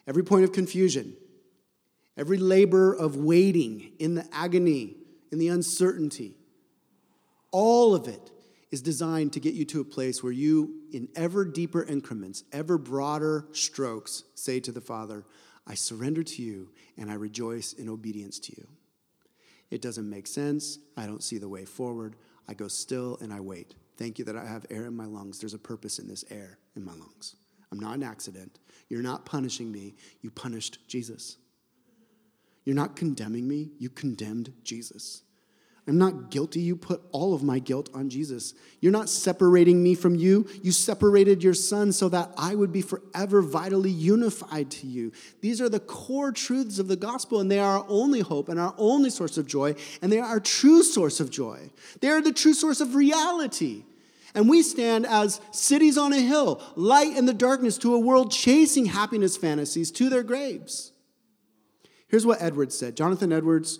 Every 0.06 0.22
point 0.22 0.44
of 0.44 0.52
confusion, 0.52 1.16
every 2.16 2.38
labor 2.38 2.92
of 2.92 3.16
waiting 3.16 3.92
in 3.98 4.14
the 4.14 4.26
agony, 4.32 4.96
in 5.32 5.38
the 5.38 5.48
uncertainty, 5.48 6.36
all 7.50 7.94
of 7.94 8.08
it 8.08 8.30
is 8.70 8.82
designed 8.82 9.32
to 9.32 9.40
get 9.40 9.54
you 9.54 9.64
to 9.64 9.80
a 9.80 9.84
place 9.84 10.22
where 10.22 10.32
you, 10.32 10.82
in 10.92 11.08
ever 11.14 11.44
deeper 11.44 11.82
increments, 11.82 12.44
ever 12.52 12.76
broader 12.76 13.46
strokes, 13.52 14.24
say 14.34 14.60
to 14.60 14.72
the 14.72 14.80
Father, 14.80 15.24
I 15.66 15.74
surrender 15.74 16.22
to 16.22 16.42
you 16.42 16.70
and 16.98 17.10
I 17.10 17.14
rejoice 17.14 17.72
in 17.72 17.88
obedience 17.88 18.38
to 18.40 18.52
you. 18.56 18.66
It 19.70 19.80
doesn't 19.80 20.08
make 20.08 20.26
sense. 20.26 20.78
I 20.96 21.06
don't 21.06 21.22
see 21.22 21.38
the 21.38 21.48
way 21.48 21.64
forward. 21.64 22.16
I 22.48 22.54
go 22.54 22.68
still 22.68 23.18
and 23.20 23.32
I 23.32 23.40
wait. 23.40 23.74
Thank 23.96 24.18
you 24.18 24.24
that 24.24 24.36
I 24.36 24.44
have 24.44 24.66
air 24.70 24.86
in 24.86 24.96
my 24.96 25.06
lungs. 25.06 25.38
There's 25.38 25.54
a 25.54 25.58
purpose 25.58 25.98
in 25.98 26.08
this 26.08 26.24
air 26.30 26.58
in 26.76 26.84
my 26.84 26.92
lungs. 26.92 27.36
I'm 27.70 27.78
not 27.78 27.94
an 27.94 28.02
accident. 28.02 28.58
You're 28.88 29.02
not 29.02 29.24
punishing 29.24 29.70
me. 29.70 29.94
You 30.20 30.30
punished 30.30 30.78
Jesus. 30.88 31.38
You're 32.64 32.76
not 32.76 32.96
condemning 32.96 33.46
me. 33.46 33.70
You 33.78 33.90
condemned 33.90 34.52
Jesus. 34.62 35.22
I'm 35.86 35.98
not 35.98 36.30
guilty. 36.30 36.60
You 36.60 36.76
put 36.76 37.02
all 37.12 37.34
of 37.34 37.42
my 37.42 37.58
guilt 37.58 37.90
on 37.92 38.08
Jesus. 38.08 38.54
You're 38.80 38.90
not 38.90 39.10
separating 39.10 39.82
me 39.82 39.94
from 39.94 40.14
you. 40.14 40.48
You 40.62 40.72
separated 40.72 41.42
your 41.42 41.52
son 41.52 41.92
so 41.92 42.08
that 42.08 42.32
I 42.38 42.54
would 42.54 42.72
be 42.72 42.80
forever 42.80 43.42
vitally 43.42 43.90
unified 43.90 44.70
to 44.72 44.86
you. 44.86 45.12
These 45.42 45.60
are 45.60 45.68
the 45.68 45.80
core 45.80 46.32
truths 46.32 46.78
of 46.78 46.88
the 46.88 46.96
gospel, 46.96 47.38
and 47.38 47.50
they 47.50 47.58
are 47.58 47.80
our 47.80 47.86
only 47.88 48.20
hope 48.20 48.48
and 48.48 48.58
our 48.58 48.74
only 48.78 49.10
source 49.10 49.36
of 49.36 49.46
joy, 49.46 49.74
and 50.00 50.10
they 50.10 50.18
are 50.18 50.26
our 50.28 50.40
true 50.40 50.82
source 50.82 51.20
of 51.20 51.30
joy. 51.30 51.70
They 52.00 52.08
are 52.08 52.22
the 52.22 52.32
true 52.32 52.54
source 52.54 52.80
of 52.80 52.94
reality. 52.94 53.82
And 54.34 54.48
we 54.48 54.62
stand 54.62 55.06
as 55.06 55.40
cities 55.52 55.98
on 55.98 56.14
a 56.14 56.20
hill, 56.20 56.62
light 56.76 57.14
in 57.14 57.26
the 57.26 57.34
darkness 57.34 57.76
to 57.78 57.94
a 57.94 58.00
world 58.00 58.32
chasing 58.32 58.86
happiness 58.86 59.36
fantasies 59.36 59.90
to 59.92 60.08
their 60.08 60.22
graves. 60.22 60.92
Here's 62.08 62.24
what 62.24 62.40
Edwards 62.40 62.76
said 62.76 62.96
Jonathan 62.96 63.32
Edwards 63.32 63.78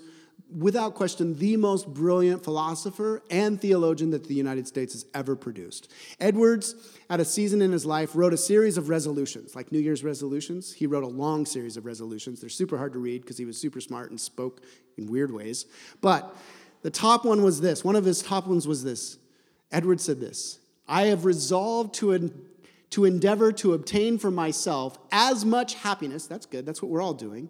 without 0.51 0.95
question, 0.95 1.35
the 1.39 1.57
most 1.57 1.93
brilliant 1.93 2.45
philosopher 2.45 3.23
and 3.31 3.61
theologian 3.61 4.11
that 4.11 4.25
the 4.25 4.35
United 4.35 4.67
States 4.67 4.93
has 4.93 5.07
ever 5.15 5.35
produced. 5.37 5.91
Edwards, 6.21 6.75
at 7.11 7.21
a 7.21 7.25
season 7.25 7.63
in 7.63 7.73
his 7.73 7.87
life, 7.87 8.11
wrote 8.15 8.33
a 8.33 8.39
series 8.39 8.77
of 8.77 8.89
resolutions, 8.89 9.55
like 9.55 9.73
New 9.73 9.79
Year's 9.79 10.05
resolutions. 10.05 10.73
He 10.73 10.87
wrote 10.87 11.05
a 11.05 11.09
long 11.09 11.47
series 11.47 11.77
of 11.77 11.87
resolutions. 11.87 12.41
They're 12.41 12.51
super 12.51 12.79
hard 12.79 12.93
to 12.93 12.99
read 12.99 13.23
because 13.23 13.39
he 13.39 13.45
was 13.45 13.59
super 13.59 13.81
smart 13.81 14.11
and 14.11 14.21
spoke 14.21 14.63
in 14.97 15.07
weird 15.07 15.33
ways. 15.33 15.67
But 16.01 16.37
the 16.83 16.91
top 16.91 17.25
one 17.25 17.43
was 17.43 17.61
this 17.61 17.85
one 17.85 17.97
of 17.97 18.05
his 18.05 18.23
top 18.23 18.47
ones 18.47 18.69
was 18.69 18.85
this. 18.85 19.19
Edwards 19.73 20.05
said 20.05 20.21
this 20.21 20.59
I 20.87 21.05
have 21.05 21.25
resolved 21.25 21.95
to, 21.95 22.33
to 22.91 23.05
endeavor 23.05 23.51
to 23.53 23.73
obtain 23.73 24.19
for 24.19 24.31
myself 24.31 24.99
as 25.11 25.45
much 25.45 25.75
happiness, 25.75 26.27
that's 26.27 26.47
good, 26.47 26.67
that's 26.67 26.83
what 26.83 26.91
we're 26.91 27.03
all 27.03 27.15
doing 27.15 27.49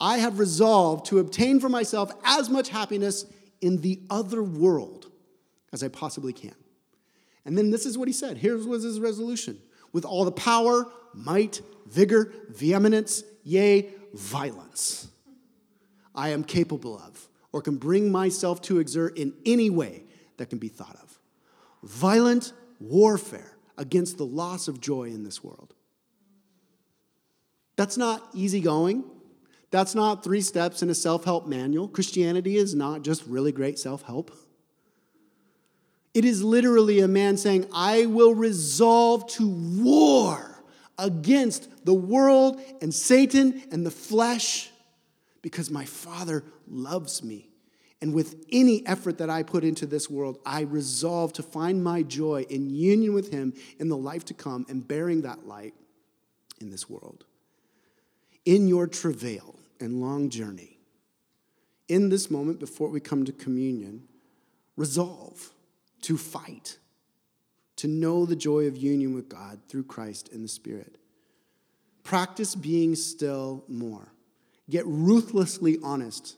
I 0.00 0.18
have 0.18 0.38
resolved 0.38 1.06
to 1.06 1.18
obtain 1.18 1.60
for 1.60 1.68
myself 1.68 2.12
as 2.24 2.48
much 2.48 2.68
happiness 2.68 3.26
in 3.60 3.80
the 3.80 4.00
other 4.10 4.42
world 4.42 5.10
as 5.72 5.82
I 5.82 5.88
possibly 5.88 6.32
can. 6.32 6.54
And 7.44 7.56
then 7.56 7.70
this 7.70 7.86
is 7.86 7.98
what 7.98 8.08
he 8.08 8.14
said. 8.14 8.38
Here 8.38 8.56
was 8.56 8.82
his 8.82 9.00
resolution 9.00 9.58
with 9.92 10.04
all 10.04 10.24
the 10.24 10.32
power, 10.32 10.86
might, 11.14 11.62
vigor, 11.86 12.32
vehemence, 12.50 13.24
yea, 13.42 13.88
violence 14.14 15.08
I 16.18 16.30
am 16.30 16.42
capable 16.42 16.98
of, 16.98 17.28
or 17.52 17.62
can 17.62 17.76
bring 17.76 18.10
myself 18.10 18.60
to 18.62 18.80
exert 18.80 19.16
in 19.16 19.34
any 19.46 19.70
way 19.70 20.02
that 20.36 20.50
can 20.50 20.58
be 20.58 20.68
thought 20.68 20.96
of. 21.00 21.18
Violent 21.84 22.52
warfare 22.80 23.56
against 23.76 24.18
the 24.18 24.26
loss 24.26 24.66
of 24.66 24.80
joy 24.80 25.04
in 25.04 25.22
this 25.22 25.44
world. 25.44 25.74
That's 27.76 27.96
not 27.96 28.28
easygoing. 28.34 29.04
That's 29.70 29.94
not 29.94 30.24
three 30.24 30.40
steps 30.40 30.82
in 30.82 30.90
a 30.90 30.94
self 30.94 31.24
help 31.24 31.46
manual. 31.46 31.88
Christianity 31.88 32.56
is 32.56 32.74
not 32.74 33.02
just 33.02 33.24
really 33.26 33.52
great 33.52 33.78
self 33.78 34.02
help. 34.02 34.30
It 36.14 36.24
is 36.24 36.42
literally 36.42 37.00
a 37.00 37.08
man 37.08 37.36
saying, 37.36 37.66
I 37.72 38.06
will 38.06 38.34
resolve 38.34 39.28
to 39.32 39.48
war 39.48 40.64
against 40.96 41.84
the 41.84 41.94
world 41.94 42.60
and 42.82 42.92
Satan 42.92 43.62
and 43.70 43.86
the 43.86 43.90
flesh 43.90 44.70
because 45.42 45.70
my 45.70 45.84
Father 45.84 46.44
loves 46.66 47.22
me. 47.22 47.48
And 48.00 48.14
with 48.14 48.46
any 48.52 48.86
effort 48.86 49.18
that 49.18 49.28
I 49.28 49.42
put 49.42 49.64
into 49.64 49.84
this 49.86 50.08
world, 50.08 50.38
I 50.46 50.62
resolve 50.62 51.32
to 51.34 51.42
find 51.42 51.82
my 51.82 52.02
joy 52.02 52.46
in 52.48 52.70
union 52.70 53.12
with 53.12 53.30
Him 53.32 53.54
in 53.78 53.88
the 53.88 53.96
life 53.96 54.24
to 54.26 54.34
come 54.34 54.66
and 54.68 54.86
bearing 54.86 55.22
that 55.22 55.46
light 55.46 55.74
in 56.60 56.70
this 56.70 56.88
world. 56.88 57.24
In 58.44 58.68
your 58.68 58.86
travail, 58.86 59.57
and 59.80 60.00
long 60.00 60.30
journey, 60.30 60.78
in 61.88 62.08
this 62.08 62.30
moment 62.30 62.60
before 62.60 62.88
we 62.88 63.00
come 63.00 63.24
to 63.24 63.32
communion, 63.32 64.04
resolve 64.76 65.50
to 66.02 66.16
fight, 66.16 66.78
to 67.76 67.88
know 67.88 68.26
the 68.26 68.36
joy 68.36 68.66
of 68.66 68.76
union 68.76 69.14
with 69.14 69.28
God 69.28 69.60
through 69.68 69.84
Christ 69.84 70.28
in 70.28 70.42
the 70.42 70.48
Spirit. 70.48 70.98
Practice 72.02 72.54
being 72.54 72.94
still 72.94 73.64
more. 73.68 74.12
Get 74.70 74.86
ruthlessly 74.86 75.78
honest 75.82 76.36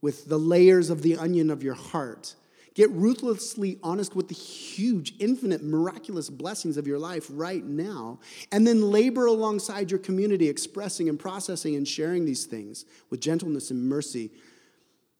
with 0.00 0.28
the 0.28 0.38
layers 0.38 0.90
of 0.90 1.02
the 1.02 1.16
onion 1.16 1.50
of 1.50 1.62
your 1.62 1.74
heart 1.74 2.34
Get 2.74 2.90
ruthlessly 2.90 3.78
honest 3.82 4.14
with 4.14 4.28
the 4.28 4.34
huge, 4.34 5.14
infinite, 5.18 5.62
miraculous 5.62 6.30
blessings 6.30 6.76
of 6.76 6.86
your 6.86 6.98
life 6.98 7.26
right 7.30 7.64
now, 7.64 8.20
and 8.52 8.66
then 8.66 8.90
labor 8.90 9.26
alongside 9.26 9.90
your 9.90 9.98
community, 9.98 10.48
expressing 10.48 11.08
and 11.08 11.18
processing 11.18 11.74
and 11.74 11.86
sharing 11.86 12.24
these 12.24 12.44
things 12.44 12.84
with 13.10 13.20
gentleness 13.20 13.70
and 13.70 13.88
mercy, 13.88 14.30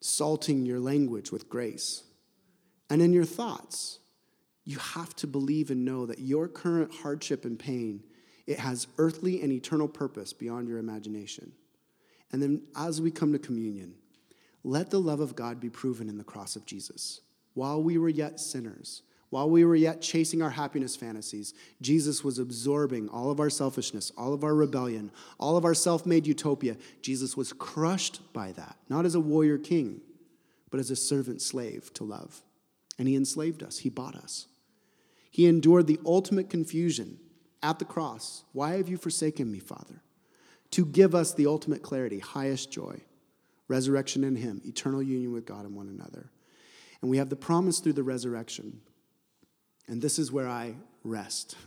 salting 0.01 0.65
your 0.65 0.79
language 0.79 1.33
with 1.33 1.49
grace. 1.49 2.05
And 2.89 3.03
in 3.03 3.13
your 3.13 3.25
thoughts, 3.25 3.99
you 4.65 4.79
have 4.79 5.15
to 5.17 5.27
believe 5.27 5.71
and 5.71 5.85
know 5.85 6.07
that 6.07 6.21
your 6.21 6.47
current 6.47 6.93
hardship 6.93 7.45
and 7.45 7.59
pain 7.59 8.05
it 8.51 8.59
has 8.59 8.89
earthly 8.99 9.43
and 9.43 9.53
eternal 9.53 9.87
purpose 9.87 10.33
beyond 10.33 10.67
your 10.67 10.79
imagination. 10.79 11.53
And 12.33 12.43
then 12.43 12.63
as 12.77 13.01
we 13.01 13.13
come 13.13 13.33
to 13.33 13.39
communion, 13.39 13.95
let 14.65 14.91
the 14.91 15.01
love 15.01 15.21
of 15.21 15.37
God 15.37 15.61
be 15.61 15.71
proven 15.71 16.09
in 16.09 16.19
the 16.19 16.25
cross 16.25 16.57
of 16.57 16.67
Jesus. 16.67 17.21
While 17.55 17.83
we 17.83 17.99
were 17.99 18.09
yet 18.09 18.41
sinners, 18.41 19.03
while 19.31 19.49
we 19.49 19.65
were 19.65 19.77
yet 19.77 20.03
chasing 20.03 20.43
our 20.43 20.51
happiness 20.51 20.97
fantasies, 20.97 21.55
Jesus 21.81 22.25
was 22.25 22.39
absorbing 22.39 23.09
all 23.09 23.31
of 23.31 23.39
our 23.39 23.51
selfishness, 23.51 24.11
all 24.19 24.35
of 24.35 24.43
our 24.43 24.55
rebellion, 24.55 25.13
all 25.39 25.57
of 25.57 25.65
our 25.65 25.75
self 25.75 26.05
made 26.05 26.27
utopia. 26.27 26.77
Jesus 27.01 27.37
was 27.37 27.53
crushed 27.53 28.21
by 28.33 28.53
that, 28.53 28.77
not 28.89 29.07
as 29.07 29.15
a 29.15 29.21
warrior 29.21 29.57
king, 29.57 30.01
but 30.71 30.81
as 30.81 30.91
a 30.91 30.97
servant 30.97 31.41
slave 31.41 31.93
to 31.95 32.05
love. 32.05 32.43
And 32.99 33.07
he 33.07 33.15
enslaved 33.15 33.63
us, 33.63 33.79
he 33.79 33.89
bought 33.89 34.17
us. 34.17 34.47
He 35.31 35.47
endured 35.47 35.87
the 35.87 36.01
ultimate 36.05 36.51
confusion 36.51 37.19
at 37.63 37.79
the 37.79 37.85
cross. 37.85 38.45
Why 38.53 38.77
have 38.77 38.89
you 38.89 38.97
forsaken 38.97 39.51
me, 39.51 39.61
Father? 39.61 40.03
To 40.73 40.85
give 40.85 41.15
us 41.15 41.35
the 41.35 41.47
ultimate 41.47 41.83
clarity, 41.83 42.19
highest 42.19 42.73
joy, 42.73 43.01
resurrection 43.69 44.25
in 44.25 44.35
him, 44.35 44.61
eternal 44.65 45.03
union 45.03 45.33
with 45.33 45.47
God 45.47 45.65
and 45.65 45.77
one 45.77 45.89
another. 45.89 46.31
And 47.03 47.11
we 47.11 47.17
have 47.19 47.31
the 47.31 47.37
promise 47.37 47.81
through 47.81 47.95
the 47.95 48.03
resurrection. 48.03 48.81
And 49.87 50.03
this 50.03 50.19
is 50.19 50.31
where 50.31 50.49
I 50.49 50.75
rest. 51.03 51.57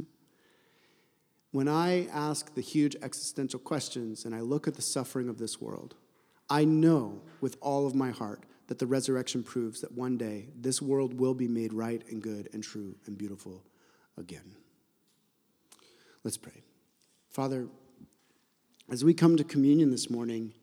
When 1.53 1.67
I 1.67 2.07
ask 2.07 2.55
the 2.55 2.61
huge 2.61 2.95
existential 3.03 3.59
questions 3.59 4.25
and 4.25 4.33
I 4.33 4.39
look 4.39 4.67
at 4.67 4.73
the 4.73 4.81
suffering 4.81 5.29
of 5.29 5.37
this 5.37 5.61
world, 5.61 5.93
I 6.49 6.65
know 6.65 7.21
with 7.41 7.57
all 7.61 7.85
of 7.85 7.93
my 7.93 8.09
heart 8.09 8.41
that 8.67 8.79
the 8.79 8.87
resurrection 8.87 9.43
proves 9.43 9.79
that 9.81 9.91
one 9.91 10.17
day 10.17 10.47
this 10.59 10.81
world 10.81 11.19
will 11.19 11.35
be 11.35 11.47
made 11.47 11.71
right 11.71 12.03
and 12.09 12.23
good 12.23 12.49
and 12.53 12.63
true 12.63 12.95
and 13.05 13.15
beautiful 13.15 13.63
again. 14.17 14.55
Let's 16.23 16.37
pray. 16.37 16.63
Father, 17.29 17.67
as 18.91 19.05
we 19.05 19.13
come 19.13 19.37
to 19.37 19.43
communion 19.43 19.91
this 19.91 20.09
morning, 20.09 20.53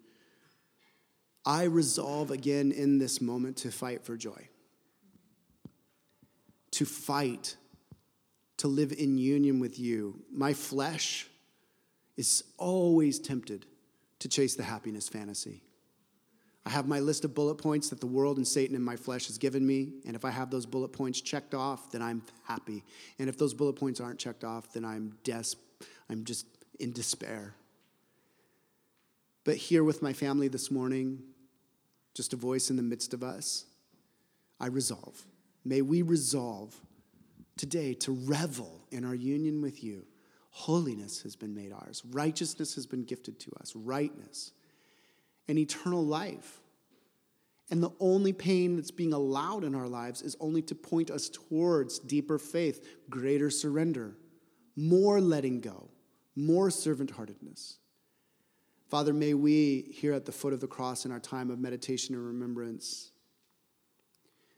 I 1.47 1.65
resolve 1.65 2.33
again 2.33 2.73
in 2.73 2.99
this 2.99 3.21
moment 3.21 3.59
to 3.59 3.71
fight 3.71 4.05
for 4.05 4.17
joy 4.17 4.49
to 6.81 6.87
fight, 6.87 7.57
to 8.57 8.67
live 8.67 8.91
in 8.91 9.19
union 9.19 9.61
with 9.61 9.79
you. 9.79 10.19
My 10.33 10.55
flesh 10.55 11.27
is 12.17 12.43
always 12.57 13.19
tempted 13.19 13.67
to 14.21 14.31
chase 14.31 14.55
the 14.55 14.63
happiness 14.63 15.07
fantasy. 15.07 15.61
I 16.65 16.71
have 16.71 16.89
my 16.89 17.01
list 17.01 17.27
of 17.27 17.35
bullet 17.35 17.57
points 17.57 17.91
that 17.91 18.01
the 18.01 18.07
world 18.07 18.39
and 18.39 18.49
Satan 18.49 18.75
and 18.75 18.83
my 18.83 18.97
flesh 18.97 19.27
has 19.27 19.37
given 19.37 19.67
me. 19.67 19.93
And 20.07 20.17
if 20.17 20.25
I 20.25 20.31
have 20.31 20.51
those 20.51 20.65
bullet 20.65 20.89
points 20.89 21.21
checked 21.21 21.53
off, 21.53 21.93
then 21.93 22.01
I'm 22.01 22.23
happy. 22.45 22.83
And 23.19 23.29
if 23.29 23.37
those 23.37 23.53
bullet 23.53 23.75
points 23.75 24.01
aren't 24.01 24.19
checked 24.19 24.43
off, 24.43 24.73
then 24.73 24.87
I'm 24.87 25.19
des- 25.23 25.59
I'm 26.09 26.25
just 26.25 26.47
in 26.79 26.93
despair. 26.93 27.53
But 29.45 29.57
here 29.57 29.85
with 29.85 30.01
my 30.01 30.15
family 30.15 30.49
this 30.49 30.71
morning, 30.71 31.25
just 32.15 32.33
a 32.33 32.37
voice 32.37 32.71
in 32.71 32.77
the 32.77 32.83
midst 32.83 33.13
of 33.13 33.23
us, 33.23 33.67
I 34.59 34.69
resolve. 34.69 35.27
May 35.65 35.83
we 35.83 36.03
resolve 36.03 36.75
today 37.57 37.95
to 37.95 38.13
revel 38.13 38.87
in 38.91 39.05
our 39.05 39.15
union 39.15 39.61
with 39.61 39.85
you. 39.85 40.07
Holiness 40.51 41.23
has 41.23 41.37
been 41.37 41.55
made 41.55 41.73
ours, 41.73 42.03
righteousness 42.11 42.75
has 42.75 42.87
been 42.87 43.05
gifted 43.05 43.39
to 43.41 43.53
us, 43.61 43.75
rightness, 43.77 44.53
and 45.49 45.59
eternal 45.59 46.05
life. 46.05 46.61
And 47.71 47.81
the 47.81 47.93
only 48.01 48.33
pain 48.33 48.75
that's 48.75 48.91
being 48.91 49.13
allowed 49.13 49.63
in 49.63 49.77
our 49.77 49.87
lives 49.87 50.23
is 50.23 50.37
only 50.41 50.61
to 50.63 50.75
point 50.75 51.09
us 51.09 51.29
towards 51.29 52.01
deeper 52.01 52.37
faith, 52.37 52.85
greater 53.09 53.49
surrender, 53.49 54.17
more 54.75 55.21
letting 55.21 55.61
go, 55.61 55.89
more 56.35 56.71
servant 56.71 57.13
heartedness. 57.13 57.79
Father, 58.89 59.13
may 59.13 59.35
we, 59.35 59.83
here 59.93 60.13
at 60.13 60.25
the 60.25 60.33
foot 60.33 60.53
of 60.53 60.59
the 60.59 60.67
cross 60.67 61.05
in 61.05 61.13
our 61.13 61.21
time 61.21 61.49
of 61.49 61.61
meditation 61.61 62.17
and 62.17 62.27
remembrance, 62.27 63.13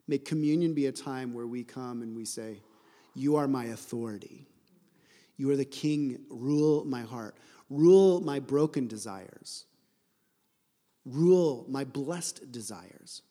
May 0.08 0.18
communion 0.18 0.74
be 0.74 0.86
a 0.86 0.92
time 0.92 1.32
where 1.32 1.46
we 1.46 1.64
come 1.64 2.02
and 2.02 2.16
we 2.16 2.24
say, 2.24 2.60
You 3.14 3.36
are 3.36 3.48
my 3.48 3.66
authority. 3.66 4.46
You 5.36 5.50
are 5.50 5.56
the 5.56 5.64
king. 5.64 6.20
Rule 6.28 6.84
my 6.84 7.02
heart. 7.02 7.36
Rule 7.70 8.20
my 8.20 8.38
broken 8.38 8.86
desires. 8.86 9.64
Rule 11.04 11.64
my 11.68 11.84
blessed 11.84 12.52
desires. 12.52 13.22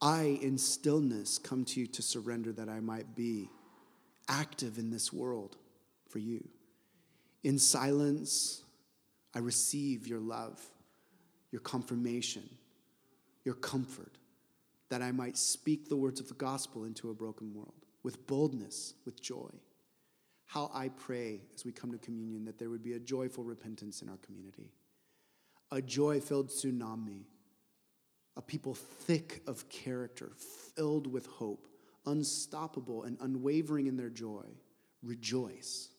I, 0.00 0.38
in 0.40 0.58
stillness, 0.58 1.38
come 1.38 1.64
to 1.66 1.80
you 1.80 1.86
to 1.88 2.02
surrender 2.02 2.52
that 2.52 2.68
I 2.68 2.80
might 2.80 3.16
be 3.16 3.50
active 4.28 4.78
in 4.78 4.90
this 4.90 5.12
world 5.12 5.56
for 6.08 6.18
you. 6.20 6.46
In 7.42 7.58
silence, 7.58 8.62
I 9.34 9.40
receive 9.40 10.06
your 10.06 10.20
love, 10.20 10.62
your 11.50 11.60
confirmation, 11.60 12.48
your 13.44 13.54
comfort, 13.54 14.17
that 14.90 15.02
I 15.02 15.12
might 15.12 15.36
speak 15.36 15.88
the 15.88 15.96
words 15.96 16.20
of 16.20 16.28
the 16.28 16.34
gospel 16.34 16.84
into 16.84 17.10
a 17.10 17.14
broken 17.14 17.54
world 17.54 17.84
with 18.02 18.26
boldness, 18.26 18.94
with 19.04 19.20
joy. 19.20 19.50
How 20.46 20.70
I 20.72 20.88
pray 20.88 21.42
as 21.54 21.64
we 21.64 21.72
come 21.72 21.92
to 21.92 21.98
communion 21.98 22.44
that 22.46 22.58
there 22.58 22.70
would 22.70 22.82
be 22.82 22.94
a 22.94 22.98
joyful 22.98 23.44
repentance 23.44 24.00
in 24.00 24.08
our 24.08 24.16
community, 24.18 24.72
a 25.70 25.82
joy 25.82 26.20
filled 26.20 26.48
tsunami, 26.48 27.24
a 28.36 28.40
people 28.40 28.74
thick 28.74 29.42
of 29.46 29.68
character, 29.68 30.32
filled 30.74 31.06
with 31.06 31.26
hope, 31.26 31.68
unstoppable 32.06 33.02
and 33.02 33.18
unwavering 33.20 33.88
in 33.88 33.96
their 33.96 34.08
joy. 34.08 34.46
Rejoice. 35.02 35.90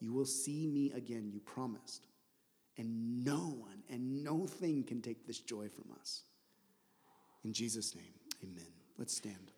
You 0.00 0.12
will 0.12 0.26
see 0.26 0.66
me 0.66 0.90
again, 0.92 1.30
you 1.32 1.38
promised. 1.38 2.06
And 2.76 3.22
no 3.22 3.36
one 3.36 3.82
and 3.88 4.24
no 4.24 4.46
thing 4.46 4.82
can 4.82 5.02
take 5.02 5.26
this 5.26 5.38
joy 5.38 5.68
from 5.68 5.92
us. 6.00 6.24
In 7.44 7.52
Jesus' 7.52 7.94
name, 7.94 8.14
amen. 8.42 8.72
Let's 8.98 9.16
stand. 9.16 9.51